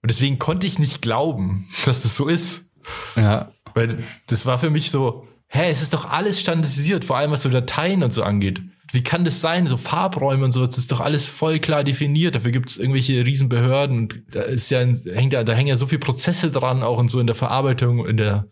Und 0.01 0.09
deswegen 0.09 0.39
konnte 0.39 0.67
ich 0.67 0.79
nicht 0.79 1.01
glauben, 1.01 1.67
dass 1.85 2.03
das 2.03 2.15
so 2.15 2.27
ist. 2.27 2.69
Ja. 3.15 3.51
Weil 3.73 3.95
das 4.27 4.45
war 4.45 4.57
für 4.57 4.69
mich 4.69 4.91
so, 4.91 5.27
hä, 5.47 5.69
es 5.69 5.81
ist 5.81 5.93
doch 5.93 6.09
alles 6.09 6.39
standardisiert, 6.39 7.05
vor 7.05 7.17
allem 7.17 7.31
was 7.31 7.43
so 7.43 7.49
Dateien 7.49 8.03
und 8.03 8.13
so 8.13 8.23
angeht. 8.23 8.61
Wie 8.91 9.03
kann 9.03 9.23
das 9.23 9.39
sein? 9.39 9.67
So 9.67 9.77
Farbräume 9.77 10.45
und 10.45 10.51
so, 10.51 10.65
das 10.65 10.79
ist 10.79 10.91
doch 10.91 10.99
alles 10.99 11.27
voll 11.27 11.59
klar 11.59 11.83
definiert. 11.83 12.33
Dafür 12.33 12.51
gibt 12.51 12.69
es 12.69 12.77
irgendwelche 12.79 13.23
Riesenbehörden. 13.23 14.25
Da 14.31 14.41
ist 14.41 14.71
ja, 14.71 14.79
hängt 14.79 15.33
ja, 15.33 15.43
da 15.43 15.53
hängen 15.53 15.67
ja 15.67 15.75
so 15.75 15.85
viele 15.85 15.99
Prozesse 15.99 16.49
dran, 16.49 16.81
auch 16.81 16.97
und 16.97 17.09
so 17.09 17.19
in 17.19 17.27
der 17.27 17.35
Verarbeitung, 17.35 18.07
in 18.07 18.17
der, 18.17 18.47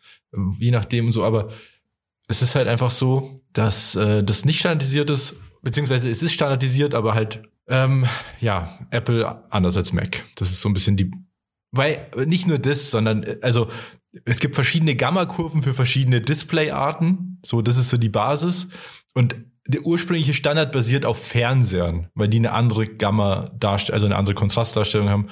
je 0.60 0.70
nachdem 0.70 1.08
und 1.08 1.12
so. 1.12 1.24
Aber 1.24 1.50
es 2.28 2.42
ist 2.42 2.56
halt 2.56 2.68
einfach 2.68 2.92
so, 2.92 3.42
dass 3.54 3.96
äh, 3.96 4.24
das 4.24 4.46
nicht 4.46 4.60
standardisiert 4.60 5.10
ist, 5.10 5.42
beziehungsweise 5.64 6.10
es 6.10 6.22
ist 6.22 6.34
standardisiert, 6.34 6.94
aber 6.94 7.16
halt, 7.16 7.42
ähm, 7.68 8.06
ja, 8.40 8.78
Apple 8.92 9.44
anders 9.50 9.76
als 9.76 9.92
Mac. 9.92 10.24
Das 10.36 10.52
ist 10.52 10.62
so 10.62 10.70
ein 10.70 10.74
bisschen 10.74 10.98
die, 10.98 11.12
weil 11.78 12.08
nicht 12.26 12.48
nur 12.48 12.60
das, 12.60 12.92
sondern 12.92 13.26
also 13.42 13.70
es 14.26 14.40
gibt 14.40 14.56
verschiedene 14.56 14.96
Gamma-Kurven 14.96 15.62
für 15.62 15.74
verschiedene 15.74 16.22
Displayarten. 16.22 17.40
So, 17.46 17.62
das 17.62 17.78
ist 17.78 17.90
so 17.90 17.98
die 17.98 18.10
Basis. 18.10 18.70
Und 19.14 19.36
der 19.68 19.86
ursprüngliche 19.86 20.34
Standard 20.34 20.72
basiert 20.72 21.06
auf 21.06 21.24
Fernsehern, 21.24 22.10
weil 22.16 22.30
die 22.30 22.38
eine 22.38 22.54
andere 22.54 22.88
Gamma 22.88 23.52
darstellen, 23.58 23.96
also 23.96 24.06
eine 24.06 24.16
andere 24.16 24.36
Kontrastdarstellung 24.36 25.10
haben. 25.10 25.30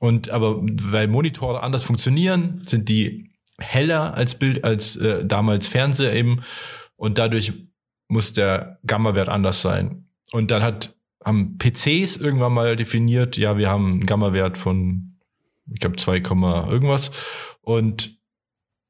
Und 0.00 0.30
aber 0.30 0.60
weil 0.62 1.08
Monitore 1.08 1.62
anders 1.62 1.82
funktionieren, 1.82 2.62
sind 2.66 2.88
die 2.88 3.32
heller 3.58 4.14
als 4.14 4.36
Bild 4.36 4.62
als 4.62 4.94
äh, 4.96 5.24
damals 5.24 5.66
Fernseher 5.66 6.14
eben 6.14 6.42
und 6.96 7.18
dadurch 7.18 7.52
muss 8.06 8.32
der 8.32 8.78
Gamma-Wert 8.86 9.28
anders 9.28 9.60
sein. 9.60 10.06
Und 10.30 10.52
dann 10.52 10.62
hat 10.62 10.94
haben 11.24 11.58
PCs 11.58 12.16
irgendwann 12.16 12.52
mal 12.52 12.76
definiert, 12.76 13.36
ja, 13.36 13.56
wir 13.58 13.68
haben 13.68 13.92
einen 13.92 14.06
Gamma-Wert 14.06 14.56
von 14.56 15.17
ich 15.72 15.80
glaube 15.80 15.96
2, 15.96 16.16
irgendwas 16.16 17.10
und 17.60 18.18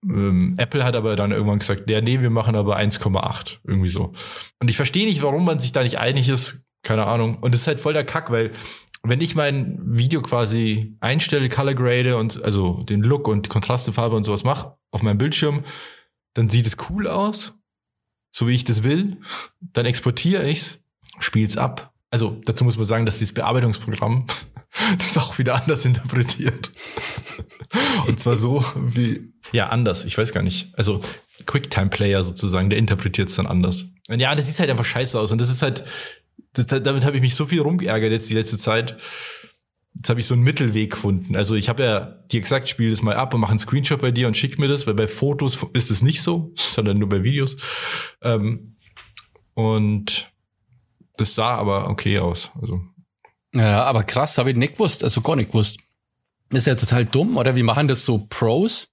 ähm, 0.05 0.55
Apple 0.59 0.85
hat 0.85 0.95
aber 0.95 1.17
dann 1.17 1.33
irgendwann 1.33 1.59
gesagt, 1.59 1.91
ja, 1.91 2.01
nee, 2.01 2.21
wir 2.21 2.31
machen 2.31 2.55
aber 2.55 2.77
1,8 2.77 3.59
irgendwie 3.65 3.89
so. 3.89 4.13
Und 4.61 4.69
ich 4.69 4.77
verstehe 4.77 5.07
nicht, 5.07 5.23
warum 5.23 5.45
man 5.45 5.59
sich 5.59 5.73
da 5.73 5.83
nicht 5.83 5.99
einig 5.99 6.29
ist, 6.29 6.67
keine 6.83 7.07
Ahnung. 7.07 7.39
Und 7.41 7.53
das 7.53 7.63
ist 7.63 7.67
halt 7.67 7.81
voll 7.81 7.93
der 7.93 8.05
Kack, 8.05 8.31
weil 8.31 8.53
wenn 9.03 9.21
ich 9.21 9.35
mein 9.35 9.79
Video 9.85 10.23
quasi 10.23 10.97
einstelle, 11.01 11.49
color 11.49 11.75
grade 11.75 12.17
und 12.17 12.43
also 12.43 12.83
den 12.83 13.03
Look 13.03 13.29
und 13.29 13.49
Kontraste, 13.49 13.93
Farbe 13.93 14.17
und 14.17 14.25
sowas 14.25 14.45
mache 14.45 14.77
auf 14.91 15.03
meinem 15.03 15.19
Bildschirm, 15.19 15.65
dann 16.35 16.49
sieht 16.51 16.67
es 16.67 16.77
cool 16.91 17.07
aus, 17.07 17.55
so 18.33 18.49
wie 18.49 18.55
ich 18.55 18.65
das 18.65 18.83
will. 18.85 19.19
Dann 19.61 19.87
exportiere 19.87 20.49
ich's, 20.49 20.85
spiel's 21.19 21.57
ab. 21.57 21.93
Also 22.11 22.41
dazu 22.45 22.65
muss 22.65 22.77
man 22.77 22.87
sagen, 22.87 23.07
dass 23.07 23.19
dieses 23.19 23.35
Bearbeitungsprogramm 23.35 24.27
das 24.99 25.17
auch 25.19 25.39
wieder 25.39 25.55
anders 25.55 25.85
interpretiert. 25.85 26.71
und 28.07 28.21
zwar 28.21 28.37
so 28.37 28.65
wie 28.77 29.33
ja 29.53 29.69
anders. 29.69 30.05
Ich 30.05 30.17
weiß 30.17 30.33
gar 30.33 30.43
nicht. 30.43 30.73
Also 30.77 31.03
Quicktime 31.47 31.89
Player 31.89 32.23
sozusagen, 32.23 32.71
der 32.71 32.79
interpretiert 32.79 33.29
es 33.29 33.37
dann 33.37 33.47
anders. 33.47 33.87
Und 34.09 34.21
ja, 34.21 34.35
das 34.35 34.47
sieht 34.47 34.59
halt 34.59 34.71
einfach 34.71 34.85
scheiße 34.85 35.19
aus 35.19 35.33
und 35.33 35.41
das 35.41 35.51
ist 35.51 35.63
halt 35.63 35.85
das, 36.53 36.67
damit 36.67 37.05
habe 37.05 37.17
ich 37.17 37.23
mich 37.23 37.35
so 37.35 37.45
viel 37.45 37.61
rumgeärgert 37.61 38.11
jetzt 38.11 38.31
die 38.31 38.35
letzte 38.35 38.59
Zeit. 38.59 38.97
Jetzt 39.95 40.11
habe 40.11 40.21
ich 40.21 40.27
so 40.27 40.35
einen 40.35 40.45
Mittelweg 40.45 40.93
gefunden. 40.93 41.37
Also 41.37 41.55
ich 41.55 41.69
habe 41.69 41.83
ja 41.83 42.01
dir 42.31 42.41
gesagt, 42.41 42.69
spiel 42.69 42.91
das 42.91 43.03
mal 43.03 43.17
ab 43.17 43.35
und 43.35 43.41
mach 43.41 43.51
einen 43.51 43.59
Screenshot 43.59 44.01
bei 44.01 44.11
dir 44.11 44.29
und 44.29 44.37
schick 44.37 44.59
mir 44.59 44.69
das, 44.69 44.87
weil 44.87 44.95
bei 44.95 45.09
Fotos 45.09 45.59
ist 45.73 45.91
es 45.91 46.03
nicht 46.03 46.23
so, 46.23 46.53
sondern 46.57 46.99
nur 46.99 47.09
bei 47.09 47.23
Videos. 47.23 47.57
Ähm, 48.23 48.77
und 49.55 50.31
das 51.17 51.35
sah 51.35 51.57
aber 51.57 51.89
okay 51.89 52.19
aus. 52.19 52.53
Also. 52.61 52.81
Ja, 53.55 53.85
aber 53.85 54.05
krass, 54.05 54.39
habe 54.39 54.51
ich 54.51 54.57
nicht 54.57 54.75
gewusst, 54.75 55.03
also 55.05 55.21
gar 55.21 55.37
nicht 55.37 55.49
gewusst. 55.49 55.81
Das 56.51 56.61
ist 56.61 56.67
ja 56.67 56.75
total 56.75 57.05
dumm, 57.05 57.37
oder? 57.37 57.57
Wie 57.57 57.63
machen 57.63 57.89
das 57.89 58.05
so 58.05 58.27
Pros? 58.29 58.89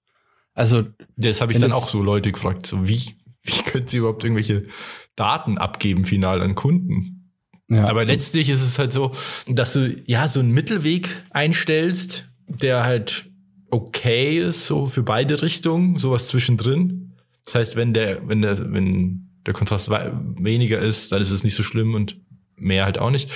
Also. 0.54 0.86
Das 1.18 1.42
habe 1.42 1.54
ich 1.54 1.60
dann 1.60 1.72
auch 1.72 1.88
so 1.88 2.02
Leute 2.02 2.32
gefragt. 2.32 2.66
So, 2.66 2.88
wie, 2.88 3.16
wie 3.44 3.64
können 3.64 3.88
sie 3.88 3.98
überhaupt 3.98 4.24
irgendwelche 4.24 4.68
Daten 5.16 5.58
abgeben, 5.58 6.06
final 6.06 6.42
an 6.42 6.56
Kunden? 6.56 7.32
Ja. 7.68 7.88
Aber 7.88 8.06
letztlich 8.06 8.50
ist 8.50 8.62
es 8.62 8.78
halt 8.78 8.94
so, 8.94 9.12
dass 9.48 9.74
du 9.74 9.96
ja 10.06 10.28
so 10.28 10.40
einen 10.40 10.52
Mittelweg 10.52 11.10
einstellst, 11.32 12.30
der 12.48 12.84
halt 12.84 13.30
okay 13.72 14.40
ist, 14.40 14.68
so 14.68 14.86
für 14.86 15.04
beide 15.04 15.42
Richtungen, 15.42 15.98
sowas 15.98 16.28
zwischendrin. 16.28 17.16
Das 17.46 17.56
heißt, 17.56 17.76
wenn 17.76 17.94
der, 17.94 18.28
wenn 18.28 18.42
der, 18.42 18.72
wenn 18.72 19.30
der 19.46 19.54
Kontrast 19.54 19.90
weniger 19.90 20.80
ist, 20.80 21.12
dann 21.12 21.22
ist 21.22 21.32
es 21.32 21.44
nicht 21.44 21.56
so 21.56 21.64
schlimm 21.64 21.94
und 21.96 22.20
mehr 22.56 22.86
halt 22.86 22.98
auch 22.98 23.12
nicht. 23.12 23.32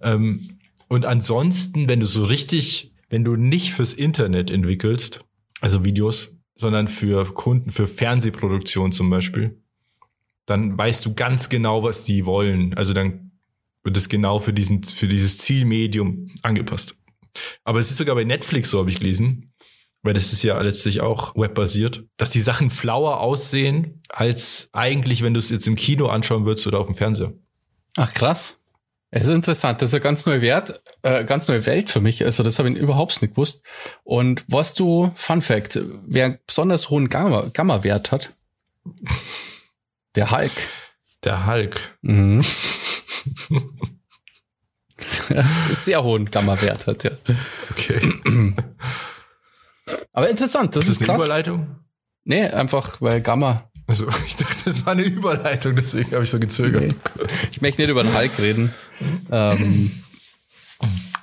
Ähm, 0.00 0.58
und 0.88 1.06
ansonsten, 1.06 1.88
wenn 1.88 2.00
du 2.00 2.06
so 2.06 2.24
richtig, 2.24 2.92
wenn 3.08 3.24
du 3.24 3.36
nicht 3.36 3.72
fürs 3.72 3.92
Internet 3.92 4.50
entwickelst, 4.50 5.24
also 5.60 5.84
Videos, 5.84 6.30
sondern 6.56 6.88
für 6.88 7.24
Kunden, 7.32 7.70
für 7.70 7.86
Fernsehproduktion 7.86 8.92
zum 8.92 9.10
Beispiel, 9.10 9.58
dann 10.46 10.76
weißt 10.76 11.04
du 11.06 11.14
ganz 11.14 11.48
genau, 11.48 11.82
was 11.82 12.04
die 12.04 12.26
wollen. 12.26 12.74
Also 12.74 12.92
dann 12.92 13.32
wird 13.82 13.96
es 13.96 14.08
genau 14.08 14.40
für 14.40 14.52
diesen, 14.52 14.82
für 14.82 15.08
dieses 15.08 15.38
Zielmedium 15.38 16.26
angepasst. 16.42 16.96
Aber 17.64 17.80
es 17.80 17.90
ist 17.90 17.96
sogar 17.96 18.14
bei 18.14 18.24
Netflix, 18.24 18.70
so 18.70 18.78
habe 18.78 18.90
ich 18.90 18.98
gelesen, 18.98 19.52
weil 20.02 20.14
das 20.14 20.32
ist 20.32 20.42
ja 20.42 20.60
letztlich 20.60 21.00
auch 21.00 21.34
webbasiert, 21.34 22.04
dass 22.16 22.30
die 22.30 22.40
Sachen 22.40 22.70
flauer 22.70 23.20
aussehen, 23.20 24.00
als 24.08 24.68
eigentlich, 24.72 25.22
wenn 25.22 25.34
du 25.34 25.38
es 25.38 25.50
jetzt 25.50 25.66
im 25.66 25.76
Kino 25.76 26.06
anschauen 26.06 26.46
würdest 26.46 26.66
oder 26.66 26.78
auf 26.78 26.86
dem 26.86 26.96
Fernseher. 26.96 27.32
Ach, 27.96 28.12
krass. 28.12 28.58
Es 29.16 29.24
ist 29.24 29.28
interessant, 29.28 29.80
das 29.80 29.90
ist 29.90 29.94
eine 29.94 30.00
ganz 30.00 30.26
neue 30.26 30.40
Wert, 30.40 30.82
äh, 31.02 31.24
ganz 31.24 31.46
neue 31.46 31.64
Welt 31.66 31.88
für 31.88 32.00
mich. 32.00 32.24
Also 32.24 32.42
das 32.42 32.58
habe 32.58 32.68
ich 32.68 32.76
überhaupt 32.76 33.22
nicht 33.22 33.34
gewusst. 33.34 33.62
Und 34.02 34.44
was 34.48 34.74
du, 34.74 35.12
Fun 35.14 35.40
Fact, 35.40 35.78
wer 36.08 36.24
einen 36.24 36.38
besonders 36.44 36.90
hohen 36.90 37.08
Gamma-Wert 37.08 37.54
Gamma 37.54 37.80
hat, 37.84 38.32
der 40.16 40.32
Hulk. 40.32 40.50
Der 41.22 41.46
Hulk. 41.46 41.96
Mhm. 42.02 42.42
Sehr 45.00 46.02
hohen 46.02 46.28
Gamma-Wert 46.28 46.88
hat, 46.88 47.04
ja. 47.04 47.12
Okay. 47.70 48.00
Aber 50.12 50.28
interessant, 50.28 50.74
das 50.74 50.88
ist, 50.88 51.00
das 51.00 51.02
ist 51.02 51.08
eine 51.08 51.18
krass. 51.18 51.26
Überleitung? 51.26 51.76
Nee, 52.24 52.48
einfach, 52.48 53.00
weil 53.00 53.20
Gamma. 53.20 53.70
Also, 53.86 54.06
ich 54.26 54.36
dachte, 54.36 54.64
das 54.64 54.86
war 54.86 54.92
eine 54.92 55.02
Überleitung, 55.02 55.76
deswegen 55.76 56.12
habe 56.12 56.24
ich 56.24 56.30
so 56.30 56.38
gezögert. 56.38 56.82
Nee. 56.82 56.94
Ich 57.50 57.60
möchte 57.60 57.82
nicht 57.82 57.90
über 57.90 58.02
den 58.02 58.16
Hulk 58.16 58.38
reden. 58.38 58.74
ähm, 59.30 59.90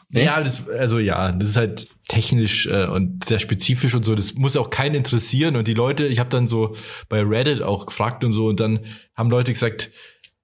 nee. 0.10 0.26
Ja, 0.26 0.42
das, 0.42 0.70
also 0.70 1.00
ja, 1.00 1.32
das 1.32 1.50
ist 1.50 1.58
halt 1.58 1.88
technisch 2.08 2.68
äh, 2.68 2.86
und 2.86 3.26
sehr 3.26 3.40
spezifisch 3.40 3.96
und 3.96 4.04
so. 4.04 4.16
Das 4.16 4.36
muss 4.36 4.58
auch 4.58 4.70
keinen 4.70 4.96
interessieren. 4.96 5.56
Und 5.56 5.68
die 5.68 5.74
Leute, 5.74 6.06
ich 6.06 6.20
habe 6.20 6.30
dann 6.30 6.48
so 6.48 6.76
bei 7.10 7.22
Reddit 7.22 7.62
auch 7.62 7.86
gefragt 7.86 8.24
und 8.24 8.32
so, 8.32 8.48
und 8.48 8.60
dann 8.60 8.82
haben 9.16 9.30
Leute 9.30 9.52
gesagt, 9.52 9.92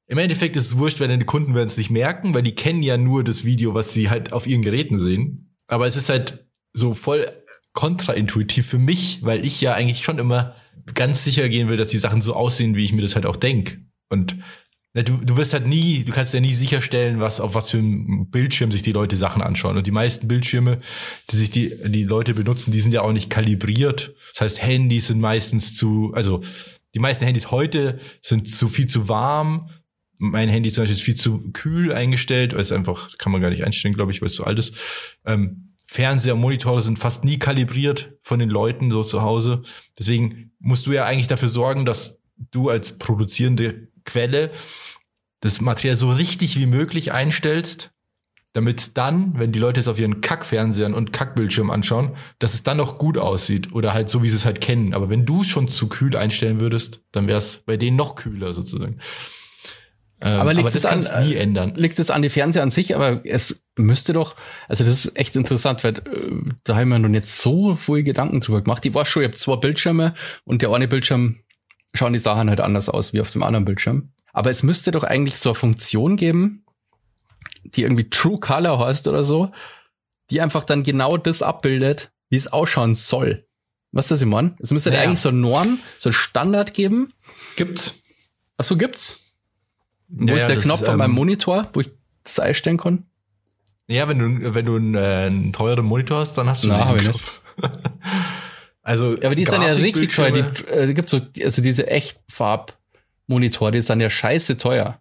im 0.08 0.18
Endeffekt 0.18 0.56
ist 0.56 0.68
es 0.68 0.78
wurscht, 0.78 1.02
wenn 1.02 1.20
die 1.20 1.26
Kunden 1.26 1.54
werden 1.54 1.68
es 1.68 1.78
nicht 1.78 1.90
merken, 1.90 2.34
weil 2.34 2.44
die 2.44 2.56
kennen 2.56 2.82
ja 2.82 2.98
nur 2.98 3.26
das 3.26 3.44
Video, 3.44 3.74
was 3.74 3.94
sie 3.94 4.10
halt 4.10 4.32
auf 4.32 4.48
ihren 4.48 4.62
Geräten 4.62 5.00
sehen. 5.00 5.54
Aber 5.68 5.86
es 5.86 5.98
ist 5.98 6.08
halt 6.08 6.46
so 6.72 6.94
voll 6.94 7.28
kontraintuitiv 7.74 8.66
für 8.66 8.78
mich, 8.80 9.20
weil 9.22 9.46
ich 9.46 9.60
ja 9.60 9.74
eigentlich 9.74 10.04
schon 10.04 10.18
immer 10.18 10.56
ganz 10.94 11.24
sicher 11.24 11.50
gehen 11.50 11.70
will, 11.70 11.78
dass 11.78 11.90
die 11.90 11.98
Sachen 11.98 12.22
so 12.22 12.34
aussehen, 12.34 12.76
wie 12.76 12.86
ich 12.86 12.94
mir 12.94 13.02
das 13.02 13.16
halt 13.16 13.26
auch 13.26 13.36
denk. 13.36 13.80
Und 14.10 14.38
na, 14.94 15.04
du, 15.04 15.18
du 15.18 15.38
wirst 15.38 15.54
halt 15.54 15.68
nie, 15.68 16.04
du 16.04 16.12
kannst 16.12 16.34
ja 16.34 16.40
nie 16.40 16.54
sicherstellen, 16.54 17.20
was 17.20 17.40
auf 17.40 17.56
was 17.56 17.70
für 17.70 17.78
einem 17.78 18.30
Bildschirm 18.30 18.72
sich 18.72 18.84
die 18.84 18.94
Leute 18.94 19.16
Sachen 19.16 19.42
anschauen. 19.42 19.78
Und 19.78 19.86
die 19.86 19.92
meisten 19.92 20.28
Bildschirme, 20.28 20.78
die 21.30 21.36
sich 21.36 21.52
die, 21.52 21.78
die 21.86 22.04
Leute 22.04 22.34
benutzen, 22.34 22.72
die 22.72 22.80
sind 22.80 22.94
ja 22.94 23.02
auch 23.02 23.12
nicht 23.12 23.30
kalibriert. 23.30 24.16
Das 24.32 24.42
heißt, 24.42 24.64
Handys 24.64 25.08
sind 25.08 25.20
meistens 25.20 25.76
zu, 25.76 26.12
also 26.14 26.42
die 26.96 27.00
meisten 27.00 27.26
Handys 27.26 27.52
heute 27.52 28.00
sind 28.22 28.50
zu 28.50 28.70
viel 28.70 28.88
zu 28.88 29.08
warm 29.08 29.70
mein 30.20 30.50
Handy 30.50 30.72
zum 30.72 30.84
Beispiel 30.84 30.96
ist 30.96 31.04
viel 31.04 31.16
zu 31.16 31.52
kühl 31.54 31.94
eingestellt, 31.94 32.54
weil 32.54 32.62
es 32.62 32.72
einfach, 32.72 33.16
kann 33.18 33.32
man 33.32 33.42
gar 33.42 33.50
nicht 33.50 33.64
einstellen, 33.64 33.94
glaube 33.94 34.12
ich, 34.12 34.22
weil 34.22 34.28
es 34.28 34.36
so 34.36 34.44
alt 34.44 34.60
ist. 34.60 34.76
Ähm, 35.26 35.74
Fernseher 35.86 36.36
und 36.36 36.42
Monitore 36.42 36.82
sind 36.82 37.00
fast 37.00 37.24
nie 37.24 37.40
kalibriert 37.40 38.18
von 38.22 38.40
den 38.40 38.50
Leuten 38.50 38.92
so 38.92 39.04
zu 39.04 39.22
Hause. 39.22 39.64
Deswegen 39.98 40.47
musst 40.60 40.88
du 40.88 40.92
ja 40.92 41.06
eigentlich 41.06 41.28
dafür 41.28 41.50
sorgen, 41.50 41.86
dass 41.86 42.24
du 42.52 42.70
als 42.70 42.98
produzierende 42.98 43.88
Quelle 44.06 44.52
das 45.42 45.62
Material 45.62 45.96
so 45.96 46.12
richtig 46.12 46.58
wie 46.58 46.66
möglich 46.66 47.12
einstellst, 47.12 47.92
damit 48.54 48.98
dann, 48.98 49.38
wenn 49.38 49.52
die 49.52 49.60
Leute 49.60 49.80
es 49.80 49.88
auf 49.88 50.00
ihren 50.00 50.22
Kackfernsehern 50.22 50.96
und 50.96 51.14
Kackbildschirm 51.14 51.70
anschauen, 51.70 52.16
dass 52.40 52.56
es 52.56 52.64
dann 52.64 52.78
noch 52.78 52.98
gut 52.98 53.18
aussieht 53.18 53.72
oder 53.74 53.94
halt 53.94 54.10
so, 54.10 54.24
wie 54.24 54.28
sie 54.28 54.36
es 54.36 54.46
halt 54.46 54.62
kennen. 54.62 54.96
Aber 54.96 55.10
wenn 55.10 55.26
du 55.26 55.42
es 55.42 55.48
schon 55.48 55.68
zu 55.68 55.88
kühl 55.88 56.16
einstellen 56.16 56.60
würdest, 56.60 57.02
dann 57.12 57.28
wäre 57.28 57.38
es 57.38 57.58
bei 57.66 57.78
denen 57.78 57.98
noch 57.98 58.16
kühler 58.16 58.54
sozusagen. 58.54 59.00
Ähm, 60.22 60.40
aber 60.40 60.54
liegt 60.54 60.66
aber 60.66 60.72
das 60.72 60.84
es 60.84 61.12
an, 61.12 61.28
nie 61.28 61.36
ändern. 61.36 61.74
Liegt 61.76 62.00
es 62.00 62.10
an 62.10 62.24
die 62.24 62.30
Fernseher 62.30 62.64
an 62.64 62.72
sich, 62.72 62.96
aber 62.96 63.24
es 63.24 63.66
müsste 63.78 64.14
doch, 64.14 64.36
also 64.68 64.84
das 64.84 65.06
ist 65.06 65.18
echt 65.18 65.36
interessant, 65.36 65.84
weil 65.84 65.98
äh, 65.98 66.54
da 66.64 66.76
haben 66.76 66.90
wir 66.90 67.00
nun 67.00 67.14
jetzt 67.14 67.40
so 67.40 67.76
viel 67.76 68.04
Gedanken 68.04 68.42
drüber 68.42 68.64
gemacht. 68.64 68.86
Ich 68.86 68.94
war 68.94 69.06
schon, 69.06 69.24
ich 69.24 69.28
habe 69.28 69.38
zwei 69.38 69.58
Bildschirme 69.58 70.16
und 70.44 70.64
der 70.64 70.72
eine 70.72 70.88
Bildschirm 70.88 71.40
schauen 71.94 72.14
die 72.14 72.20
Sachen 72.20 72.50
halt 72.50 72.62
anders 72.62 72.90
aus 72.90 73.14
wie 73.14 73.22
auf 73.22 73.32
dem 73.32 73.44
anderen 73.44 73.66
Bildschirm. 73.66 74.12
Aber 74.34 74.50
es 74.50 74.64
müsste 74.64 74.92
doch 74.92 75.04
eigentlich 75.04 75.38
so 75.38 75.50
eine 75.50 75.56
Funktion 75.56 76.16
geben, 76.16 76.66
die 77.64 77.84
irgendwie 77.84 78.10
True 78.10 78.40
Color 78.40 78.80
heißt 78.80 79.08
oder 79.08 79.24
so, 79.24 79.52
die 80.32 80.42
einfach 80.42 80.64
dann 80.64 80.84
genau 80.84 81.18
das 81.18 81.42
abbildet, 81.42 82.12
wie 82.30 82.38
es 82.38 82.48
ausschauen 82.48 82.96
soll. 82.96 83.48
Was 83.92 84.06
ist 84.06 84.12
das, 84.12 84.20
Simon? 84.20 84.56
Es 84.60 84.72
müsste 84.72 84.90
naja. 84.90 85.04
eigentlich 85.04 85.22
so 85.22 85.30
eine 85.30 85.38
Norm, 85.38 85.80
so 85.98 86.10
ein 86.10 86.14
Standard 86.14 86.74
geben. 86.74 87.14
Gibt's. 87.56 87.96
Ach 88.58 88.66
so, 88.66 88.78
gibt's. 88.78 89.27
Wo 90.10 90.28
ja, 90.28 90.36
ist 90.36 90.48
der 90.48 90.58
Knopf 90.58 90.82
ist, 90.82 90.90
an 90.90 90.98
meinem 90.98 91.12
ähm, 91.12 91.16
Monitor, 91.16 91.68
wo 91.74 91.82
ich 91.82 91.92
das 92.24 92.40
einstellen 92.40 92.78
kann? 92.78 93.06
Ja, 93.88 94.08
wenn 94.08 94.20
du, 94.20 94.54
wenn 94.54 94.66
du 94.66 94.76
einen, 94.76 94.96
äh, 94.96 95.28
einen 95.28 95.54
teuren 95.54 95.86
Monitor 95.86 96.20
hast, 96.20 96.38
dann 96.38 96.50
hast 96.50 96.64
du 96.64 96.68
Na, 96.68 96.84
diesen 96.84 97.12
Knopf. 97.12 97.42
also, 98.82 99.18
ja, 99.18 99.26
aber 99.26 99.36
die 99.36 99.46
sind 99.46 99.62
ja 99.62 99.74
richtig 99.74 100.14
teuer. 100.14 100.32
Die, 100.32 100.68
äh, 100.68 100.94
gibt 100.94 101.10
so, 101.10 101.20
also 101.44 101.62
diese 101.62 101.88
echt 101.88 102.20
Farbmonitore, 102.30 103.72
die 103.72 103.82
sind 103.82 104.02
ja 104.02 104.10
scheiße 104.10 104.58
teuer. 104.58 105.00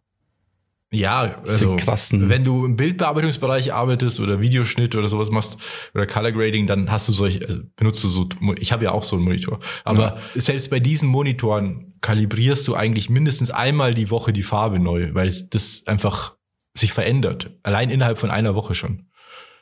Ja, 0.93 1.43
also 1.45 1.75
krassen. 1.77 2.29
wenn 2.29 2.45
du 2.45 2.65
im 2.65 2.77
Bildbearbeitungsbereich 2.77 3.73
arbeitest 3.73 4.21
oder 4.21 4.41
Videoschnitt 4.41 4.95
oder 4.95 5.09
sowas 5.09 5.31
machst 5.31 5.59
oder 5.95 6.07
Color 6.07 6.31
Grading, 6.31 6.69
dann 6.69 6.93
hast 6.93 7.09
du 7.09 7.13
solch, 7.13 7.41
äh, 7.41 7.59
benutzt 7.75 8.05
du 8.05 8.09
so, 8.09 8.29
ich 8.57 8.71
habe 8.71 8.85
ja 8.85 8.93
auch 8.93 9.03
so 9.03 9.17
einen 9.17 9.25
Monitor. 9.25 9.59
Aber 9.85 10.21
ja. 10.35 10.41
selbst 10.41 10.71
bei 10.71 10.79
diesen 10.79 11.09
Monitoren 11.09 11.93
kalibrierst 12.07 12.69
du 12.69 12.77
eigentlich 12.77 13.11
mindestens 13.11 13.51
einmal 13.51 13.93
die 13.93 14.11
Woche 14.11 14.33
die 14.33 14.45
Farbe 14.45 14.79
neu, 14.79 15.13
weil 15.15 15.27
das 15.27 15.83
einfach 15.87 16.37
sich 16.73 16.93
verändert. 16.93 17.51
Allein 17.65 17.91
innerhalb 17.91 18.19
von 18.19 18.31
einer 18.31 18.55
Woche 18.55 18.77
schon. 18.77 19.09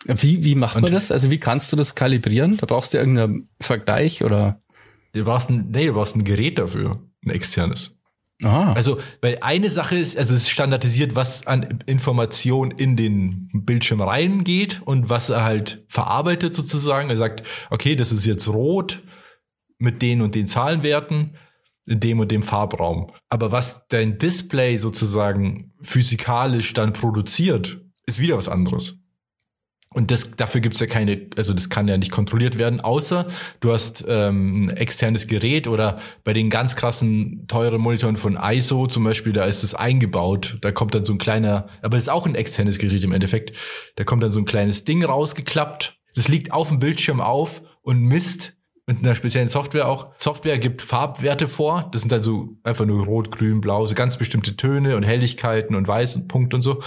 Wie, 0.05 0.45
wie 0.45 0.55
macht 0.55 0.79
man 0.79 0.93
das? 0.93 1.11
Also 1.11 1.31
wie 1.31 1.39
kannst 1.39 1.73
du 1.73 1.77
das 1.77 1.95
kalibrieren? 1.95 2.59
Da 2.59 2.67
brauchst 2.67 2.93
du 2.93 2.99
irgendeinen 2.99 3.49
Vergleich 3.61 4.23
oder? 4.23 4.61
Du 5.15 5.25
brauchst 5.25 5.49
ein, 5.49 5.71
nee, 5.71 5.87
du 5.87 5.95
brauchst 5.95 6.17
ein 6.17 6.25
Gerät 6.25 6.59
dafür, 6.59 7.01
ein 7.25 7.31
externes. 7.31 7.97
Ah. 8.43 8.75
Also, 8.75 9.01
weil 9.23 9.39
eine 9.41 9.71
Sache 9.71 9.97
ist, 9.97 10.19
also 10.19 10.35
es 10.35 10.43
ist 10.43 10.51
standardisiert, 10.51 11.17
was 11.17 11.47
an 11.47 11.79
Information 11.87 12.73
in 12.73 12.95
den 12.95 13.49
Bildschirm 13.55 14.03
reingeht 14.03 14.83
und 14.85 15.09
was 15.09 15.31
er 15.31 15.45
halt 15.45 15.83
verarbeitet 15.89 16.55
sozusagen. 16.55 17.09
Er 17.09 17.17
sagt, 17.17 17.43
okay, 17.71 17.97
das 17.97 18.13
ist 18.13 18.27
jetzt 18.27 18.49
rot 18.49 19.03
mit 19.79 20.03
den 20.03 20.21
und 20.21 20.35
den 20.35 20.47
Zahlenwerten 20.47 21.37
in 21.87 22.01
dem 22.01 22.21
und 22.21 22.31
dem 22.31 22.43
Farbraum. 22.43 23.11
Aber 23.29 23.53
was 23.53 23.87
dein 23.89 24.19
Display 24.19 24.77
sozusagen 24.77 25.73
physikalisch 25.83 26.73
dann 26.73 26.93
produziert, 26.93 27.81
ist 28.07 28.21
wieder 28.21 28.37
was 28.37 28.49
anderes. 28.49 29.05
Und 29.95 30.11
das, 30.11 30.33
dafür 30.33 30.61
gibt's 30.61 30.81
ja 30.81 30.89
keine, 30.89 31.29
also 31.37 31.55
das 31.55 31.71
kann 31.71 31.87
ja 31.87 31.97
nicht 31.97 32.11
kontrolliert 32.11 32.59
werden, 32.59 32.81
außer 32.81 33.29
du 33.61 33.73
hast 33.73 34.05
ähm, 34.09 34.65
ein 34.67 34.77
externes 34.77 35.29
Gerät 35.29 35.69
oder 35.69 36.01
bei 36.25 36.33
den 36.33 36.51
ganz 36.51 36.75
krassen 36.75 37.47
teuren 37.47 37.81
Monitoren 37.81 38.17
von 38.17 38.37
ISO 38.37 38.89
zum 38.89 39.05
Beispiel, 39.05 39.33
da 39.33 39.45
ist 39.45 39.63
es 39.63 39.73
eingebaut, 39.73 40.59
da 40.63 40.73
kommt 40.73 40.97
dann 40.97 41.05
so 41.05 41.13
ein 41.13 41.19
kleiner, 41.19 41.69
aber 41.81 41.97
das 41.97 42.05
ist 42.05 42.09
auch 42.09 42.27
ein 42.27 42.35
externes 42.35 42.79
Gerät 42.79 43.05
im 43.05 43.13
Endeffekt, 43.13 43.57
da 43.95 44.03
kommt 44.03 44.25
dann 44.25 44.31
so 44.31 44.41
ein 44.41 44.47
kleines 44.47 44.85
Ding 44.85 45.05
rausgeklappt, 45.05 45.97
das 46.17 46.27
liegt 46.27 46.51
auf 46.51 46.69
dem 46.69 46.81
Bildschirm 46.81 47.21
auf 47.21 47.63
und 47.83 48.03
misst 48.03 48.54
mit 48.87 48.99
einer 48.99 49.15
speziellen 49.15 49.49
Software 49.49 49.89
auch. 49.89 50.09
Software 50.19 50.59
gibt 50.59 50.83
Farbwerte 50.83 51.49
vor. 51.49 51.89
Das 51.93 52.03
sind 52.03 52.13
also 52.13 52.57
einfach 52.63 52.85
nur 52.85 53.05
rot, 53.07 53.31
grün, 53.31 53.61
blau, 53.61 53.87
so 53.87 53.95
ganz 53.95 54.19
bestimmte 54.19 54.57
Töne 54.57 54.97
und 54.97 55.05
Helligkeiten 55.05 55.75
und 55.75 55.89
weiß 55.89 56.17
und 56.17 56.29
Punkt 56.29 56.53
und 56.53 56.63
so. 56.63 56.83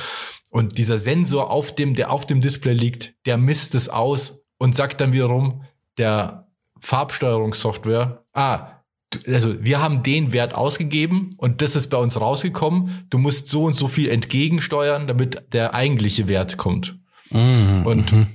Und 0.52 0.78
dieser 0.78 1.00
Sensor 1.00 1.50
auf 1.50 1.74
dem, 1.74 1.96
der 1.96 2.12
auf 2.12 2.26
dem 2.26 2.42
Display 2.42 2.74
liegt, 2.74 3.16
der 3.26 3.38
misst 3.38 3.76
es 3.76 3.90
aus 3.90 4.44
und 4.58 4.76
sagt 4.76 5.02
dann 5.02 5.12
wiederum 5.12 5.64
der 5.98 6.48
Farbsteuerungssoftware, 6.80 8.24
ah, 8.34 8.78
also 9.26 9.64
wir 9.64 9.82
haben 9.82 10.04
den 10.04 10.34
Wert 10.34 10.54
ausgegeben 10.54 11.32
und 11.38 11.62
das 11.62 11.76
ist 11.76 11.88
bei 11.88 11.98
uns 11.98 12.20
rausgekommen. 12.20 13.06
Du 13.10 13.18
musst 13.18 13.48
so 13.48 13.64
und 13.64 13.74
so 13.74 13.88
viel 13.88 14.10
entgegensteuern, 14.10 15.08
damit 15.08 15.54
der 15.54 15.74
eigentliche 15.74 16.28
Wert 16.28 16.58
kommt. 16.58 17.00
Mhm. 17.32 17.86
Und 17.86 18.12
mhm. 18.12 18.28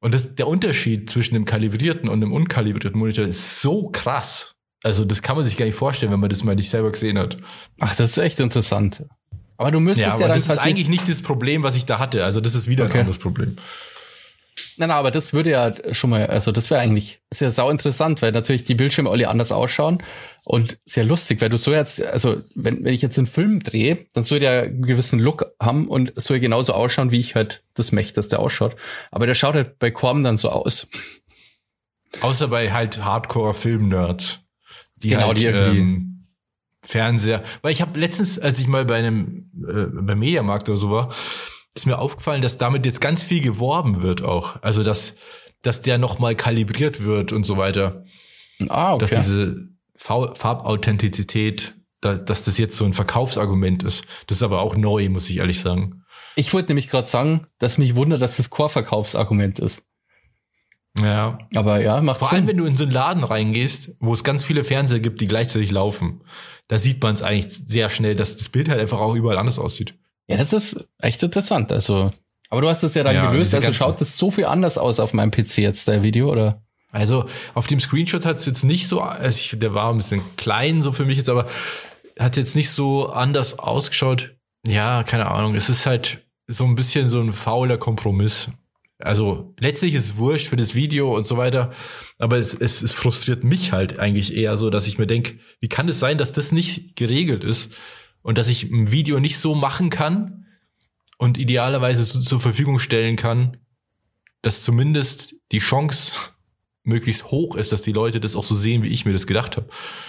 Und 0.00 0.14
das, 0.14 0.34
der 0.34 0.46
Unterschied 0.46 1.10
zwischen 1.10 1.34
dem 1.34 1.44
kalibrierten 1.44 2.08
und 2.08 2.20
dem 2.20 2.32
unkalibrierten 2.32 2.98
Monitor 2.98 3.24
ist 3.24 3.60
so 3.60 3.88
krass. 3.88 4.54
Also 4.84 5.04
das 5.04 5.22
kann 5.22 5.36
man 5.36 5.44
sich 5.44 5.56
gar 5.56 5.66
nicht 5.66 5.74
vorstellen, 5.74 6.12
wenn 6.12 6.20
man 6.20 6.30
das 6.30 6.44
mal 6.44 6.54
nicht 6.54 6.70
selber 6.70 6.92
gesehen 6.92 7.18
hat. 7.18 7.36
Ach, 7.80 7.96
das 7.96 8.12
ist 8.12 8.18
echt 8.18 8.38
interessant. 8.38 9.04
Aber 9.56 9.72
du 9.72 9.80
müsstest 9.80 10.06
ja, 10.06 10.12
aber 10.12 10.22
ja 10.22 10.28
dann 10.28 10.36
das 10.36 10.48
ist 10.48 10.58
eigentlich 10.58 10.88
nicht 10.88 11.08
das 11.08 11.20
Problem, 11.20 11.64
was 11.64 11.74
ich 11.74 11.84
da 11.84 11.98
hatte. 11.98 12.24
Also 12.24 12.40
das 12.40 12.54
ist 12.54 12.68
wieder 12.68 12.84
okay. 12.84 12.94
ein 12.94 13.00
anderes 13.00 13.18
Problem. 13.18 13.56
Nein, 14.76 14.88
nein, 14.88 14.98
aber 14.98 15.10
das 15.10 15.32
würde 15.32 15.50
ja 15.50 15.72
schon 15.92 16.10
mal, 16.10 16.26
also 16.26 16.52
das 16.52 16.70
wäre 16.70 16.80
eigentlich 16.80 17.20
sehr 17.32 17.50
sau 17.52 17.70
interessant, 17.70 18.22
weil 18.22 18.32
natürlich 18.32 18.64
die 18.64 18.74
Bildschirme 18.74 19.10
alle 19.10 19.28
anders 19.28 19.52
ausschauen 19.52 20.02
und 20.44 20.78
sehr 20.84 21.04
lustig, 21.04 21.40
weil 21.40 21.50
du 21.50 21.58
so 21.58 21.72
jetzt, 21.72 22.02
also 22.02 22.42
wenn, 22.54 22.84
wenn 22.84 22.94
ich 22.94 23.02
jetzt 23.02 23.18
einen 23.18 23.26
Film 23.26 23.60
drehe, 23.60 24.06
dann 24.14 24.24
soll 24.24 24.40
der 24.40 24.62
einen 24.64 24.82
gewissen 24.82 25.18
Look 25.18 25.46
haben 25.60 25.88
und 25.88 26.12
soll 26.16 26.40
genauso 26.40 26.72
ausschauen, 26.72 27.10
wie 27.10 27.20
ich 27.20 27.34
halt 27.34 27.62
das 27.74 27.92
möchte, 27.92 28.14
dass 28.14 28.28
der 28.28 28.40
ausschaut. 28.40 28.76
Aber 29.10 29.26
der 29.26 29.34
schaut 29.34 29.54
halt 29.54 29.78
bei 29.78 29.90
Korm 29.90 30.24
dann 30.24 30.36
so 30.36 30.50
aus. 30.50 30.86
Außer 32.20 32.48
bei 32.48 32.72
halt 32.72 33.04
Hardcore-Film-Nerds. 33.04 34.40
Die 34.96 35.10
genau, 35.10 35.28
halt, 35.28 35.38
die 35.38 35.44
irgendwie 35.44 35.78
ähm, 35.78 36.26
Fernseher. 36.82 37.42
Weil 37.62 37.72
ich 37.72 37.82
habe 37.82 37.98
letztens, 37.98 38.38
als 38.38 38.58
ich 38.58 38.66
mal 38.66 38.84
bei 38.84 38.96
einem 38.96 39.50
äh, 39.56 40.02
beim 40.02 40.18
Mediamarkt 40.18 40.68
oder 40.68 40.78
so 40.78 40.90
war, 40.90 41.14
ist 41.74 41.86
mir 41.86 41.98
aufgefallen, 41.98 42.42
dass 42.42 42.56
damit 42.56 42.86
jetzt 42.86 43.00
ganz 43.00 43.22
viel 43.22 43.40
geworben 43.40 44.02
wird 44.02 44.22
auch. 44.22 44.62
Also 44.62 44.82
dass, 44.82 45.16
dass 45.62 45.82
der 45.82 45.98
nochmal 45.98 46.34
kalibriert 46.34 47.02
wird 47.02 47.32
und 47.32 47.44
so 47.44 47.56
weiter. 47.56 48.04
Ah, 48.68 48.94
okay. 48.94 49.06
Dass 49.06 49.10
diese 49.10 49.68
Farbauthentizität, 49.96 51.74
dass 52.00 52.44
das 52.44 52.58
jetzt 52.58 52.76
so 52.76 52.84
ein 52.84 52.94
Verkaufsargument 52.94 53.82
ist. 53.82 54.04
Das 54.26 54.38
ist 54.38 54.42
aber 54.42 54.60
auch 54.60 54.76
neu, 54.76 55.08
muss 55.08 55.28
ich 55.30 55.38
ehrlich 55.38 55.60
sagen. 55.60 56.04
Ich 56.36 56.54
wollte 56.54 56.68
nämlich 56.68 56.88
gerade 56.88 57.06
sagen, 57.06 57.46
dass 57.58 57.78
mich 57.78 57.96
wundert, 57.96 58.22
dass 58.22 58.36
das 58.36 58.50
Core-Verkaufsargument 58.50 59.58
ist. 59.58 59.84
Ja. 60.96 61.38
Aber 61.54 61.80
ja, 61.80 62.00
macht 62.00 62.20
Vor 62.20 62.28
Sinn. 62.28 62.38
allem, 62.38 62.46
wenn 62.48 62.56
du 62.58 62.64
in 62.64 62.76
so 62.76 62.84
einen 62.84 62.92
Laden 62.92 63.24
reingehst, 63.24 63.96
wo 64.00 64.12
es 64.12 64.24
ganz 64.24 64.44
viele 64.44 64.64
Fernseher 64.64 65.00
gibt, 65.00 65.20
die 65.20 65.26
gleichzeitig 65.26 65.70
laufen, 65.70 66.22
da 66.68 66.78
sieht 66.78 67.02
man 67.02 67.14
es 67.14 67.22
eigentlich 67.22 67.52
sehr 67.52 67.90
schnell, 67.90 68.14
dass 68.14 68.36
das 68.36 68.48
Bild 68.48 68.68
halt 68.68 68.80
einfach 68.80 68.98
auch 68.98 69.14
überall 69.14 69.38
anders 69.38 69.58
aussieht. 69.58 69.94
Ja, 70.28 70.36
das 70.36 70.52
ist 70.52 70.86
echt 70.98 71.22
interessant. 71.22 71.72
Also, 71.72 72.12
aber 72.50 72.60
du 72.60 72.68
hast 72.68 72.82
das 72.82 72.94
ja 72.94 73.02
dann 73.02 73.14
ja, 73.14 73.30
gelöst. 73.30 73.54
Also 73.54 73.72
schaut 73.72 74.00
das 74.00 74.16
so 74.16 74.30
viel 74.30 74.44
anders 74.44 74.78
aus 74.78 75.00
auf 75.00 75.14
meinem 75.14 75.30
PC 75.30 75.58
jetzt, 75.58 75.88
der 75.88 76.02
Video, 76.02 76.30
oder? 76.30 76.62
Also 76.90 77.26
auf 77.54 77.66
dem 77.66 77.80
Screenshot 77.80 78.24
hat 78.24 78.36
es 78.38 78.46
jetzt 78.46 78.64
nicht 78.64 78.88
so, 78.88 79.00
also 79.00 79.36
ich, 79.36 79.58
der 79.58 79.74
war 79.74 79.90
ein 79.90 79.98
bisschen 79.98 80.22
klein 80.36 80.82
so 80.82 80.92
für 80.92 81.04
mich 81.04 81.18
jetzt, 81.18 81.28
aber 81.28 81.46
hat 82.18 82.36
jetzt 82.36 82.56
nicht 82.56 82.70
so 82.70 83.08
anders 83.08 83.58
ausgeschaut. 83.58 84.34
Ja, 84.66 85.02
keine 85.02 85.30
Ahnung. 85.30 85.54
Es 85.54 85.68
ist 85.68 85.86
halt 85.86 86.26
so 86.46 86.64
ein 86.64 86.74
bisschen 86.74 87.10
so 87.10 87.20
ein 87.20 87.32
fauler 87.32 87.76
Kompromiss. 87.76 88.50
Also 88.98 89.54
letztlich 89.60 89.94
ist 89.94 90.04
es 90.04 90.16
wurscht 90.16 90.48
für 90.48 90.56
das 90.56 90.74
Video 90.74 91.14
und 91.14 91.26
so 91.26 91.36
weiter, 91.36 91.72
aber 92.18 92.38
es, 92.38 92.52
es, 92.54 92.82
es 92.82 92.92
frustriert 92.92 93.44
mich 93.44 93.70
halt 93.70 93.98
eigentlich 94.00 94.34
eher 94.34 94.56
so, 94.56 94.70
dass 94.70 94.88
ich 94.88 94.98
mir 94.98 95.06
denke, 95.06 95.38
wie 95.60 95.68
kann 95.68 95.88
es 95.88 96.00
sein, 96.00 96.18
dass 96.18 96.32
das 96.32 96.50
nicht 96.50 96.96
geregelt 96.96 97.44
ist? 97.44 97.72
Und 98.28 98.36
dass 98.36 98.48
ich 98.48 98.64
ein 98.64 98.90
Video 98.90 99.20
nicht 99.20 99.38
so 99.38 99.54
machen 99.54 99.88
kann 99.88 100.44
und 101.16 101.38
idealerweise 101.38 102.04
so 102.04 102.20
zur 102.20 102.40
Verfügung 102.40 102.78
stellen 102.78 103.16
kann, 103.16 103.56
dass 104.42 104.62
zumindest 104.62 105.36
die 105.50 105.60
Chance 105.60 106.12
möglichst 106.82 107.30
hoch 107.30 107.56
ist, 107.56 107.72
dass 107.72 107.80
die 107.80 107.92
Leute 107.92 108.20
das 108.20 108.36
auch 108.36 108.44
so 108.44 108.54
sehen, 108.54 108.84
wie 108.84 108.90
ich 108.90 109.06
mir 109.06 109.14
das 109.14 109.26
gedacht 109.26 109.56
habe. 109.56 109.68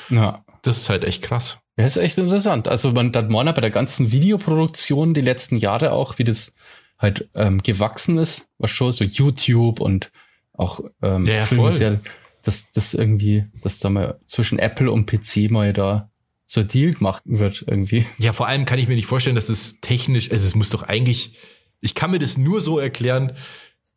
Ja. 0.09 0.43
Das 0.63 0.75
ist 0.75 0.89
halt 0.89 1.05
echt 1.05 1.21
krass. 1.21 1.59
Ja, 1.77 1.85
ist 1.85 1.95
echt 1.95 2.17
interessant. 2.17 2.67
Also 2.67 2.91
man 2.91 3.15
hat 3.15 3.29
man 3.29 3.53
bei 3.53 3.61
der 3.61 3.69
ganzen 3.69 4.11
Videoproduktion 4.11 5.13
die 5.13 5.21
letzten 5.21 5.55
Jahre 5.55 5.93
auch, 5.93 6.19
wie 6.19 6.25
das 6.25 6.53
halt 6.97 7.29
ähm, 7.35 7.63
gewachsen 7.63 8.17
ist, 8.17 8.49
was 8.57 8.71
schon 8.71 8.91
so 8.91 9.05
YouTube 9.05 9.79
und 9.79 10.11
auch 10.51 10.81
ähm, 11.01 11.25
ja, 11.25 11.45
ja, 11.49 11.71
sehr, 11.71 12.01
dass 12.43 12.69
das 12.71 12.93
irgendwie, 12.93 13.45
dass 13.61 13.79
da 13.79 13.89
mal 13.89 14.19
zwischen 14.25 14.59
Apple 14.59 14.91
und 14.91 15.09
PC 15.09 15.49
mal 15.49 15.71
da 15.71 16.09
so 16.49 16.63
Deal 16.63 16.93
gemacht 16.93 17.21
wird 17.25 17.63
irgendwie. 17.67 18.07
Ja, 18.17 18.33
vor 18.33 18.47
allem 18.47 18.65
kann 18.65 18.79
ich 18.79 18.87
mir 18.87 18.95
nicht 18.95 19.05
vorstellen, 19.05 19.35
dass 19.35 19.49
es 19.49 19.81
technisch, 19.81 20.31
also 20.31 20.47
es 20.47 20.55
muss 20.55 20.71
doch 20.71 20.81
eigentlich, 20.81 21.37
ich 21.79 21.93
kann 21.93 22.09
mir 22.09 22.17
das 22.17 22.39
nur 22.39 22.59
so 22.59 22.79
erklären, 22.79 23.33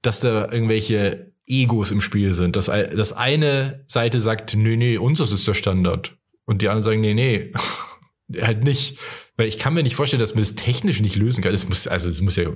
dass 0.03 0.21
da 0.21 0.53
irgendwelche 0.53 1.33
Egos 1.47 1.91
im 1.91 2.03
Spiel 2.03 2.33
sind. 2.33 2.55
Dass, 2.55 2.67
dass 2.67 3.15
eine 3.15 3.85
Seite 3.87 4.21
sagt, 4.21 4.55
nee, 4.55 4.77
nee, 4.77 4.99
unseres 4.99 5.33
ist 5.33 5.49
der 5.49 5.55
Standard. 5.55 6.19
Und 6.45 6.61
die 6.61 6.69
anderen 6.69 6.83
sagen, 6.83 7.01
nee, 7.01 7.15
nee, 7.15 7.53
halt 8.43 8.65
nicht. 8.65 8.99
Weil 9.39 9.49
ich 9.49 9.59
kann 9.59 9.73
mir 9.73 9.83
nicht 9.83 9.97
vorstellen, 9.97 10.21
dass 10.21 10.35
man 10.35 10.43
das 10.43 10.55
technisch 10.55 11.01
nicht 11.01 11.17
lösen 11.17 11.43
kann. 11.43 11.55
Es 11.55 11.67
muss, 11.67 11.89
also 11.89 12.11
es 12.11 12.21
muss 12.21 12.37
ja, 12.37 12.51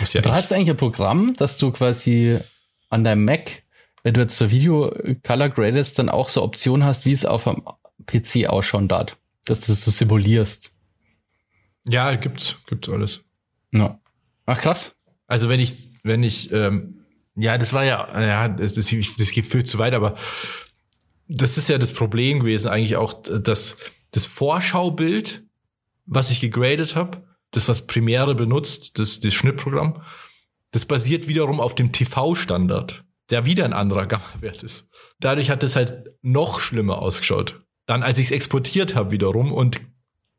muss 0.00 0.14
ja. 0.14 0.20
Du 0.20 0.32
hast 0.32 0.52
eigentlich 0.52 0.70
ein 0.70 0.76
Programm, 0.76 1.36
dass 1.36 1.58
du 1.58 1.70
quasi 1.70 2.38
an 2.88 3.04
deinem 3.04 3.24
Mac, 3.24 3.62
wenn 4.02 4.14
du 4.14 4.22
jetzt 4.22 4.36
so 4.36 4.50
Video 4.50 4.92
Color 5.22 5.50
gradest, 5.50 6.00
dann 6.00 6.08
auch 6.08 6.28
so 6.28 6.42
Optionen 6.42 6.84
hast, 6.84 7.06
wie 7.06 7.12
es 7.12 7.24
auf 7.24 7.46
einem 7.46 7.62
PC 8.04 8.46
ausschauen 8.48 8.88
darf, 8.88 9.16
dass 9.44 9.60
du 9.62 9.72
das 9.72 9.82
so 9.82 9.90
simulierst. 9.90 10.74
Ja, 11.88 12.14
gibt's, 12.16 12.56
gibt's 12.66 12.88
alles. 12.88 13.20
Ja. 13.72 14.00
Ach 14.44 14.60
krass. 14.60 14.94
Also 15.26 15.48
wenn 15.48 15.60
ich, 15.60 15.90
wenn 16.02 16.22
ich, 16.22 16.52
ähm, 16.52 17.04
ja, 17.36 17.58
das 17.58 17.72
war 17.72 17.84
ja, 17.84 18.20
ja, 18.20 18.48
das, 18.48 18.74
das, 18.74 18.86
das 19.18 19.30
geht 19.30 19.46
viel 19.46 19.64
zu 19.64 19.78
weit, 19.78 19.94
aber 19.94 20.16
das 21.28 21.58
ist 21.58 21.68
ja 21.68 21.78
das 21.78 21.92
Problem 21.92 22.40
gewesen, 22.40 22.68
eigentlich 22.68 22.96
auch, 22.96 23.14
dass 23.22 23.76
das 24.12 24.26
Vorschaubild, 24.26 25.44
was 26.06 26.30
ich 26.30 26.40
gegradet 26.40 26.94
habe, 26.94 27.24
das, 27.50 27.68
was 27.68 27.86
Premiere 27.86 28.34
benutzt, 28.34 28.98
das, 28.98 29.20
das 29.20 29.34
Schnittprogramm, 29.34 30.02
das 30.70 30.86
basiert 30.86 31.28
wiederum 31.28 31.60
auf 31.60 31.74
dem 31.74 31.92
TV-Standard, 31.92 33.04
der 33.30 33.44
wieder 33.44 33.64
ein 33.64 33.72
anderer 33.72 34.06
Gamma-Wert 34.06 34.62
ist. 34.62 34.90
Dadurch 35.18 35.50
hat 35.50 35.62
es 35.62 35.76
halt 35.76 36.04
noch 36.22 36.60
schlimmer 36.60 36.98
ausgeschaut 36.98 37.65
dann, 37.86 38.02
als 38.02 38.18
ich 38.18 38.26
es 38.26 38.32
exportiert 38.32 38.94
habe 38.94 39.12
wiederum 39.12 39.52
und 39.52 39.78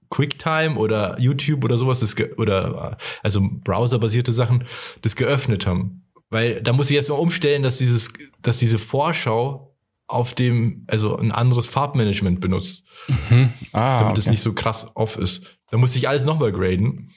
QuickTime 0.09 0.75
oder 0.75 1.19
YouTube 1.19 1.63
oder 1.63 1.77
sowas, 1.77 1.99
das 1.99 2.15
oder 2.37 2.97
also 3.23 3.41
browserbasierte 3.41 4.31
Sachen, 4.31 4.65
das 5.01 5.15
geöffnet 5.15 5.65
haben. 5.65 6.03
Weil 6.29 6.61
da 6.61 6.73
muss 6.73 6.89
ich 6.89 6.95
jetzt 6.95 7.09
mal 7.09 7.15
umstellen, 7.15 7.63
dass 7.63 7.77
dieses, 7.77 8.13
dass 8.41 8.57
diese 8.57 8.79
Vorschau 8.79 9.75
auf 10.07 10.33
dem, 10.33 10.85
also 10.87 11.17
ein 11.17 11.31
anderes 11.31 11.67
Farbmanagement 11.67 12.39
benutzt. 12.39 12.83
Mhm. 13.07 13.51
Ah, 13.73 13.99
damit 13.99 14.17
es 14.17 14.29
nicht 14.29 14.41
so 14.41 14.53
krass 14.53 14.89
off 14.95 15.17
ist. 15.17 15.57
Da 15.69 15.77
muss 15.77 15.95
ich 15.95 16.07
alles 16.07 16.25
nochmal 16.25 16.51
graden. 16.51 17.11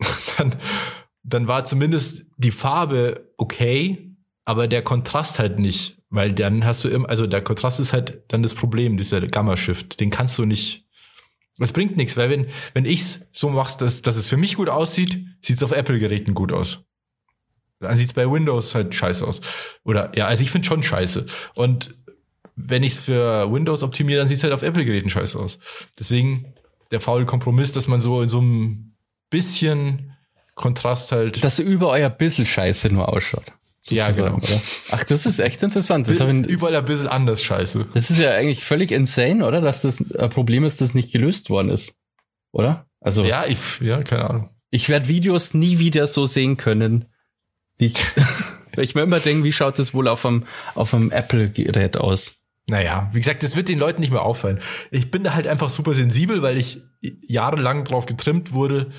dann, 0.36 0.54
dann 1.22 1.48
war 1.48 1.64
zumindest 1.64 2.26
die 2.36 2.50
Farbe 2.50 3.32
okay, 3.38 4.14
aber 4.44 4.68
der 4.68 4.82
Kontrast 4.82 5.38
halt 5.38 5.58
nicht. 5.58 5.97
Weil 6.10 6.32
dann 6.32 6.64
hast 6.64 6.84
du 6.84 6.88
immer, 6.88 7.08
also 7.08 7.26
der 7.26 7.42
Kontrast 7.42 7.80
ist 7.80 7.92
halt 7.92 8.22
dann 8.28 8.42
das 8.42 8.54
Problem, 8.54 8.96
dieser 8.96 9.20
Gamma-Shift. 9.20 10.00
Den 10.00 10.10
kannst 10.10 10.38
du 10.38 10.46
nicht. 10.46 10.84
Das 11.58 11.72
bringt 11.72 11.96
nichts, 11.96 12.16
weil 12.16 12.30
wenn, 12.30 12.46
wenn 12.72 12.84
ich's 12.84 13.28
so 13.32 13.50
machst, 13.50 13.82
dass, 13.82 14.00
dass 14.02 14.16
es 14.16 14.28
für 14.28 14.36
mich 14.36 14.56
gut 14.56 14.68
aussieht, 14.68 15.24
sieht's 15.42 15.62
auf 15.62 15.72
Apple-Geräten 15.72 16.34
gut 16.34 16.52
aus. 16.52 16.84
Dann 17.80 17.96
sieht's 17.96 18.12
bei 18.12 18.30
Windows 18.30 18.74
halt 18.74 18.94
scheiße 18.94 19.26
aus. 19.26 19.40
Oder 19.84 20.16
ja, 20.16 20.26
also 20.26 20.42
ich 20.42 20.50
finde 20.50 20.66
schon 20.66 20.82
scheiße. 20.82 21.26
Und 21.54 21.94
wenn 22.56 22.82
ich's 22.82 22.98
für 22.98 23.52
Windows 23.52 23.82
optimiere, 23.82 24.18
dann 24.18 24.28
sieht's 24.28 24.42
halt 24.42 24.52
auf 24.52 24.62
Apple-Geräten 24.62 25.10
scheiße 25.10 25.38
aus. 25.38 25.58
Deswegen 25.98 26.54
der 26.90 27.00
faule 27.00 27.26
Kompromiss, 27.26 27.72
dass 27.72 27.86
man 27.86 28.00
so 28.00 28.22
in 28.22 28.28
so 28.28 28.38
einem 28.38 28.94
bisschen 29.30 30.16
Kontrast 30.54 31.12
halt. 31.12 31.44
Dass 31.44 31.58
über 31.58 31.90
euer 31.90 32.10
bisschen 32.10 32.46
scheiße 32.46 32.92
nur 32.92 33.08
ausschaut. 33.08 33.52
Ja, 33.90 34.10
genau. 34.10 34.36
Oder? 34.36 34.60
Ach, 34.92 35.04
das 35.04 35.26
ist 35.26 35.38
echt 35.38 35.62
interessant. 35.62 36.08
Das 36.08 36.20
ich, 36.20 36.26
Überall 36.26 36.76
ein 36.76 36.84
bisschen 36.84 37.08
anders 37.08 37.42
scheiße. 37.42 37.86
Das 37.94 38.10
ist 38.10 38.20
ja 38.20 38.32
eigentlich 38.32 38.64
völlig 38.64 38.92
insane, 38.92 39.46
oder? 39.46 39.60
Dass 39.60 39.82
das 39.82 40.12
ein 40.12 40.30
Problem 40.30 40.64
ist, 40.64 40.80
das 40.80 40.94
nicht 40.94 41.12
gelöst 41.12 41.50
worden 41.50 41.70
ist. 41.70 41.94
Oder? 42.52 42.86
Also. 43.00 43.24
Ja, 43.24 43.46
ich, 43.46 43.80
ja, 43.80 44.02
keine 44.02 44.28
Ahnung. 44.28 44.50
Ich 44.70 44.88
werde 44.88 45.08
Videos 45.08 45.54
nie 45.54 45.78
wieder 45.78 46.06
so 46.08 46.26
sehen 46.26 46.56
können. 46.56 47.06
Ich, 47.78 47.94
ich 48.76 48.94
mir 48.94 49.02
immer 49.02 49.20
denke, 49.20 49.44
wie 49.44 49.52
schaut 49.52 49.78
das 49.78 49.94
wohl 49.94 50.08
auf 50.08 50.26
einem, 50.26 50.44
auf 50.74 50.94
einem 50.94 51.10
Apple-Gerät 51.10 51.96
aus? 51.96 52.34
Naja, 52.68 53.08
wie 53.14 53.20
gesagt, 53.20 53.42
das 53.42 53.56
wird 53.56 53.68
den 53.68 53.78
Leuten 53.78 54.00
nicht 54.00 54.10
mehr 54.10 54.22
auffallen. 54.22 54.60
Ich 54.90 55.10
bin 55.10 55.24
da 55.24 55.32
halt 55.32 55.46
einfach 55.46 55.70
super 55.70 55.94
sensibel, 55.94 56.42
weil 56.42 56.58
ich 56.58 56.82
jahrelang 57.00 57.84
drauf 57.84 58.04
getrimmt 58.04 58.52
wurde, 58.52 58.92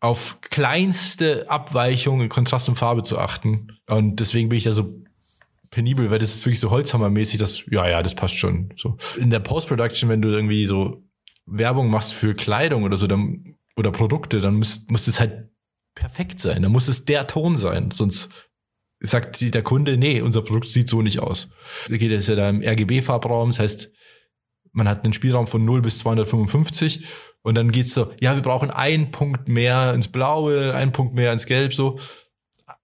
auf 0.00 0.40
kleinste 0.42 1.48
Abweichungen, 1.48 2.28
Kontrast 2.28 2.68
und 2.68 2.76
Farbe 2.76 3.02
zu 3.02 3.18
achten. 3.18 3.78
Und 3.86 4.20
deswegen 4.20 4.48
bin 4.48 4.58
ich 4.58 4.64
da 4.64 4.72
so 4.72 5.02
penibel, 5.70 6.10
weil 6.10 6.18
das 6.18 6.34
ist 6.34 6.46
wirklich 6.46 6.60
so 6.60 6.70
Holzhammermäßig, 6.70 7.38
dass, 7.38 7.64
ja, 7.70 7.88
ja, 7.88 8.02
das 8.02 8.14
passt 8.14 8.36
schon. 8.36 8.72
So. 8.76 8.96
In 9.16 9.30
der 9.30 9.40
Post-Production, 9.40 10.08
wenn 10.08 10.22
du 10.22 10.28
irgendwie 10.28 10.66
so 10.66 11.02
Werbung 11.46 11.90
machst 11.90 12.14
für 12.14 12.34
Kleidung 12.34 12.84
oder 12.84 12.96
so, 12.96 13.06
dann, 13.06 13.56
oder 13.76 13.90
Produkte, 13.90 14.40
dann 14.40 14.54
muss, 14.54 14.86
muss 14.88 15.06
das 15.06 15.20
halt 15.20 15.48
perfekt 15.94 16.38
sein. 16.38 16.62
Dann 16.62 16.72
muss 16.72 16.88
es 16.88 17.04
der 17.04 17.26
Ton 17.26 17.56
sein. 17.56 17.90
Sonst 17.90 18.30
sagt 19.00 19.40
der 19.54 19.62
Kunde, 19.62 19.96
nee, 19.96 20.20
unser 20.20 20.42
Produkt 20.42 20.68
sieht 20.68 20.88
so 20.88 21.02
nicht 21.02 21.20
aus. 21.20 21.50
Da 21.88 21.96
geht 21.96 22.12
es 22.12 22.26
ja 22.26 22.36
da 22.36 22.48
im 22.48 22.62
RGB-Farbraum, 22.62 23.50
das 23.50 23.58
heißt, 23.58 23.90
man 24.72 24.88
hat 24.88 25.04
einen 25.04 25.12
Spielraum 25.12 25.46
von 25.46 25.64
0 25.64 25.82
bis 25.82 26.00
255 26.00 27.06
und 27.44 27.56
dann 27.56 27.70
geht's 27.70 27.92
so, 27.92 28.10
ja, 28.20 28.34
wir 28.34 28.42
brauchen 28.42 28.70
einen 28.70 29.10
Punkt 29.10 29.48
mehr 29.48 29.92
ins 29.92 30.08
Blaue, 30.08 30.74
einen 30.74 30.92
Punkt 30.92 31.14
mehr 31.14 31.30
ins 31.30 31.44
Gelb, 31.44 31.74
so 31.74 31.98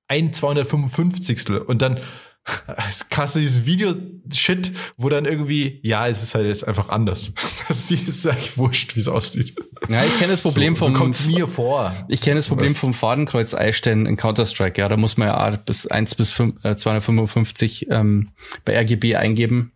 ein 0.07 0.35
255. 0.35 1.49
Und 1.67 1.81
dann 1.81 2.01
hast 2.77 3.37
du 3.37 3.41
dieses 3.41 3.65
Video-Shit, 3.65 4.73
wo 4.99 5.09
dann 5.09 5.25
irgendwie, 5.25 5.81
ja, 5.83 6.09
es 6.09 6.23
ist 6.23 6.35
halt 6.35 6.47
jetzt 6.47 6.69
einfach 6.69 6.91
anders. 6.91 7.33
Das 7.69 7.91
ist 7.91 8.27
eigentlich 8.27 8.59
wurscht, 8.59 8.97
wie 8.97 9.01
es 9.01 9.09
aussieht. 9.09 9.55
Ja, 9.89 10.05
ich 10.05 10.19
kenne 10.19 10.33
das 10.33 10.43
Problem 10.43 10.75
so, 10.75 10.85
vom. 10.85 10.93
So 10.93 10.99
kommt 10.99 11.27
mir 11.27 11.47
vor. 11.47 11.95
Ich 12.09 12.21
kenne 12.21 12.37
das 12.37 12.49
Problem 12.49 12.71
Was? 12.71 12.79
vom 12.79 12.93
Fadenkreuz 12.93 13.55
einstellen 13.55 14.07
in 14.07 14.17
Counter-Strike. 14.17 14.81
Ja, 14.81 14.89
da 14.89 14.97
muss 14.97 15.17
man 15.17 15.29
ja 15.29 15.51
bis 15.57 15.87
1 15.87 16.17
bis 16.17 16.33
5, 16.33 16.65
äh, 16.65 16.77
255 16.77 17.87
ähm, 17.91 18.31
bei 18.65 18.77
RGB 18.77 19.15
eingeben, 19.15 19.73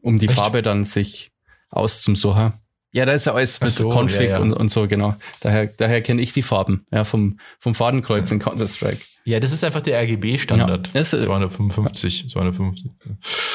um 0.00 0.20
die 0.20 0.26
Echt? 0.26 0.36
Farbe 0.36 0.62
dann 0.62 0.84
sich 0.84 1.32
auszusuchen. 1.70 2.52
Ja, 2.94 3.06
da 3.06 3.12
ist 3.12 3.24
ja 3.24 3.32
alles 3.32 3.58
mit 3.60 3.70
so, 3.70 3.88
Config 3.90 4.28
ja, 4.28 4.36
ja. 4.36 4.38
Und, 4.38 4.52
und 4.52 4.70
so, 4.70 4.86
genau. 4.86 5.16
Daher, 5.40 5.66
daher 5.66 6.02
kenne 6.02 6.20
ich 6.20 6.32
die 6.32 6.42
Farben, 6.42 6.86
ja, 6.92 7.04
vom, 7.04 7.38
vom 7.58 7.74
Fadenkreuz 7.74 8.30
in 8.30 8.38
Counter-Strike. 8.38 9.00
Ja, 9.24 9.40
das 9.40 9.52
ist 9.52 9.64
einfach 9.64 9.80
der 9.80 9.98
RGB-Standard. 10.02 10.90
Ja, 10.92 11.02
255, 11.02 12.28
255. 12.28 12.90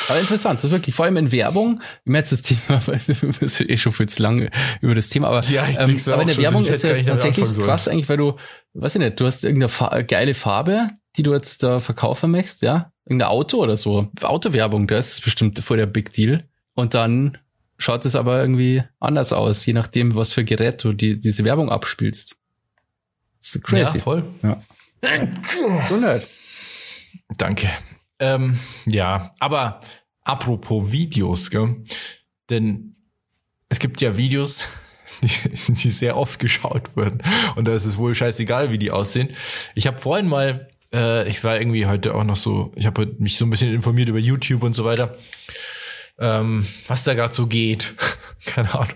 Aber 0.10 0.20
interessant, 0.20 0.60
das 0.60 0.66
ist 0.66 0.72
wirklich, 0.72 0.96
vor 0.96 1.06
allem 1.06 1.18
in 1.18 1.32
Werbung, 1.32 1.82
ich 1.82 2.12
meine 2.12 2.20
jetzt 2.20 2.32
das 2.32 2.42
Thema, 2.42 2.82
wir 2.88 3.48
sind 3.50 3.70
eh 3.70 3.78
schon 3.78 3.92
viel 3.92 4.10
zu 4.10 4.24
lange 4.24 4.50
über 4.82 4.96
das 4.96 5.10
Thema, 5.10 5.28
aber, 5.28 5.46
ja, 5.48 5.68
ich 5.70 5.78
ähm, 5.78 6.14
aber 6.14 6.22
in 6.22 6.28
der 6.30 6.38
Werbung 6.38 6.66
ist 6.66 6.84
ja 6.84 7.04
tatsächlich 7.04 7.54
krass 7.60 7.88
eigentlich, 7.88 8.10
weil 8.10 8.18
du, 8.18 8.38
weiß 8.74 8.96
ich 8.96 9.02
nicht, 9.02 9.20
du 9.20 9.26
hast 9.26 9.44
irgendeine 9.44 9.70
Fa 9.70 10.02
geile 10.02 10.34
Farbe, 10.34 10.90
die 11.16 11.24
du 11.24 11.34
jetzt 11.34 11.62
da 11.62 11.80
verkaufen 11.80 12.32
möchtest, 12.32 12.64
ja, 12.64 12.92
irgendein 13.06 13.30
Auto 13.30 13.58
oder 13.58 13.78
so, 13.78 14.08
Autowerbung, 14.22 14.88
das 14.88 15.14
ist 15.14 15.24
bestimmt 15.24 15.60
vor 15.60 15.78
der 15.78 15.86
Big 15.86 16.14
Deal. 16.14 16.46
Und 16.74 16.94
dann 16.94 17.38
schaut 17.78 18.06
es 18.06 18.16
aber 18.16 18.40
irgendwie 18.40 18.84
anders 19.00 19.34
aus, 19.34 19.66
je 19.66 19.74
nachdem, 19.74 20.16
was 20.16 20.34
für 20.34 20.44
Gerät 20.44 20.84
du 20.84 20.94
die, 20.94 21.20
diese 21.20 21.44
Werbung 21.44 21.70
abspielst. 21.70 22.36
Das 23.42 23.56
ist 23.56 23.64
crazy. 23.64 23.98
Ja, 23.98 24.04
voll. 24.04 24.24
Ja. 24.44 24.62
Gesundheit. 25.84 26.28
Danke. 27.38 27.70
Ähm, 28.20 28.58
ja, 28.86 29.34
aber 29.40 29.80
apropos 30.24 30.92
Videos, 30.92 31.52
gell? 31.52 31.84
denn 32.50 32.94
es 33.70 33.80
gibt 33.80 34.02
ja 34.02 34.18
Videos, 34.18 34.64
die, 35.22 35.74
die 35.74 35.90
sehr 35.90 36.18
oft 36.18 36.40
geschaut 36.40 36.96
wurden 36.96 37.22
und 37.56 37.66
da 37.68 37.74
ist 37.74 37.86
es 37.86 37.98
wohl 37.98 38.16
scheißegal, 38.16 38.72
wie 38.72 38.78
die 38.78 38.92
aussehen. 38.92 39.30
Ich 39.76 39.88
habe 39.88 40.00
vorhin 40.00 40.28
mal, 40.28 40.68
äh, 40.92 41.30
ich 41.30 41.44
war 41.44 41.60
irgendwie 41.60 41.86
heute 41.86 42.16
auch 42.16 42.24
noch 42.24 42.36
so, 42.36 42.72
ich 42.76 42.86
habe 42.86 43.06
mich 43.20 43.38
so 43.38 43.46
ein 43.46 43.50
bisschen 43.50 43.74
informiert 43.74 44.10
über 44.10 44.20
YouTube 44.20 44.64
und 44.64 44.74
so 44.74 44.84
weiter 44.84 45.18
ähm, 46.20 46.66
was 46.88 47.04
da 47.04 47.14
gerade 47.14 47.34
so 47.34 47.48
geht. 47.48 47.94
Keine 48.46 48.74
Ahnung, 48.74 48.94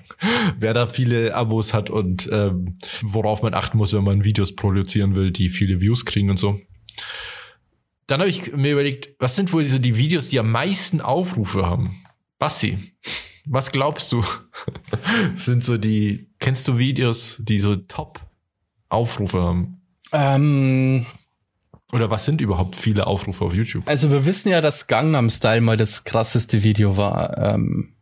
wer 0.59 0.73
da 0.73 0.87
viele 0.87 1.33
Abos 1.33 1.73
hat 1.73 1.89
und 1.89 2.29
ähm, 2.31 2.77
worauf 3.01 3.41
man 3.41 3.53
achten 3.53 3.77
muss, 3.77 3.93
wenn 3.93 4.03
man 4.03 4.23
Videos 4.23 4.55
produzieren 4.55 5.15
will, 5.15 5.31
die 5.31 5.49
viele 5.49 5.81
Views 5.81 6.05
kriegen 6.05 6.29
und 6.29 6.37
so. 6.37 6.61
Dann 8.07 8.19
habe 8.19 8.29
ich 8.29 8.55
mir 8.55 8.73
überlegt, 8.73 9.15
was 9.19 9.35
sind 9.35 9.51
wohl 9.53 9.63
so 9.65 9.79
die 9.79 9.97
Videos, 9.97 10.29
die 10.29 10.39
am 10.39 10.51
meisten 10.51 11.01
Aufrufe 11.01 11.65
haben? 11.65 12.03
Bassi, 12.37 12.77
was 13.45 13.71
glaubst 13.71 14.11
du? 14.11 14.23
sind 15.35 15.63
so 15.63 15.77
die, 15.77 16.29
kennst 16.39 16.67
du 16.67 16.77
Videos, 16.77 17.37
die 17.39 17.59
so 17.59 17.75
top 17.75 18.19
Aufrufe 18.89 19.41
haben? 19.41 19.81
Ähm, 20.11 21.05
oder 21.91 22.09
was 22.09 22.25
sind 22.25 22.41
überhaupt 22.41 22.75
viele 22.75 23.07
Aufrufe 23.07 23.45
auf 23.45 23.53
YouTube? 23.53 23.87
Also 23.87 24.11
wir 24.11 24.25
wissen 24.25 24.49
ja, 24.49 24.61
dass 24.61 24.87
Gangnam 24.87 25.29
Style 25.29 25.61
mal 25.61 25.77
das 25.77 26.03
krasseste 26.03 26.63
Video 26.63 26.97
war 26.97 27.37
ähm, 27.37 27.93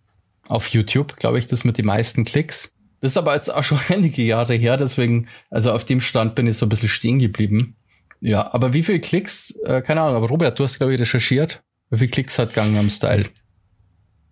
auf 0.47 0.69
YouTube, 0.69 1.17
glaube 1.17 1.39
ich, 1.39 1.47
das 1.47 1.63
mit 1.63 1.77
den 1.77 1.85
meisten 1.85 2.25
Klicks. 2.25 2.71
Das 3.01 3.11
ist 3.11 3.17
aber 3.17 3.35
jetzt 3.35 3.53
auch 3.53 3.63
schon 3.63 3.79
einige 3.89 4.21
Jahre 4.23 4.55
her, 4.55 4.77
deswegen, 4.77 5.27
also 5.49 5.71
auf 5.71 5.85
dem 5.85 6.01
Stand 6.01 6.35
bin 6.35 6.47
ich 6.47 6.57
so 6.57 6.65
ein 6.65 6.69
bisschen 6.69 6.89
stehen 6.89 7.19
geblieben. 7.19 7.75
Ja, 8.21 8.53
aber 8.53 8.73
wie 8.73 8.83
viele 8.83 8.99
Klicks, 8.99 9.51
äh, 9.63 9.81
keine 9.81 10.01
Ahnung, 10.01 10.17
aber 10.17 10.27
Robert, 10.27 10.59
du 10.59 10.63
hast, 10.63 10.77
glaube 10.77 10.93
ich, 10.93 10.99
recherchiert. 10.99 11.61
Wie 11.89 11.99
viele 11.99 12.11
Klicks 12.11 12.37
hat 12.37 12.53
Gangnam 12.53 12.89
Style? 12.89 13.25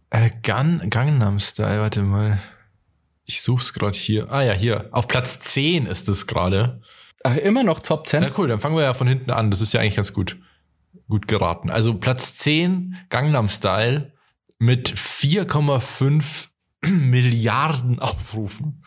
Äh, 0.09 0.29
Gan 0.43 0.89
Gangnam 0.89 1.39
Style, 1.39 1.81
warte 1.81 2.03
mal. 2.03 2.39
Ich 3.25 3.41
such's 3.41 3.73
gerade 3.73 3.97
hier. 3.97 4.31
Ah 4.31 4.41
ja, 4.41 4.53
hier. 4.53 4.89
Auf 4.91 5.07
Platz 5.07 5.39
10 5.39 5.85
ist 5.85 6.07
es 6.09 6.27
gerade. 6.27 6.81
Ach, 7.23 7.35
immer 7.37 7.63
noch 7.63 7.79
Top 7.79 8.07
10? 8.07 8.23
Ja, 8.23 8.29
cool, 8.37 8.47
dann 8.47 8.59
fangen 8.59 8.75
wir 8.75 8.83
ja 8.83 8.93
von 8.93 9.07
hinten 9.07 9.31
an. 9.31 9.51
Das 9.51 9.61
ist 9.61 9.73
ja 9.73 9.81
eigentlich 9.81 9.95
ganz 9.95 10.13
gut, 10.13 10.37
gut 11.07 11.27
geraten. 11.27 11.69
Also 11.69 11.93
Platz 11.95 12.35
10, 12.35 12.95
Gangnam 13.09 13.49
Style 13.49 14.13
mit 14.59 14.91
4,5 14.91 16.47
Milliarden 16.85 17.99
Aufrufen. 17.99 18.83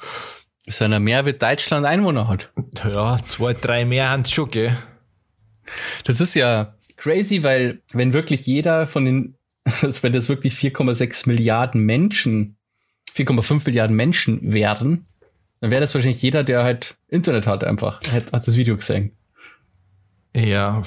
Das 0.64 0.76
ist 0.76 0.82
einer 0.82 1.00
mehr, 1.00 1.26
wie 1.26 1.32
Deutschland 1.32 1.86
Einwohner 1.86 2.28
hat. 2.28 2.52
Ja, 2.84 3.18
zwei, 3.26 3.54
drei 3.54 3.84
mehr 3.84 4.10
an 4.10 4.24
gell? 4.50 4.76
Das 6.04 6.20
ist 6.20 6.34
ja 6.34 6.74
crazy, 6.96 7.42
weil 7.42 7.82
wenn 7.92 8.12
wirklich 8.12 8.46
jeder 8.46 8.86
von 8.86 9.04
den, 9.04 9.36
also 9.82 10.02
wenn 10.02 10.12
das 10.12 10.28
wirklich 10.28 10.54
4,6 10.54 11.28
Milliarden 11.28 11.84
Menschen, 11.84 12.56
4,5 13.14 13.62
Milliarden 13.66 13.96
Menschen 13.96 14.52
wären, 14.52 15.06
dann 15.60 15.70
wäre 15.70 15.80
das 15.80 15.94
wahrscheinlich 15.94 16.22
jeder, 16.22 16.42
der 16.42 16.64
halt 16.64 16.96
Internet 17.08 17.46
hat, 17.46 17.64
einfach, 17.64 18.00
hat, 18.12 18.32
hat 18.32 18.46
das 18.46 18.56
Video 18.56 18.76
gesehen. 18.76 19.12
Ja, 20.34 20.82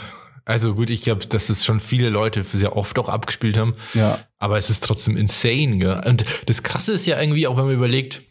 also 0.46 0.76
gut, 0.76 0.90
ich 0.90 1.04
glaube, 1.04 1.26
dass 1.28 1.50
es 1.50 1.64
schon 1.64 1.80
viele 1.80 2.10
Leute 2.10 2.44
sehr 2.44 2.76
oft 2.76 2.98
auch 3.00 3.08
abgespielt 3.08 3.58
haben. 3.58 3.76
Ja. 3.94 4.20
Aber 4.40 4.58
es 4.58 4.70
ist 4.70 4.84
trotzdem 4.84 5.16
insane, 5.16 5.78
gell? 5.78 6.02
Und 6.06 6.26
das 6.48 6.64
Krasse 6.64 6.94
ist 6.94 7.06
ja 7.06 7.20
irgendwie, 7.20 7.48
auch 7.48 7.58
wenn 7.58 7.66
man 7.66 7.74
überlegt, 7.74 8.24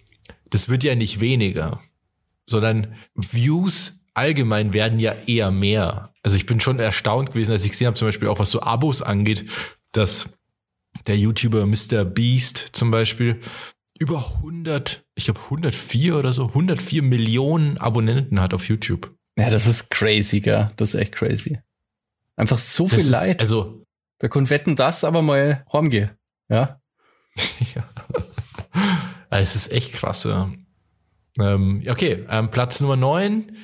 das 0.50 0.68
wird 0.68 0.82
ja 0.82 0.94
nicht 0.94 1.20
weniger, 1.20 1.80
sondern 2.46 2.94
Views 3.14 4.00
allgemein 4.14 4.74
werden 4.74 4.98
ja 4.98 5.14
eher 5.26 5.50
mehr. 5.50 6.12
Also 6.22 6.36
ich 6.36 6.44
bin 6.44 6.60
schon 6.60 6.78
erstaunt 6.78 7.30
gewesen, 7.30 7.52
als 7.52 7.64
ich 7.64 7.70
gesehen 7.70 7.86
habe, 7.86 7.96
zum 7.96 8.08
Beispiel 8.08 8.28
auch 8.28 8.38
was 8.38 8.50
so 8.50 8.60
Abos 8.60 9.00
angeht, 9.00 9.46
dass 9.92 10.38
der 11.06 11.16
YouTuber 11.16 11.64
Mr. 11.64 12.04
Beast 12.04 12.68
zum 12.72 12.90
Beispiel 12.90 13.40
über 14.02 14.32
100, 14.38 15.04
ich 15.14 15.26
glaube 15.26 15.38
104 15.44 16.16
oder 16.16 16.32
so, 16.32 16.48
104 16.48 17.02
Millionen 17.02 17.78
Abonnenten 17.78 18.40
hat 18.40 18.52
auf 18.52 18.66
YouTube. 18.68 19.14
Ja, 19.38 19.48
das 19.48 19.68
ist 19.68 19.90
crazy, 19.90 20.40
gell? 20.40 20.72
Das 20.74 20.92
ist 20.92 21.00
echt 21.00 21.14
crazy. 21.14 21.60
Einfach 22.34 22.58
so 22.58 22.88
viel 22.88 22.98
das 22.98 23.10
Leid. 23.10 23.36
Ist, 23.36 23.40
also. 23.40 23.86
Da 24.18 24.26
können 24.26 24.50
wetten 24.50 24.74
das 24.74 25.04
aber 25.04 25.22
mal 25.22 25.64
heimgehen. 25.72 26.10
Ja. 26.48 26.80
ja. 27.74 27.88
Es 29.30 29.54
ist 29.54 29.70
echt 29.70 29.92
krass, 29.94 30.24
ja. 30.24 30.50
Ähm, 31.38 31.84
okay, 31.88 32.26
ähm, 32.28 32.50
Platz 32.50 32.80
Nummer 32.80 32.96
9 32.96 33.56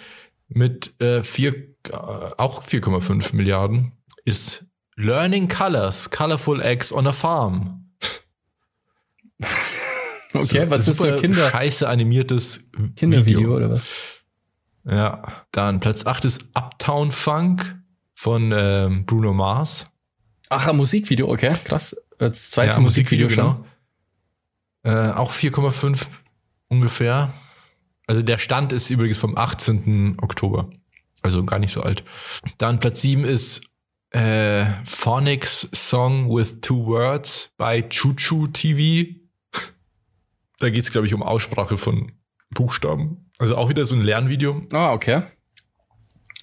mit 0.47 1.01
äh, 1.01 1.24
vier, 1.24 1.55
äh, 1.91 1.93
auch 1.93 2.62
4,5 2.62 3.34
Milliarden 3.34 3.93
ist 4.24 4.66
Learning 4.95 5.49
Colors, 5.49 6.11
Colorful 6.11 6.62
Eggs 6.62 6.93
on 6.93 7.09
a 7.09 7.12
Farm. 7.12 7.91
Okay, 10.32 10.64
So, 10.64 10.70
was 10.70 10.88
ist 10.88 10.98
super 10.98 11.14
so 11.14 11.20
Kinder 11.20 11.48
scheiße 11.50 11.88
animiertes 11.88 12.70
Kindervideo 12.96 13.40
Video. 13.40 13.56
oder 13.56 13.70
was? 13.70 13.82
Ja, 14.84 15.44
dann 15.52 15.80
Platz 15.80 16.06
8 16.06 16.24
ist 16.24 16.44
Uptown 16.54 17.12
Funk 17.12 17.76
von 18.14 18.52
ähm, 18.54 19.06
Bruno 19.06 19.32
Mars. 19.32 19.90
Ach, 20.48 20.66
ein 20.66 20.76
Musikvideo, 20.76 21.30
okay, 21.30 21.56
krass. 21.64 21.96
Das 22.18 22.50
zweite 22.50 22.72
Ja, 22.72 22.80
Musikvideo, 22.80 23.28
schon. 23.28 23.64
Äh, 24.82 25.10
auch 25.10 25.32
4,5 25.32 26.06
ungefähr. 26.68 27.32
Also 28.06 28.22
der 28.22 28.38
Stand 28.38 28.72
ist 28.72 28.88
übrigens 28.90 29.18
vom 29.18 29.36
18. 29.36 30.16
Oktober. 30.20 30.70
Also 31.20 31.44
gar 31.44 31.58
nicht 31.58 31.72
so 31.72 31.82
alt. 31.82 32.02
Dann 32.56 32.80
Platz 32.80 33.02
7 33.02 33.24
ist 33.24 33.62
äh, 34.10 34.66
Phonics 34.84 35.68
Song 35.74 36.30
with 36.34 36.60
Two 36.62 36.86
Words 36.86 37.52
bei 37.58 37.82
Chuchu 37.82 38.46
TV. 38.46 39.17
Da 40.59 40.70
geht's 40.70 40.88
es, 40.88 40.92
glaube 40.92 41.06
ich, 41.06 41.14
um 41.14 41.22
Aussprache 41.22 41.78
von 41.78 42.12
Buchstaben. 42.50 43.30
Also 43.38 43.56
auch 43.56 43.68
wieder 43.68 43.84
so 43.86 43.94
ein 43.96 44.02
Lernvideo. 44.02 44.66
Ah, 44.72 44.92
okay. 44.92 45.22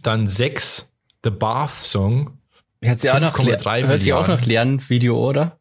Dann 0.01 0.28
6 0.28 0.93
The 1.24 1.30
Bath 1.32 1.72
Song. 1.82 2.38
Hört 2.82 2.99
sich 3.01 3.09
auch 3.11 3.20
nach, 3.20 3.38
5,3 3.38 3.82
Ler- 3.82 3.88
hört 3.88 4.01
sich 4.01 4.13
auch 4.13 4.28
nach 4.28 4.45
Lernvideo, 4.45 5.18
oder? 5.18 5.59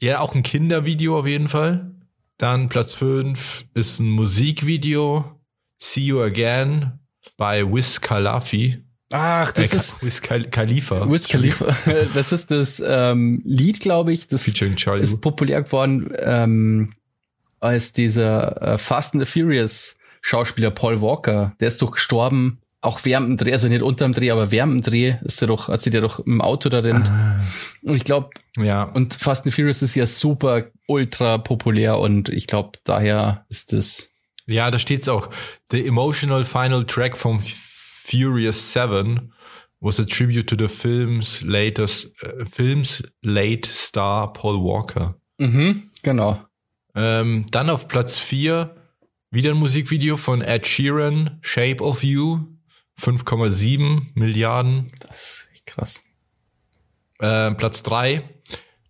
Ja, 0.00 0.20
auch 0.20 0.34
ein 0.34 0.42
Kindervideo 0.42 1.18
auf 1.18 1.26
jeden 1.26 1.48
Fall. 1.48 1.90
Dann 2.36 2.68
Platz 2.68 2.94
5 2.94 3.64
ist 3.74 4.00
ein 4.00 4.08
Musikvideo. 4.10 5.24
See 5.78 6.02
You 6.02 6.20
Again 6.20 6.98
bei 7.36 7.64
Wiz 7.70 8.00
Khalifi. 8.00 8.84
Ach, 9.10 9.50
das 9.52 9.72
Äh, 9.72 9.76
ist 9.76 10.02
Wiz 10.04 10.20
Khal- 10.22 10.48
Khalifa. 10.50 11.10
Wiz 11.10 11.26
Khalifa. 11.26 11.74
Das 12.14 12.32
ist 12.32 12.50
das 12.50 12.82
ähm, 12.86 13.42
Lied, 13.44 13.80
glaube 13.80 14.12
ich. 14.12 14.28
Das 14.28 14.46
ist 14.46 15.20
populär 15.20 15.62
geworden, 15.62 16.12
ähm, 16.18 16.92
als 17.60 17.92
dieser 17.92 18.60
äh, 18.62 18.78
Fast 18.78 19.14
and 19.14 19.24
the 19.24 19.30
Furious 19.30 19.96
Schauspieler 20.22 20.70
Paul 20.70 21.00
Walker. 21.00 21.54
Der 21.60 21.68
ist 21.68 21.80
doch 21.80 21.92
gestorben, 21.92 22.60
auch 22.82 23.00
während 23.04 23.28
dem 23.28 23.36
Dreh, 23.36 23.52
also 23.52 23.68
nicht 23.68 23.82
unter 23.82 24.06
dem 24.06 24.12
Dreh, 24.14 24.30
aber 24.30 24.50
während 24.50 24.72
dem 24.74 24.82
Dreh 24.90 25.14
ist 25.22 25.40
er 25.42 25.48
doch, 25.48 25.68
hat 25.68 25.82
sie 25.82 25.90
der 25.90 26.00
doch 26.00 26.18
im 26.20 26.40
Auto 26.40 26.68
darin. 26.68 26.96
Ah, 26.96 27.40
Und 27.82 27.96
ich 27.96 28.04
glaube, 28.04 28.30
ja, 28.56 28.82
und 28.84 29.14
Fast 29.14 29.44
and 29.46 29.54
Furious 29.54 29.82
ist 29.82 29.94
ja 29.94 30.06
super 30.06 30.66
ultra 30.86 31.38
populär 31.38 31.98
und 31.98 32.28
ich 32.30 32.46
glaube, 32.46 32.78
daher 32.84 33.44
ist 33.48 33.72
das. 33.72 34.08
ja, 34.46 34.70
da 34.70 34.78
steht's 34.78 35.08
auch. 35.08 35.28
The 35.70 35.86
emotional 35.86 36.44
final 36.44 36.84
track 36.84 37.16
from 37.16 37.40
Furious 38.04 38.72
7 38.72 39.32
was 39.80 39.98
a 39.98 40.04
tribute 40.04 40.46
to 40.46 40.56
the 40.58 40.68
film's 40.68 41.40
latest 41.42 42.14
uh, 42.22 42.44
film's 42.50 43.02
late 43.22 43.66
star 43.72 44.32
Paul 44.32 44.62
Walker. 44.62 45.14
Mhm, 45.38 45.90
genau. 46.02 46.42
Ähm, 46.94 47.46
dann 47.50 47.70
auf 47.70 47.88
Platz 47.88 48.18
4 48.18 48.76
wieder 49.30 49.50
ein 49.52 49.56
Musikvideo 49.56 50.16
von 50.16 50.42
Ed 50.42 50.66
Sheeran, 50.66 51.38
Shape 51.42 51.82
of 51.82 52.02
You, 52.02 52.40
5,7 53.00 54.06
Milliarden. 54.14 54.90
Das 55.00 55.46
ist 55.52 55.66
krass. 55.66 56.02
Äh, 57.20 57.54
Platz 57.54 57.82
3 57.82 58.22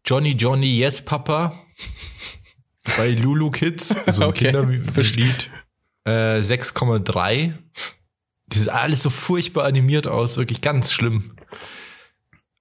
Johnny 0.05 0.33
Johnny 0.33 0.79
Yes 0.79 1.05
Papa 1.05 1.55
bei 2.97 3.11
Lulu 3.11 3.51
Kids, 3.51 3.95
so 4.09 4.23
ein 4.23 4.29
Okay, 4.31 4.47
Kinderlied. 4.47 5.51
Äh, 6.05 6.41
6,3. 6.41 7.55
Das 8.49 8.59
ist 8.59 8.69
alles 8.69 9.03
so 9.03 9.11
furchtbar 9.11 9.67
animiert 9.67 10.07
aus, 10.07 10.37
wirklich 10.37 10.61
ganz 10.61 10.91
schlimm. 10.93 11.37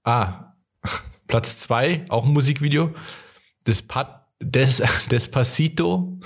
Ah, 0.04 0.54
Platz 1.28 1.60
2 1.60 2.06
auch 2.10 2.26
ein 2.26 2.34
Musikvideo. 2.34 2.94
Das 3.64 3.82
Pat 3.82 4.19
Des 4.40 4.82
Despacito. 5.12 6.20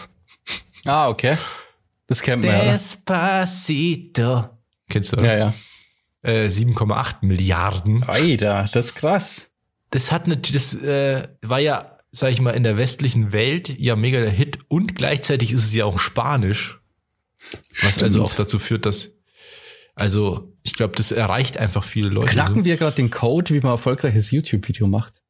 Ah, 0.85 1.09
okay. 1.09 1.37
Das 2.07 2.21
kennt 2.21 2.43
man 2.43 2.53
ja. 2.53 2.71
Despacito. 2.71 4.49
Kennst 4.89 5.13
du? 5.13 5.21
Ja, 5.21 5.37
ja. 5.37 5.53
Äh, 6.21 6.47
7,8 6.47 7.17
Milliarden. 7.21 8.03
Alter, 8.03 8.69
das 8.71 8.87
ist 8.87 8.95
krass. 8.95 9.51
Das 9.89 10.11
hat 10.11 10.27
natürlich, 10.27 10.53
das 10.53 10.81
äh, 10.81 11.27
war 11.41 11.59
ja, 11.59 11.97
sag 12.11 12.31
ich 12.31 12.41
mal, 12.41 12.51
in 12.51 12.63
der 12.63 12.77
westlichen 12.77 13.31
Welt 13.31 13.69
ja 13.77 13.95
mega 13.95 14.19
der 14.21 14.31
Hit 14.31 14.59
und 14.67 14.95
gleichzeitig 14.95 15.51
ist 15.51 15.65
es 15.65 15.73
ja 15.73 15.85
auch 15.85 15.99
Spanisch. 15.99 16.79
Was 17.81 17.95
Stimmt. 17.95 18.03
also 18.03 18.23
auch 18.23 18.33
dazu 18.33 18.57
führt, 18.57 18.85
dass, 18.85 19.11
also 19.95 20.53
ich 20.63 20.73
glaube, 20.73 20.95
das 20.95 21.11
erreicht 21.11 21.57
einfach 21.57 21.83
viele 21.83 22.09
Leute. 22.09 22.31
Knacken 22.31 22.57
so. 22.57 22.65
wir 22.65 22.77
gerade 22.77 22.95
den 22.95 23.09
Code, 23.09 23.53
wie 23.53 23.59
man 23.59 23.71
erfolgreiches 23.73 24.31
YouTube-Video 24.31 24.87
macht? 24.87 25.21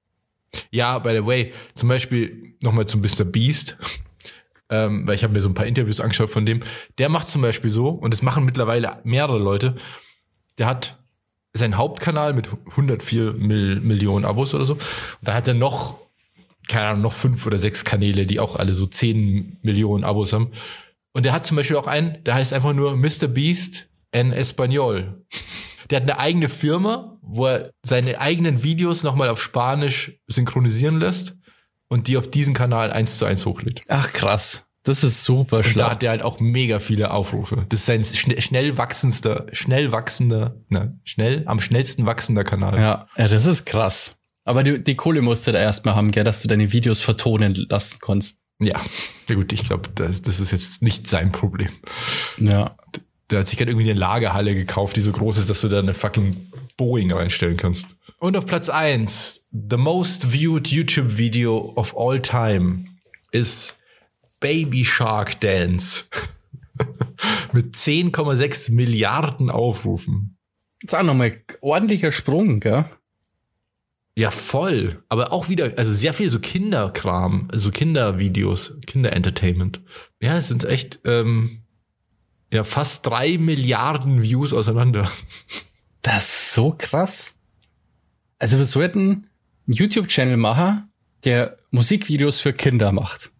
Ja, 0.72 1.00
by 1.00 1.12
the 1.12 1.26
way, 1.26 1.54
zum 1.74 1.90
Beispiel 1.90 2.53
nochmal 2.64 2.88
zum 2.88 3.02
Mr. 3.02 3.26
Beast, 3.26 3.78
ähm, 4.70 5.06
weil 5.06 5.16
ich 5.16 5.24
habe 5.24 5.34
mir 5.34 5.42
so 5.42 5.50
ein 5.50 5.54
paar 5.54 5.68
Interviews 5.68 6.00
angeschaut 6.00 6.32
von 6.32 6.46
dem. 6.46 6.62
Der 6.98 7.10
macht 7.10 7.28
zum 7.28 7.42
Beispiel 7.42 7.70
so, 7.70 7.90
und 7.90 8.14
das 8.14 8.22
machen 8.22 8.46
mittlerweile 8.46 8.98
mehrere 9.04 9.38
Leute, 9.38 9.76
der 10.58 10.68
hat 10.68 10.98
seinen 11.54 11.78
Hauptkanal 11.78 12.34
mit 12.34 12.50
104 12.72 13.34
Mil 13.34 13.80
Millionen 13.80 14.26
Abos 14.26 14.56
oder 14.56 14.66
so. 14.66 14.74
Und 14.74 14.82
dann 15.22 15.36
hat 15.36 15.48
er 15.48 15.54
noch, 15.54 16.00
keine 16.68 16.88
Ahnung, 16.88 17.04
noch 17.04 17.14
fünf 17.14 17.46
oder 17.46 17.60
sechs 17.60 17.86
Kanäle, 17.86 18.26
die 18.26 18.40
auch 18.40 18.56
alle 18.56 18.74
so 18.74 18.88
10 18.88 19.60
Millionen 19.62 20.04
Abos 20.04 20.34
haben. 20.34 20.52
Und 21.12 21.26
der 21.26 21.34
hat 21.34 21.46
zum 21.46 21.58
Beispiel 21.58 21.76
auch 21.76 21.86
einen, 21.86 22.24
der 22.24 22.34
heißt 22.34 22.54
einfach 22.54 22.74
nur 22.74 22.96
Mr. 22.96 23.28
Beast 23.28 23.88
en 24.12 24.34
Español. 24.34 25.14
Der 25.90 26.02
hat 26.02 26.10
eine 26.10 26.18
eigene 26.18 26.48
Firma, 26.48 27.20
wo 27.22 27.46
er 27.46 27.72
seine 27.84 28.20
eigenen 28.20 28.64
Videos 28.64 29.04
nochmal 29.04 29.28
auf 29.28 29.44
Spanisch 29.44 30.18
synchronisieren 30.28 30.98
lässt 30.98 31.38
und 31.88 32.08
die 32.08 32.18
auf 32.18 32.30
diesen 32.30 32.54
Kanal 32.54 32.92
eins 32.92 33.18
zu 33.18 33.26
eins 33.26 33.46
hochlädt. 33.46 33.82
Ach, 33.88 34.12
krass. 34.14 34.66
Das 34.84 35.04
ist 35.04 35.24
super 35.24 35.58
Und 35.58 35.66
da 35.66 35.70
schlau. 35.70 35.90
hat 35.92 36.02
der 36.02 36.10
halt 36.10 36.22
auch 36.24 36.40
mega 36.42 36.80
viele 36.80 37.12
Aufrufe. 37.12 37.66
Das 37.70 37.80
ist 37.82 37.86
sein 37.86 38.04
schn 38.04 38.42
schnell 38.42 38.78
wachsendster, 38.78 39.48
schnell 39.54 39.94
wachsender, 39.94 40.58
ne, 40.68 41.00
schnell, 41.06 41.44
am 41.46 41.62
schnellsten 41.62 42.06
wachsender 42.06 42.44
Kanal. 42.44 42.78
Ja, 42.78 43.08
ja, 43.16 43.28
das 43.30 43.46
ist 43.46 43.66
krass. 43.66 44.18
Aber 44.44 44.64
die, 44.64 44.84
die 44.84 44.96
Kohle 44.96 45.22
musst 45.22 45.48
du 45.48 45.54
da 45.54 45.60
erstmal 45.60 45.96
haben, 45.96 46.12
gell, 46.12 46.26
dass 46.26 46.42
du 46.42 46.50
deine 46.50 46.74
Videos 46.74 47.00
vertonen 47.00 47.56
lassen 47.70 48.00
kannst. 48.02 48.42
Ja, 48.60 48.80
ja 49.30 49.36
gut, 49.36 49.54
ich 49.54 49.64
glaube, 49.64 49.90
das, 49.96 50.22
das 50.22 50.42
ist 50.42 50.52
jetzt 50.52 50.82
nicht 50.84 51.08
sein 51.08 51.32
Problem. 51.32 51.70
Ja. 52.38 52.76
Der 53.30 53.40
hat 53.40 53.48
sich 53.48 53.58
gerade 53.58 53.72
irgendwie 53.72 53.90
eine 53.90 53.98
Lagerhalle 54.00 54.54
gekauft, 54.54 54.98
die 54.98 55.02
so 55.02 55.14
groß 55.14 55.38
ist, 55.38 55.50
dass 55.50 55.62
du 55.62 55.70
da 55.70 55.80
eine 55.80 55.94
fucking 55.94 56.52
Boeing 56.76 57.12
reinstellen 57.14 57.56
kannst. 57.56 57.96
Und 58.24 58.38
auf 58.38 58.46
Platz 58.46 58.70
eins 58.70 59.50
the 59.52 59.76
most 59.76 60.32
viewed 60.32 60.70
YouTube 60.70 61.18
Video 61.18 61.74
of 61.76 61.94
all 61.98 62.22
time 62.22 62.86
ist 63.34 63.82
Baby 64.40 64.86
Shark 64.86 65.42
Dance. 65.42 66.06
Mit 67.52 67.76
10,6 67.76 68.72
Milliarden 68.72 69.50
Aufrufen. 69.50 70.38
Jetzt 70.82 70.96
auch 70.96 71.04
nochmal 71.04 71.42
ordentlicher 71.60 72.14
Sprung, 72.14 72.62
gell? 72.62 72.86
Ja, 74.16 74.32
voll. 74.32 75.04
Aber 75.10 75.34
auch 75.34 75.50
wieder, 75.50 75.74
also 75.76 75.92
sehr 75.92 76.14
viel 76.14 76.30
so 76.30 76.40
Kinderkram, 76.40 77.50
so 77.54 77.72
Kindervideos, 77.72 78.80
Kinderentertainment. 78.88 79.82
Ja, 80.22 80.38
es 80.38 80.48
sind 80.48 80.64
echt, 80.64 81.02
ähm, 81.04 81.66
ja, 82.54 82.64
fast 82.64 83.06
drei 83.06 83.38
Milliarden 83.38 84.22
Views 84.22 84.54
auseinander. 84.54 85.12
Das 86.06 86.26
ist 86.26 86.54
so 86.54 86.76
krass. 86.78 87.36
Also 88.44 88.58
wir 88.58 88.66
sollten 88.66 89.30
einen 89.68 89.78
YouTube-Channel 89.78 90.36
machen, 90.36 90.92
der 91.24 91.56
Musikvideos 91.72 92.42
für 92.42 92.52
Kinder 92.52 92.92
macht. 92.92 93.32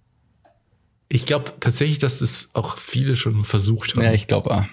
Ich 1.10 1.26
glaube 1.26 1.52
tatsächlich, 1.60 2.00
dass 2.00 2.20
das 2.20 2.52
auch 2.54 2.78
viele 2.78 3.18
schon 3.18 3.44
versucht 3.44 3.96
haben. 3.96 4.04
Ja, 4.04 4.14
ich 4.14 4.28
glaube 4.28 4.52
auch. 4.52 4.64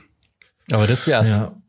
Aber 0.70 0.86
das 0.86 1.08
wär's. 1.08 1.28
ja. 1.30 1.60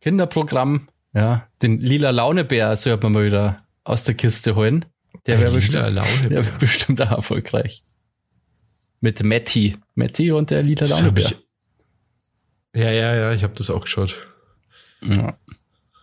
Kinderprogramm, 0.00 0.88
ja. 1.14 1.46
Den 1.62 1.78
lila 1.78 2.10
Launebär 2.10 2.76
sollte 2.76 3.04
man 3.04 3.12
mal 3.12 3.24
wieder 3.26 3.64
aus 3.84 4.02
der 4.02 4.14
Kiste 4.14 4.56
holen. 4.56 4.84
Der 5.26 5.38
wäre 5.38 5.52
bestimmt, 5.52 5.76
der 5.94 6.44
wär 6.44 6.58
bestimmt 6.58 7.00
auch 7.02 7.12
erfolgreich. 7.12 7.84
Mit 9.00 9.22
Matti. 9.22 9.76
Matti 9.94 10.32
und 10.32 10.50
der 10.50 10.64
lila 10.64 10.88
Launebär. 10.88 11.26
ich, 11.26 11.38
ja, 12.74 12.90
ja, 12.90 13.14
ja, 13.14 13.32
ich 13.32 13.44
habe 13.44 13.54
das 13.54 13.70
auch 13.70 13.82
geschaut. 13.82 14.16
Ja. 15.04 15.38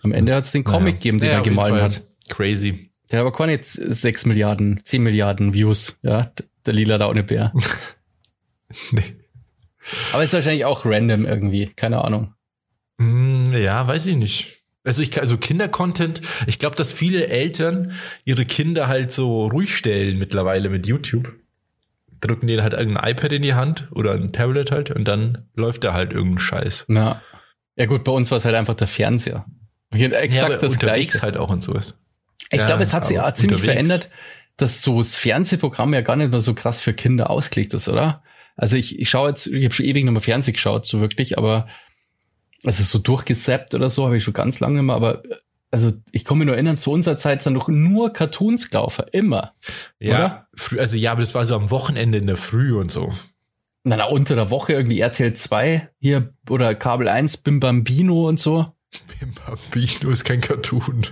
Am 0.03 0.11
Ende 0.11 0.33
hat's 0.35 0.51
den 0.51 0.63
Comic 0.63 0.81
Naja. 0.85 0.95
gegeben, 0.97 1.19
den 1.19 1.29
Ja, 1.29 1.35
er 1.37 1.41
gemahlen 1.41 1.81
hat. 1.81 2.01
Crazy. 2.29 2.91
Der 3.11 3.19
hat 3.19 3.25
aber 3.27 3.35
keine 3.35 3.59
6 3.63 4.25
Milliarden, 4.25 4.79
10 4.83 5.01
Milliarden 5.03 5.53
Views, 5.53 5.97
ja, 6.03 6.31
der 6.65 6.73
lila 6.73 6.95
Launebär. 6.97 7.53
Nee. 8.91 9.15
aber 10.13 10.23
ist 10.23 10.33
wahrscheinlich 10.33 10.65
auch 10.65 10.85
random 10.85 11.25
irgendwie, 11.25 11.65
keine 11.75 12.03
Ahnung. 12.03 12.33
Hm, 12.99 13.51
Ja, 13.53 13.87
weiß 13.87 14.05
ich 14.07 14.15
nicht. 14.15 14.57
Also 14.83 15.01
ich 15.01 15.19
also 15.19 15.37
Kinder-Content, 15.37 16.21
ich 16.47 16.59
glaube, 16.59 16.75
dass 16.75 16.91
viele 16.91 17.27
Eltern 17.27 17.93
ihre 18.25 18.45
Kinder 18.45 18.87
halt 18.87 19.11
so 19.11 19.47
ruhig 19.47 19.75
stellen 19.75 20.19
mittlerweile 20.19 20.69
mit 20.69 20.85
YouTube. 20.87 21.33
drücken 22.21 22.47
denen 22.47 22.61
halt 22.61 22.73
irgendein 22.73 23.11
iPad 23.11 23.31
in 23.33 23.41
die 23.41 23.53
Hand 23.53 23.87
oder 23.91 24.11
ein 24.13 24.33
Tablet 24.33 24.71
halt 24.71 24.91
und 24.91 25.05
dann 25.05 25.45
läuft 25.55 25.83
da 25.83 25.93
halt 25.93 26.11
irgendein 26.11 26.39
Scheiß. 26.39 26.85
Na. 26.89 27.21
Ja 27.77 27.85
gut, 27.85 28.03
bei 28.03 28.11
uns 28.11 28.29
war 28.29 28.37
es 28.37 28.45
halt 28.45 28.55
einfach 28.55 28.73
der 28.75 28.87
Fernseher. 28.87 29.45
Exakt 29.91 30.51
ja, 30.51 30.57
das 30.57 30.77
gleiche. 30.79 31.21
halt 31.21 31.37
auch 31.37 31.49
und 31.49 31.63
sowas. 31.63 31.95
Ich 32.51 32.59
Ja, 32.59 32.65
glaube, 32.65 32.83
es 32.83 32.93
hat 32.93 33.07
sich 33.07 33.19
auch 33.19 33.33
ziemlich 33.33 33.59
unterwegs. 33.61 33.73
verändert, 33.73 34.09
dass 34.57 34.81
so 34.81 34.97
das 34.99 35.15
Fernsehprogramm 35.17 35.93
ja 35.93 36.01
gar 36.01 36.15
nicht 36.15 36.31
mehr 36.31 36.41
so 36.41 36.53
krass 36.53 36.81
für 36.81 36.93
Kinder 36.93 37.29
ausgelegt 37.29 37.73
ist, 37.73 37.87
oder? 37.87 38.23
Also 38.55 38.75
ich, 38.75 38.99
ich 38.99 39.09
schaue 39.09 39.29
jetzt, 39.29 39.47
ich 39.47 39.63
habe 39.63 39.73
schon 39.73 39.85
ewig 39.85 40.03
nicht 40.03 40.11
mehr 40.11 40.21
Fernsehen 40.21 40.53
geschaut, 40.53 40.85
so 40.85 40.99
wirklich, 40.99 41.37
aber 41.37 41.67
also 42.65 42.83
so 42.83 42.99
durchgesappt 42.99 43.73
oder 43.73 43.89
so 43.89 44.05
habe 44.05 44.17
ich 44.17 44.23
schon 44.23 44.33
ganz 44.33 44.59
lange 44.59 44.75
nicht 44.75 44.83
mehr, 44.83 44.95
aber 44.95 45.23
also 45.71 45.91
ich 46.11 46.25
komme 46.25 46.39
mich 46.39 46.47
nur 46.47 46.55
erinnern, 46.55 46.77
zu 46.77 46.91
unserer 46.91 47.15
Zeit 47.15 47.41
sind 47.41 47.53
doch 47.53 47.67
nur 47.67 48.11
Cartoons 48.11 48.69
gelaufen, 48.69 49.05
immer. 49.11 49.53
Ja, 49.99 50.47
Oder? 50.65 50.79
also 50.81 50.97
ja, 50.97 51.11
aber 51.11 51.21
das 51.21 51.35
war 51.35 51.45
so 51.45 51.55
am 51.55 51.69
Wochenende 51.71 52.17
in 52.17 52.27
der 52.27 52.35
Früh 52.37 52.75
und 52.75 52.91
so. 52.91 53.13
Na, 53.83 53.95
na, 53.95 54.05
unter 54.05 54.35
der 54.35 54.49
Woche 54.49 54.73
irgendwie 54.73 54.99
RTL 54.99 55.33
2 55.33 55.89
hier 55.99 56.31
oder 56.49 56.73
Kabel 56.75 57.07
1, 57.07 57.37
Bim 57.37 57.59
Bambino 57.59 58.27
und 58.27 58.39
so. 58.39 58.73
Bim 59.19 59.33
Bambino 59.33 60.09
ist 60.11 60.23
kein 60.23 60.41
Cartoon. 60.41 61.05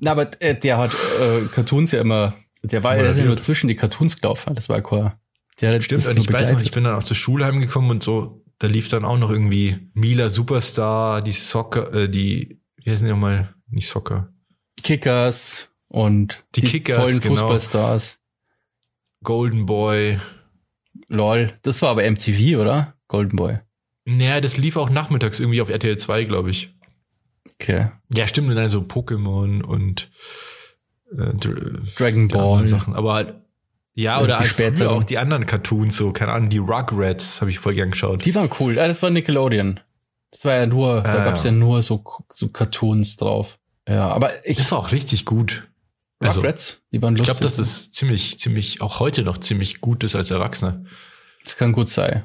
Na, 0.00 0.12
aber 0.12 0.30
äh, 0.40 0.58
der 0.58 0.78
hat 0.78 0.92
äh, 1.20 1.46
Cartoons 1.52 1.92
ja 1.92 2.00
immer, 2.00 2.34
der 2.62 2.84
war 2.84 2.96
ja 2.96 3.10
ja 3.10 3.24
nur 3.24 3.40
zwischen 3.40 3.68
die 3.68 3.76
Cartoons 3.76 4.20
gelaufen, 4.20 4.54
das 4.54 4.68
war 4.68 4.76
ja 4.76 4.82
kein, 4.82 5.12
der 5.60 5.74
hat 5.74 5.84
Stimmt, 5.84 6.04
das 6.04 6.10
und 6.10 6.18
ich 6.18 6.32
weiß 6.32 6.52
noch, 6.52 6.62
ich 6.62 6.72
bin 6.72 6.84
dann 6.84 6.94
aus 6.94 7.06
der 7.06 7.14
Schule 7.14 7.44
heimgekommen 7.44 7.90
und 7.90 8.02
so, 8.02 8.42
da 8.58 8.66
lief 8.66 8.88
dann 8.88 9.04
auch 9.04 9.18
noch 9.18 9.30
irgendwie 9.30 9.90
Mila 9.94 10.28
Superstar, 10.28 11.22
die 11.22 11.32
Soccer, 11.32 11.92
äh, 11.94 12.08
die, 12.08 12.60
wie 12.76 12.90
heißen 12.90 13.06
die 13.06 13.12
nochmal? 13.12 13.54
Nicht 13.68 13.88
Soccer. 13.88 14.32
Kickers 14.82 15.70
und 15.88 16.44
Die 16.54 16.62
Kickers, 16.62 16.96
tollen 16.96 17.20
genau. 17.20 17.36
Fußballstars. 17.36 18.18
Golden 19.22 19.66
Boy. 19.66 20.18
Lol, 21.08 21.52
das 21.62 21.82
war 21.82 21.90
aber 21.90 22.08
MTV, 22.10 22.58
oder? 22.58 22.94
Golden 23.08 23.36
Boy. 23.36 23.58
Naja, 24.04 24.40
das 24.40 24.56
lief 24.56 24.76
auch 24.76 24.90
nachmittags 24.90 25.38
irgendwie 25.40 25.60
auf 25.60 25.68
RTL 25.68 25.96
2, 25.96 26.24
glaube 26.24 26.50
ich. 26.50 26.71
Okay. 27.54 27.90
Ja, 28.14 28.26
stimmt, 28.26 28.48
und 28.50 28.56
dann 28.56 28.68
so 28.68 28.80
Pokémon 28.80 29.62
und 29.62 30.10
äh, 31.12 31.34
Dr- 31.34 31.80
Dragon 31.96 32.28
Ball. 32.28 32.66
Sachen. 32.66 32.94
Aber 32.94 33.14
halt, 33.14 33.34
ja, 33.94 34.20
oder 34.20 34.38
halt 34.38 34.48
später. 34.48 34.90
auch 34.90 35.04
die 35.04 35.18
anderen 35.18 35.46
Cartoons, 35.46 35.96
so, 35.96 36.12
keine 36.12 36.32
Ahnung, 36.32 36.48
die 36.48 36.58
Rugrats 36.58 37.40
habe 37.40 37.50
ich 37.50 37.58
voll 37.58 37.74
gern 37.74 37.90
geschaut. 37.90 38.24
Die 38.24 38.34
waren 38.34 38.50
cool. 38.60 38.78
Ah, 38.78 38.88
das 38.88 39.02
war 39.02 39.10
Nickelodeon. 39.10 39.80
Das 40.30 40.44
war 40.44 40.54
ja 40.54 40.66
nur, 40.66 41.02
da 41.02 41.10
Ah, 41.20 41.24
gab's 41.24 41.44
ja. 41.44 41.50
ja 41.50 41.56
nur 41.56 41.82
so, 41.82 42.02
so 42.32 42.48
Cartoons 42.48 43.16
drauf. 43.16 43.58
Ja, 43.88 44.08
aber 44.08 44.46
ich, 44.46 44.56
das 44.56 44.70
war 44.72 44.78
auch 44.78 44.92
richtig 44.92 45.24
gut. 45.24 45.68
Also, 46.20 46.40
Rugrats, 46.40 46.80
die 46.92 47.02
waren 47.02 47.14
ich 47.14 47.18
lustig. 47.18 47.38
glaube, 47.38 47.44
dass 47.44 47.56
das 47.56 47.90
ziemlich, 47.90 48.38
ziemlich, 48.38 48.80
auch 48.80 49.00
heute 49.00 49.24
noch 49.24 49.38
ziemlich 49.38 49.80
gut 49.80 50.04
ist 50.04 50.14
als 50.14 50.30
Erwachsener. 50.30 50.84
Das 51.44 51.56
kann 51.56 51.72
gut 51.72 51.88
sein. 51.88 52.22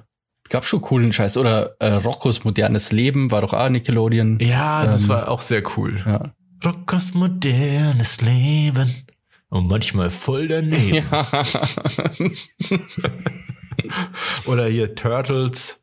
Gab 0.49 0.65
schon 0.65 0.81
coolen 0.81 1.13
Scheiß. 1.13 1.37
Oder 1.37 1.75
äh, 1.79 1.93
Roccos 1.93 2.43
modernes 2.43 2.91
Leben 2.91 3.31
war 3.31 3.41
doch 3.41 3.53
auch 3.53 3.69
Nickelodeon. 3.69 4.39
Ja, 4.39 4.85
das 4.85 5.03
Ähm, 5.03 5.09
war 5.09 5.29
auch 5.29 5.41
sehr 5.41 5.63
cool. 5.77 6.01
Ja. 6.05 6.33
Rockers 6.65 7.13
modernes 7.13 8.21
Leben. 8.21 8.93
Und 9.49 9.67
manchmal 9.67 10.09
voll 10.09 10.47
daneben. 10.47 11.05
Oder 14.47 14.67
hier 14.67 14.95
Turtles 14.95 15.81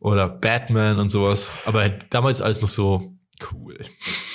oder 0.00 0.28
Batman 0.28 0.98
und 0.98 1.10
sowas. 1.10 1.50
Aber 1.66 1.88
damals 1.88 2.40
alles 2.40 2.62
noch 2.62 2.68
so 2.68 3.12
cool. 3.52 3.78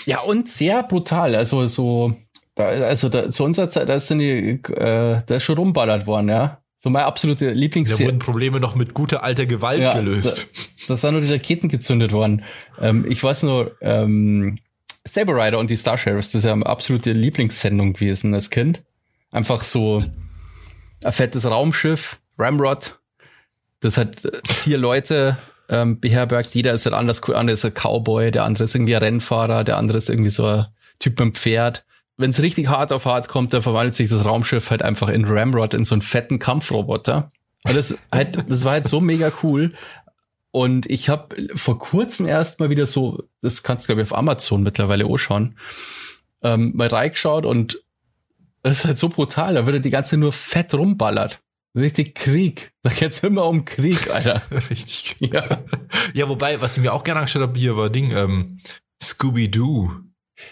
Ja, 0.05 0.19
und 0.21 0.47
sehr 0.47 0.83
brutal. 0.83 1.35
Also 1.35 1.65
so, 1.67 2.15
da, 2.55 2.67
also 2.67 3.09
da, 3.09 3.29
zu 3.29 3.43
unserer 3.43 3.69
Zeit, 3.69 3.89
da 3.89 3.95
ist 3.95 4.09
dann 4.09 4.19
die, 4.19 4.61
äh, 4.71 5.21
da 5.25 5.35
ist 5.35 5.43
schon 5.43 5.57
rumballert 5.57 6.07
worden, 6.07 6.29
ja. 6.29 6.59
So 6.85 6.91
meine 6.91 7.05
absolute 7.05 7.47
Da 7.47 7.51
Lieblingsserie. 7.51 8.05
wurden 8.05 8.19
Probleme 8.19 8.59
noch 8.59 8.75
mit 8.75 8.93
guter 8.93 9.23
alter 9.23 9.47
Gewalt 9.47 9.81
Ja, 9.81 9.95
gelöst. 9.95 10.45
Da 10.87 10.95
sind 10.95 11.13
nur 11.13 11.21
die 11.21 11.31
Raketen 11.31 11.67
gezündet 11.67 12.11
worden. 12.11 12.43
Ähm, 12.79 13.07
ich 13.09 13.23
weiß 13.23 13.41
nur, 13.41 13.75
ähm, 13.81 14.59
Saber 15.03 15.33
Rider 15.33 15.57
und 15.57 15.71
die 15.71 15.77
Star 15.77 15.97
Sheriffs, 15.97 16.33
das 16.33 16.43
ist 16.43 16.45
ja 16.45 16.55
meine 16.55 16.67
absolute 16.67 17.11
Lieblingssendung 17.11 17.93
gewesen 17.93 18.35
als 18.35 18.51
Kind. 18.51 18.83
Einfach 19.31 19.63
so 19.63 20.03
ein 21.03 21.11
fettes 21.11 21.49
Raumschiff, 21.49 22.19
Ramrod, 22.37 22.99
das 23.79 23.97
hat 23.97 24.23
äh, 24.23 24.31
vier 24.45 24.77
Leute 24.77 25.37
ähm, 25.69 25.99
beherbergt. 25.99 26.53
Jeder 26.53 26.71
ist 26.73 26.85
halt 26.85 26.93
anders 26.93 27.21
cool. 27.27 27.33
Der 27.33 27.39
andere 27.39 27.55
ist 27.55 27.65
ein 27.65 27.73
Cowboy, 27.73 28.29
der 28.29 28.43
andere 28.43 28.65
ist 28.65 28.75
irgendwie 28.75 28.95
ein 28.95 29.01
Rennfahrer, 29.01 29.63
der 29.63 29.77
andere 29.77 29.97
ist 29.97 30.07
irgendwie 30.11 30.29
so 30.29 30.45
ein 30.45 30.67
Typ 30.99 31.13
mit 31.13 31.21
einem 31.21 31.33
Pferd. 31.33 31.83
Wenn 32.17 32.29
es 32.29 32.41
richtig 32.41 32.69
hart 32.69 32.93
auf 32.93 33.05
hart 33.05 33.27
kommt, 33.27 33.53
dann 33.53 33.61
verwandelt 33.61 33.95
sich 33.95 34.09
das 34.09 34.25
Raumschiff 34.25 34.69
halt 34.71 34.81
einfach 34.81 35.09
in 35.09 35.25
Ramrod, 35.25 35.73
in 35.73 35.85
so 35.85 35.95
einen 35.95 36.01
fetten 36.01 36.39
Kampfroboter. 36.39 37.29
Und 37.65 37.75
das, 37.75 37.97
halt, 38.11 38.49
das 38.49 38.63
war 38.63 38.73
halt 38.73 38.87
so 38.87 39.01
mega 39.01 39.31
cool. 39.43 39.73
Und 40.51 40.89
ich 40.89 41.09
habe 41.09 41.35
vor 41.55 41.79
kurzem 41.79 42.27
erst 42.27 42.61
mal 42.61 42.69
wieder 42.69 42.87
so, 42.87 43.23
das 43.41 43.63
kannst 43.63 43.83
du 43.83 43.87
glaube 43.87 44.01
ich 44.03 44.11
auf 44.11 44.17
Amazon 44.17 44.63
mittlerweile 44.63 45.05
auch 45.05 45.17
schauen, 45.17 45.57
ähm, 46.43 46.71
mal 46.75 46.87
reingeschaut 46.87 47.45
und 47.45 47.81
das 48.63 48.79
ist 48.79 48.85
halt 48.85 48.97
so 48.97 49.09
brutal. 49.09 49.55
Da 49.55 49.65
wird 49.65 49.83
die 49.83 49.89
ganze 49.89 50.17
nur 50.17 50.31
fett 50.31 50.73
rumballert. 50.73 51.41
Richtig 51.75 52.15
Krieg. 52.15 52.71
Da 52.83 52.89
geht's 52.89 53.19
immer 53.19 53.45
um 53.45 53.65
Krieg, 53.65 54.09
Alter. 54.09 54.41
Richtig. 54.69 55.17
Ja. 55.19 55.63
Ja, 56.13 56.29
wobei, 56.29 56.61
was 56.61 56.77
ich 56.77 56.83
mir 56.83 56.93
auch 56.93 57.03
gerne 57.03 57.19
angeschaut 57.19 57.41
habe, 57.41 57.59
hier 57.59 57.75
war 57.75 57.89
Ding, 57.89 58.11
ähm, 58.11 58.61
Scooby-Doo. 59.03 59.91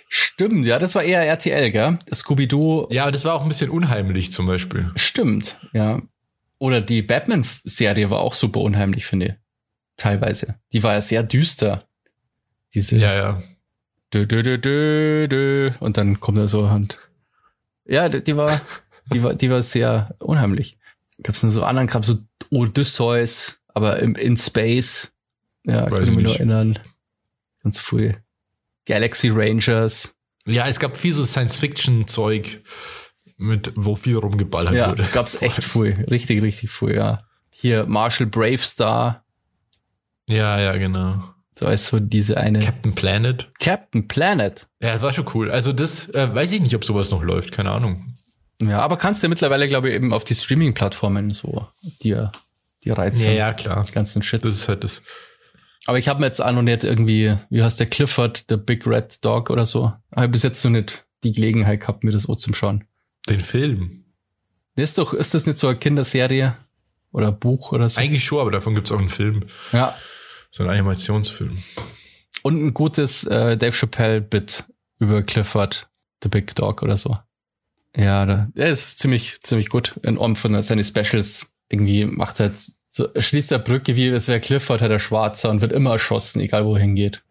Stimmt, 0.08 0.66
ja, 0.66 0.80
das 0.80 0.96
war 0.96 1.04
eher 1.04 1.26
RTL, 1.26 1.72
gell? 1.72 2.00
Scooby-Doo. 2.14 2.88
Ja, 2.90 3.12
das 3.12 3.26
war 3.26 3.34
auch 3.36 3.42
ein 3.44 3.48
bisschen 3.50 3.70
unheimlich 3.70 4.32
zum 4.32 4.46
Beispiel. 4.46 4.90
Stimmt, 4.96 5.60
ja. 5.74 6.02
Oder 6.58 6.82
die 6.82 7.02
Batman-Serie 7.02 8.10
war 8.10 8.20
auch 8.20 8.34
super 8.34 8.62
unheimlich, 8.62 9.06
finde 9.06 9.26
ich. 9.26 9.34
Teilweise. 9.98 10.56
Die 10.72 10.82
war 10.84 10.94
ja 10.94 11.02
sehr 11.02 11.24
düster. 11.24 11.88
Diese 12.74 12.98
Ja, 12.98 13.14
ja. 13.14 13.44
dö, 14.14 14.26
dö, 14.26 14.42
dö, 14.42 14.58
dö, 14.58 15.28
dö. 15.28 15.72
und 15.80 15.98
dann 15.98 16.20
kommt 16.20 16.38
er 16.38 16.48
so 16.48 16.62
und 16.62 16.98
ja, 17.86 18.08
die, 18.10 18.24
die 18.24 18.38
war, 18.38 18.62
die 19.12 19.24
war, 19.24 19.36
die 19.36 19.50
war 19.50 19.62
sehr 19.62 20.16
unheimlich. 20.20 20.78
Gab's 21.22 21.44
nur 21.44 21.52
so 21.52 21.64
anderen 21.64 21.88
Kram, 21.88 22.04
so 22.04 22.18
Odysseus, 22.50 23.60
aber 23.68 24.00
im, 24.00 24.16
in 24.16 24.38
Space. 24.38 25.12
Ja, 25.66 25.84
Weiß 25.84 25.92
kann 25.92 26.04
ich 26.04 26.10
ich 26.10 26.16
mich 26.16 26.26
nur 26.26 26.36
erinnern. 26.36 26.80
Ganz 27.62 27.80
früh. 27.80 28.14
Galaxy 28.86 29.30
Rangers. 29.30 30.16
Ja, 30.46 30.68
es 30.68 30.80
gab 30.80 30.98
viel 30.98 31.14
so 31.14 31.24
Science-Fiction-Zeug, 31.24 32.62
mit, 33.38 33.72
wo 33.76 33.96
viel 33.96 34.18
rumgeballert 34.18 34.74
Ja, 34.74 34.90
wurde. 34.90 35.08
gab's 35.14 35.42
echt 35.42 35.64
früh. 35.64 35.94
Richtig, 36.10 36.42
richtig 36.42 36.70
früh, 36.70 36.96
ja. 36.96 37.24
Hier 37.50 37.86
Marshall 37.86 38.28
Bravestar. 38.28 39.26
Ja, 40.28 40.60
ja, 40.60 40.76
genau. 40.78 41.24
So 41.58 41.68
ist 41.70 41.88
so 41.88 42.00
diese 42.00 42.38
eine. 42.38 42.60
Captain 42.60 42.96
Planet. 42.96 43.52
Captain 43.60 44.08
Planet. 44.08 44.68
Ja, 44.82 44.94
das 44.94 45.02
war 45.02 45.14
schon 45.14 45.30
cool. 45.34 45.52
Also 45.52 45.72
das 45.72 46.10
äh, 46.10 46.34
weiß 46.34 46.52
ich 46.52 46.62
nicht, 46.62 46.76
ob 46.76 46.84
sowas 46.84 47.12
noch 47.12 47.24
läuft, 47.24 47.52
keine 47.52 47.72
Ahnung. 47.72 48.16
Ja, 48.62 48.80
aber 48.80 48.98
kannst 48.98 49.24
du 49.24 49.28
mittlerweile, 49.30 49.68
glaube 49.68 49.90
ich, 49.90 49.96
eben 49.96 50.14
auf 50.14 50.24
die 50.24 50.36
Streaming-Plattformen 50.36 51.32
so 51.32 51.68
dir, 52.02 52.32
die 52.84 52.90
reizen. 52.92 53.26
Ja, 53.26 53.32
ja, 53.32 53.54
klar. 53.54 53.84
Die 53.88 53.92
ganzen 53.92 54.24
Shit. 54.24 54.44
Das 54.44 54.56
ist 54.56 54.68
halt 54.68 54.84
das. 54.84 55.04
Aber 55.86 55.98
ich 55.98 56.08
habe 56.08 56.22
mir 56.22 56.28
jetzt 56.28 56.42
auch 56.42 56.52
noch 56.52 56.62
nicht 56.62 56.84
irgendwie, 56.84 57.36
wie 57.50 57.64
heißt 57.64 57.80
der 57.80 57.88
Clifford, 57.88 58.50
der 58.50 58.58
Big 58.58 58.88
Red 58.88 59.24
Dog 59.24 59.50
oder 59.50 59.66
so. 59.66 59.94
Habe 60.16 60.30
bis 60.30 60.44
jetzt 60.44 60.64
noch 60.64 60.72
nicht 60.72 61.06
die 61.24 61.32
Gelegenheit 61.32 61.82
gehabt, 61.82 62.04
mir 62.04 62.12
das 62.12 62.30
auch 62.30 62.36
zum 62.36 62.54
Schauen. 62.54 62.86
Den 63.28 63.40
Film. 63.40 64.06
Ist 64.76 64.98
doch, 64.98 65.14
ist 65.14 65.34
das 65.34 65.46
nicht 65.46 65.58
so 65.58 65.68
eine 65.68 65.78
Kinderserie 65.78 66.56
oder 67.12 67.32
Buch 67.32 67.72
oder 67.72 67.90
so? 67.90 68.00
Eigentlich 68.00 68.24
schon, 68.24 68.40
aber 68.40 68.52
davon 68.52 68.76
gibt's 68.76 68.92
auch 68.92 69.00
einen 69.00 69.10
Film. 69.10 69.46
Ja. 69.72 69.96
So 70.52 70.64
ein 70.64 70.70
Animationsfilm. 70.70 71.58
Und 72.44 72.64
ein 72.64 72.74
gutes 72.74 73.26
äh, 73.26 73.58
Dave 73.58 73.76
Chappelle-Bit 73.76 74.66
über 75.00 75.22
Clifford, 75.24 75.88
the 76.22 76.30
Big 76.30 76.56
Dog 76.56 76.82
oder 76.82 76.98
so. 76.98 77.18
Ja, 77.96 78.26
da, 78.26 78.48
der 78.56 78.70
ist 78.70 79.00
ziemlich, 79.00 79.40
ziemlich 79.42 79.70
gut. 79.70 80.00
In 80.02 80.18
Orm 80.18 80.36
von 80.36 80.60
seine 80.62 80.84
Specials 80.84 81.48
irgendwie 81.70 82.06
macht 82.06 82.40
halt 82.40 82.72
so, 82.96 83.10
schließt 83.18 83.50
der 83.50 83.58
Brücke 83.58 83.96
wie, 83.96 84.08
es 84.08 84.28
wäre 84.28 84.40
Clifford, 84.40 84.82
halt 84.82 84.92
der 84.92 85.00
Schwarzer 85.00 85.50
und 85.50 85.62
wird 85.62 85.72
immer 85.72 85.94
erschossen, 85.94 86.40
egal 86.42 86.64
wo 86.66 86.76
er 86.76 86.82
hingeht. 86.82 87.24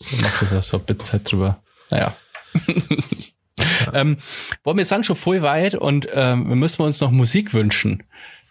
So 0.00 0.22
macht 0.22 0.52
er 0.52 0.62
so 0.62 0.76
ein 0.76 0.84
Bit 0.84 1.12
halt 1.12 1.30
drüber. 1.30 1.60
Naja. 1.90 2.16
ähm, 3.92 4.18
boah, 4.62 4.76
wir 4.76 4.84
sind 4.84 5.04
schon 5.04 5.16
voll 5.16 5.42
weit 5.42 5.74
und 5.74 6.06
ähm, 6.12 6.48
wir 6.48 6.54
müssen 6.54 6.82
uns 6.82 7.00
noch 7.00 7.10
Musik 7.10 7.54
wünschen 7.54 8.04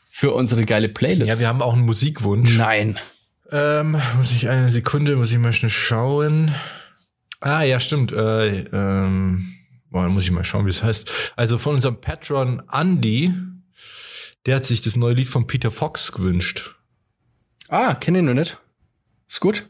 für 0.09 0.34
unsere 0.34 0.63
geile 0.65 0.89
Playlist. 0.89 1.30
Ja, 1.30 1.39
wir 1.39 1.47
haben 1.47 1.61
auch 1.61 1.73
einen 1.73 1.86
Musikwunsch. 1.86 2.57
Nein. 2.57 2.99
Ähm, 3.49 4.01
muss 4.17 4.32
ich 4.32 4.49
eine 4.49 4.69
Sekunde, 4.69 5.15
muss 5.15 5.32
ich 5.32 5.38
mal 5.38 5.53
schnell 5.53 5.69
schauen. 5.69 6.53
Ah, 7.39 7.61
ja, 7.61 7.80
stimmt. 7.80 8.11
Äh, 8.11 8.65
ähm, 8.73 9.53
boah, 9.89 10.09
muss 10.09 10.25
ich 10.25 10.32
mal 10.32 10.43
schauen, 10.43 10.65
wie 10.65 10.71
es 10.71 10.84
heißt. 10.84 11.09
Also 11.38 11.57
von 11.57 11.75
unserem 11.75 12.01
Patron 12.01 12.61
Andy, 12.69 13.34
der 14.48 14.56
hat 14.56 14.66
sich 14.66 14.82
das 14.82 14.95
neue 14.95 15.14
Lied 15.14 15.28
von 15.28 15.45
Peter 15.45 15.72
Fox 15.72 16.14
gewünscht. 16.14 16.76
Ah, 17.68 17.95
kenne 17.95 18.20
ich 18.20 18.24
noch 18.24 18.34
nicht. 18.34 18.58
Ist 19.28 19.41
gut. 19.41 19.70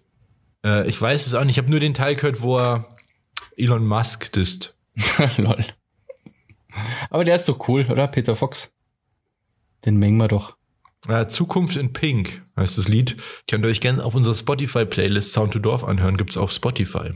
Äh, 0.64 0.88
ich 0.88 1.02
weiß 1.02 1.26
es 1.26 1.34
auch 1.34 1.44
nicht. 1.44 1.56
Ich 1.56 1.58
habe 1.58 1.72
nur 1.72 1.80
den 1.80 1.96
Teil 1.96 2.16
gehört, 2.16 2.42
wo 2.42 2.58
er 2.58 2.96
Elon 3.58 3.86
Musk 3.86 4.32
disst. 4.32 4.76
Lol. 5.38 5.66
Aber 7.10 7.26
der 7.26 7.36
ist 7.36 7.50
doch 7.50 7.68
cool, 7.68 7.88
oder? 7.90 8.08
Peter 8.08 8.36
Fox. 8.36 8.72
Den 9.84 9.98
mengen 9.98 10.20
wir 10.20 10.28
doch. 10.28 10.56
Äh, 11.08 11.26
Zukunft 11.28 11.76
in 11.76 11.92
Pink 11.92 12.44
heißt 12.56 12.78
das 12.78 12.88
Lied. 12.88 13.18
Könnt 13.50 13.66
ihr 13.66 13.70
euch 13.70 13.82
gerne 13.82 14.04
auf 14.06 14.14
unserer 14.14 14.36
Spotify-Playlist 14.36 15.34
Sound 15.34 15.54
to 15.54 15.60
Dorf 15.60 15.84
anhören. 15.84 16.18
Gibt's 16.18 16.38
auf 16.38 16.52
Spotify. 16.52 17.14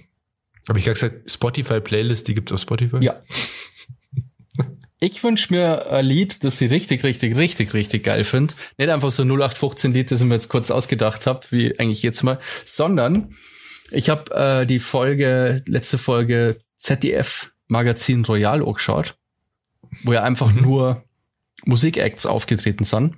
Habe 0.68 0.80
ich 0.80 0.86
gerade 0.86 0.93
gesagt, 0.93 1.30
Spotify-Playlist, 1.30 2.28
die 2.28 2.34
gibt's 2.34 2.51
auf 2.51 2.62
Spotify? 2.62 2.97
Ja. 3.01 3.22
Ich 5.03 5.23
wünsch 5.23 5.49
mir 5.49 5.91
ein 5.91 6.05
Lied, 6.05 6.43
das 6.43 6.61
ich 6.61 6.69
richtig, 6.69 7.03
richtig, 7.03 7.35
richtig, 7.35 7.73
richtig 7.73 8.03
geil 8.03 8.23
finde. 8.23 8.53
Nicht 8.77 8.89
einfach 8.89 9.09
so 9.11 9.23
0815 9.23 9.93
Lied, 9.93 10.11
das 10.11 10.21
ich 10.21 10.27
mir 10.27 10.35
jetzt 10.35 10.47
kurz 10.49 10.69
ausgedacht 10.69 11.25
habe, 11.25 11.41
wie 11.49 11.77
eigentlich 11.79 12.03
jetzt 12.03 12.21
mal, 12.21 12.39
sondern 12.65 13.35
ich 13.89 14.11
habe 14.11 14.31
äh, 14.33 14.65
die 14.67 14.77
Folge, 14.79 15.63
letzte 15.65 15.97
Folge 15.97 16.59
ZDF 16.77 17.51
Magazin 17.67 18.23
Royal 18.25 18.61
angeschaut, 18.63 19.15
wo 20.03 20.13
ja 20.13 20.21
einfach 20.21 20.51
Mhm. 20.53 20.61
nur 20.61 21.03
Musikacts 21.65 22.27
aufgetreten 22.27 22.83
sind. 22.83 23.15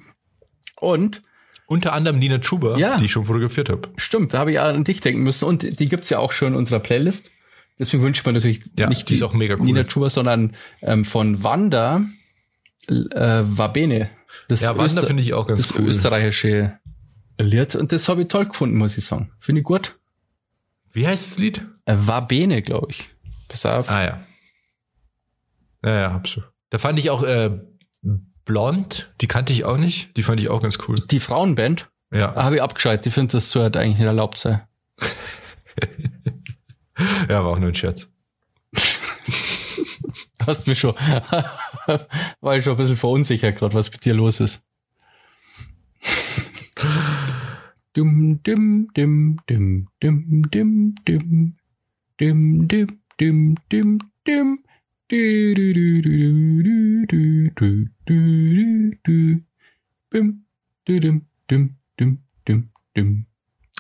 Und 0.79 1.21
Unter 1.65 1.93
anderem 1.93 2.19
Nina 2.19 2.39
Chuba, 2.39 2.77
Ja. 2.77 2.97
die 2.97 3.05
ich 3.05 3.11
schon 3.11 3.25
fotografiert 3.25 3.67
habe. 3.69 3.89
Stimmt, 3.97 4.33
da 4.33 4.39
habe 4.39 4.51
ich 4.51 4.59
an 4.59 4.83
dich 4.83 5.01
denken 5.01 5.23
müssen. 5.23 5.45
Und 5.45 5.79
die 5.79 5.89
gibt's 5.89 6.09
ja 6.09 6.19
auch 6.19 6.31
schon 6.31 6.49
in 6.49 6.55
unserer 6.55 6.79
Playlist. 6.79 7.31
Deswegen 7.79 8.03
wünscht 8.03 8.25
man 8.25 8.35
natürlich 8.35 8.61
Ja, 8.77 8.87
nicht 8.87 9.09
die 9.09 9.15
ist 9.15 9.23
auch 9.23 9.33
mega 9.33 9.55
cool. 9.55 9.65
Nina 9.65 9.83
Chuba, 9.83 10.09
sondern 10.09 10.55
ähm, 10.81 11.05
von 11.05 11.43
Wanda 11.43 12.03
äh, 12.87 12.93
Wabene. 13.43 14.09
Das, 14.47 14.61
Ja, 14.61 14.77
Wanda 14.77 15.03
finde 15.03 15.23
ich 15.23 15.33
auch 15.33 15.47
ganz 15.47 15.67
das 15.67 15.77
cool. 15.77 15.87
österreichische 15.87 16.77
Lied. 17.39 17.75
Und 17.75 17.91
das 17.91 18.07
habe 18.09 18.21
ich 18.23 18.27
toll 18.27 18.45
gefunden, 18.45 18.77
muss 18.77 18.97
ich 18.97 19.05
sagen. 19.05 19.31
Finde 19.39 19.59
ich 19.61 19.65
gut. 19.65 19.95
Wie 20.91 21.07
heißt 21.07 21.31
das 21.31 21.37
Lied? 21.39 21.65
Äh, 21.85 21.95
Wabene, 21.97 22.61
glaube 22.61 22.87
ich. 22.91 23.09
Pass 23.47 23.65
auf. 23.65 23.89
Ah 23.89 24.03
ja. 24.03 24.23
Ja, 25.83 25.99
ja, 26.01 26.13
hab 26.13 26.27
schon. 26.27 26.43
Da 26.69 26.77
fand 26.77 26.99
ich 26.99 27.09
auch 27.09 27.23
äh, 27.23 27.51
Blond, 28.45 29.11
die 29.21 29.27
kannte 29.27 29.53
ich 29.53 29.63
auch 29.65 29.77
nicht. 29.77 30.15
Die 30.17 30.23
fand 30.23 30.39
ich 30.39 30.49
auch 30.49 30.61
ganz 30.61 30.77
cool. 30.87 30.95
Die 31.11 31.19
Frauenband 31.19 31.89
Ja, 32.11 32.35
habe 32.35 32.55
ich 32.55 32.61
abgeschaltet. 32.61 33.07
Ich 33.07 33.13
finde, 33.13 33.31
das 33.33 33.51
sollte 33.51 33.79
eigentlich 33.79 33.97
nicht 33.99 34.05
erlaubt 34.07 34.37
sein. 34.37 34.61
Ja, 37.29 37.43
war 37.43 37.51
auch 37.51 37.59
nur 37.59 37.69
ein 37.69 37.75
Scherz. 37.75 38.09
Hast 40.45 40.67
mich 40.67 40.79
schon, 40.79 40.93
war 42.41 42.57
ich 42.57 42.63
schon 42.63 42.73
ein 42.73 42.77
bisschen 42.77 42.97
verunsichert 42.97 43.57
gerade, 43.57 43.73
was 43.73 43.91
mit 43.91 44.03
dir 44.03 44.13
los 44.13 44.39
ist. 44.39 44.65
Dum, 47.93 48.41
dim, 48.43 48.89
dim, 48.95 49.39
dim, 49.47 49.87
dim, 50.01 50.49
dim, 50.51 50.95
dim, 51.05 51.55
dim, 52.19 52.67
dim, 52.69 52.69
dim, 53.19 53.55
dim, 53.71 53.99
dim, 54.25 54.63
du, 55.09 55.53
du, 55.53 55.73
du, 55.73 56.01
du, 56.01 57.05
du, 57.05 57.49
du, 57.55 57.89
du, 58.05 58.15
du, 58.15 58.97
du, 59.03 59.41
bim, 60.09 60.45
du, 60.85 60.99
dim, 60.99 61.27
dim, 61.49 61.75
dim, 61.99 62.17
dim, 62.47 62.69
dim. 62.95 63.25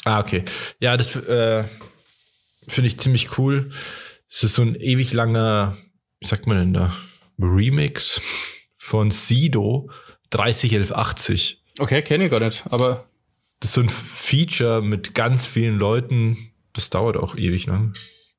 Ah, 0.05 0.19
okay. 0.19 0.43
Ja, 0.79 0.95
das 0.95 1.15
äh, 1.15 1.63
finde 2.67 2.87
ich 2.87 2.99
ziemlich 2.99 3.37
cool. 3.37 3.71
Es 4.29 4.43
ist 4.43 4.55
so 4.55 4.61
ein 4.61 4.75
ewig 4.75 5.13
langer, 5.13 5.77
wie 6.19 6.27
sagt 6.27 6.47
man 6.47 6.57
denn 6.57 6.73
da? 6.73 6.93
Remix 7.39 8.21
von 8.77 9.11
Sido 9.11 9.89
301180. 10.31 11.61
Okay, 11.79 12.01
kenne 12.01 12.25
ich 12.25 12.31
gar 12.31 12.39
nicht, 12.39 12.63
aber 12.69 13.07
Das 13.59 13.69
ist 13.69 13.75
so 13.75 13.81
ein 13.81 13.89
Feature 13.89 14.81
mit 14.81 15.13
ganz 15.13 15.45
vielen 15.45 15.79
Leuten. 15.79 16.37
Das 16.73 16.89
dauert 16.89 17.17
auch 17.17 17.37
ewig 17.37 17.65
lang. 17.65 17.93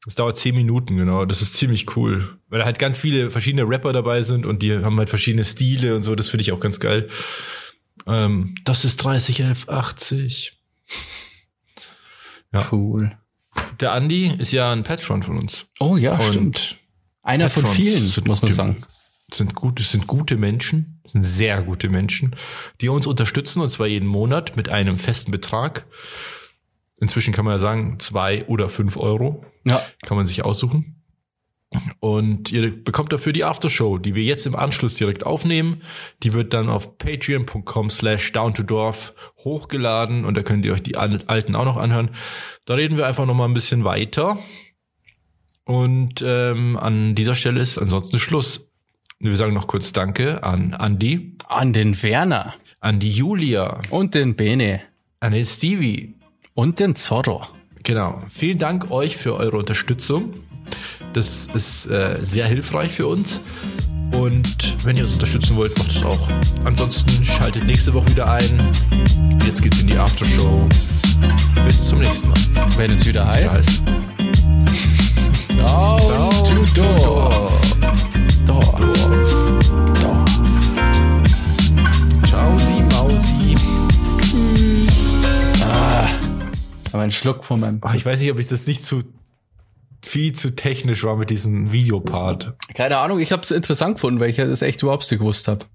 Das 0.05 0.17
dauert 0.17 0.37
zehn 0.37 0.55
Minuten, 0.55 0.97
genau. 0.97 1.25
Das 1.25 1.41
ist 1.41 1.55
ziemlich 1.55 1.97
cool. 1.97 2.39
Weil 2.49 2.59
da 2.59 2.67
halt 2.67 2.79
ganz 2.79 2.99
viele 2.99 3.31
verschiedene 3.31 3.67
Rapper 3.67 3.93
dabei 3.93 4.23
sind 4.23 4.45
und 4.45 4.63
die 4.63 4.77
haben 4.77 4.99
halt 4.99 5.09
verschiedene 5.09 5.45
Stile 5.45 5.97
und 5.97 6.03
so. 6.03 6.15
Das 6.15 6.29
finde 6.29 6.43
ich 6.43 6.53
auch 6.53 6.61
ganz 6.61 6.79
geil. 6.79 7.09
Ähm, 8.07 8.55
das 8.65 8.85
ist 8.85 9.03
301180. 9.03 10.59
Ja. 12.53 12.69
cool. 12.71 13.17
Der 13.81 13.93
Andi 13.93 14.33
ist 14.39 14.53
ja 14.53 14.73
ein 14.73 14.83
Patron 14.83 15.23
von 15.23 15.39
uns. 15.39 15.67
Oh 15.81 15.97
ja, 15.97 16.15
und 16.15 16.23
stimmt. 16.23 16.79
Einer 17.23 17.49
von 17.51 17.63
Patrons 17.63 17.77
vielen, 17.81 18.07
sind 18.07 18.27
muss 18.27 18.43
man 18.43 18.53
sagen. 18.53 18.77
Sind 19.33 19.55
gute, 19.55 19.83
sind 19.83 20.07
gute 20.07 20.37
Menschen, 20.37 21.01
sind 21.07 21.23
sehr 21.23 21.63
gute 21.63 21.89
Menschen, 21.89 22.37
die 22.81 22.89
uns 22.89 23.07
unterstützen 23.07 23.61
und 23.61 23.71
zwar 23.71 23.87
jeden 23.87 24.07
Monat 24.07 24.57
mit 24.57 24.69
einem 24.69 24.99
festen 24.99 25.31
Betrag. 25.31 25.87
Inzwischen 27.01 27.33
kann 27.33 27.45
man 27.45 27.55
ja 27.55 27.59
sagen, 27.59 27.99
zwei 27.99 28.45
oder 28.47 28.69
fünf 28.69 28.97
Euro 28.97 29.45
Ja, 29.65 29.83
kann 30.07 30.17
man 30.17 30.27
sich 30.27 30.45
aussuchen. 30.45 31.04
Und 32.01 32.53
ihr 32.53 32.71
bekommt 32.83 33.13
dafür 33.13 33.33
die 33.33 33.45
Aftershow, 33.45 33.99
die 33.99 34.15
wir 34.15 34.23
jetzt 34.23 34.47
im 34.47 34.55
Anschluss 34.55 34.95
direkt 34.95 35.25
aufnehmen. 35.25 35.83
Die 36.23 36.33
wird 36.33 36.55
dann 36.55 36.69
auf 36.69 36.99
patreon.com 36.99 37.91
slash 37.91 38.33
down 38.33 38.55
to 38.55 38.63
dorf 38.63 39.15
hochgeladen 39.39 40.25
und 40.25 40.37
da 40.37 40.43
könnt 40.43 40.65
ihr 40.65 40.73
euch 40.73 40.83
die 40.83 40.97
al- 40.97 41.25
alten 41.27 41.55
auch 41.57 41.65
noch 41.65 41.77
anhören. 41.77 42.11
Da 42.67 42.75
reden 42.75 42.97
wir 42.97 43.07
einfach 43.07 43.27
noch 43.27 43.35
mal 43.35 43.47
ein 43.47 43.55
bisschen 43.55 43.85
weiter. 43.85 44.39
Und 45.65 46.23
ähm, 46.27 46.77
an 46.77 47.15
dieser 47.15 47.35
Stelle 47.35 47.61
ist 47.61 47.79
ansonsten 47.79 48.19
Schluss. 48.19 48.71
Wir 49.19 49.37
sagen 49.37 49.55
noch 49.55 49.67
kurz 49.67 49.93
Danke 49.93 50.43
an 50.43 50.75
Andi, 50.75 51.37
an 51.49 51.73
den 51.73 52.03
Werner 52.03 52.55
an 52.81 53.01
die 53.01 53.11
Julia, 53.11 53.81
und 53.89 54.15
den 54.15 54.37
Bene 54.37 54.83
an 55.21 55.33
den 55.33 55.47
Stevie, 55.47 56.17
und 56.53 56.81
den 56.81 56.97
Zorro. 56.97 57.47
Genau. 57.83 58.23
Vielen 58.29 58.59
Dank 58.59 58.91
euch 58.91 59.17
für 59.17 59.37
eure 59.37 59.57
Unterstützung. 59.57 60.35
Das 61.15 61.47
ist 61.55 61.87
äh, 61.87 62.19
sehr 62.23 62.47
hilfreich 62.47 62.91
für 62.91 63.07
uns. 63.07 63.41
Und 64.17 64.85
wenn 64.85 64.97
ihr 64.97 65.05
uns 65.05 65.13
unterstützen 65.13 65.57
wollt, 65.57 65.79
macht 65.79 65.93
es 65.93 66.03
auch. 66.03 66.29
Ansonsten 66.65 67.25
schaltet 67.25 67.65
nächste 67.67 67.95
Woche 67.95 68.11
wieder 68.11 68.33
ein. 68.33 68.73
Jetzt 69.47 69.63
geht's 69.63 69.81
in 69.81 69.87
die 69.87 69.97
Aftershow. 69.97 70.69
Bis 71.65 71.89
zum 71.89 72.01
nächsten 72.01 72.29
Mal. 72.29 72.37
Wenn 72.77 72.91
es 72.91 73.07
wieder 73.07 73.27
heißt, 73.29 73.55
heißt 73.55 73.83
Down, 75.57 76.31
to 76.45 76.75
Door. 76.75 77.53
Dorf. 78.45 78.81
Dorf. 80.03 80.25
Ciao, 82.27 82.59
Sie 82.59 82.83
Mausi. 82.91 83.57
Aber 86.93 87.03
ein 87.03 87.13
Schluck 87.13 87.45
von 87.45 87.61
meinem. 87.61 87.79
Ach, 87.83 87.95
ich 87.95 88.05
weiß 88.05 88.21
nicht, 88.21 88.33
ob 88.33 88.41
ich 88.41 88.49
das 88.49 88.67
nicht 88.67 88.85
zu 88.85 89.05
viel 90.05 90.33
zu 90.33 90.55
technisch 90.55 91.05
war 91.05 91.17
mit 91.17 91.31
diesem 91.31 91.73
Videopart. 91.73 92.55
Keine 92.75 92.99
Ahnung, 92.99 93.21
ich 93.21 93.33
habe 93.33 93.43
es 93.43 93.51
interessant 93.51 93.95
gefunden, 93.95 94.21
weil 94.21 94.31
ich 94.31 94.37
das 94.37 94.63
echt 94.63 94.83
überhaupt 94.83 95.11
nicht 95.11 95.21
gewusst 95.21 95.49
habe. 95.49 95.67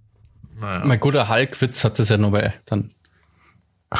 Naja. 0.59 0.85
Mein 0.85 0.99
guter 0.99 1.29
Hulk-Witz 1.29 1.83
hat 1.83 1.99
das 1.99 2.09
ja 2.09 2.17
nochmal 2.17 2.53
dann. 2.65 2.91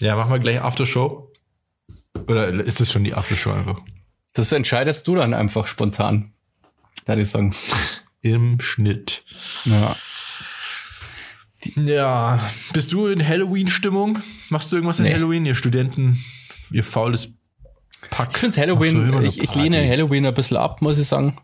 Ja, 0.00 0.16
machen 0.16 0.32
wir 0.32 0.38
gleich 0.38 0.60
Aftershow. 0.62 1.30
Oder 2.26 2.48
ist 2.64 2.80
das 2.80 2.90
schon 2.90 3.04
die 3.04 3.14
Aftershow 3.14 3.52
einfach? 3.52 3.80
Das 4.32 4.50
entscheidest 4.50 5.06
du 5.06 5.14
dann 5.14 5.34
einfach 5.34 5.66
spontan. 5.66 6.32
Da 7.04 7.16
ich 7.16 7.30
sagen. 7.30 7.54
Im 8.22 8.60
Schnitt. 8.60 9.24
Ja. 9.64 9.96
Ja, 11.76 12.40
bist 12.72 12.92
du 12.92 13.06
in 13.06 13.26
Halloween-Stimmung? 13.26 14.18
Machst 14.48 14.72
du 14.72 14.76
irgendwas 14.76 14.98
in 14.98 15.04
Nee. 15.04 15.14
Halloween, 15.14 15.46
ihr 15.46 15.54
Studenten? 15.54 16.18
Ihr 16.72 16.84
faules 16.84 17.32
Pack. 18.10 18.30
Ich 18.32 18.38
finde 18.38 18.60
Halloween, 18.60 19.22
ich, 19.22 19.42
ich 19.42 19.54
lehne 19.54 19.86
Halloween 19.88 20.26
ein 20.26 20.34
bisschen 20.34 20.56
ab, 20.56 20.80
muss 20.80 20.98
ich 20.98 21.08
sagen. 21.08 21.36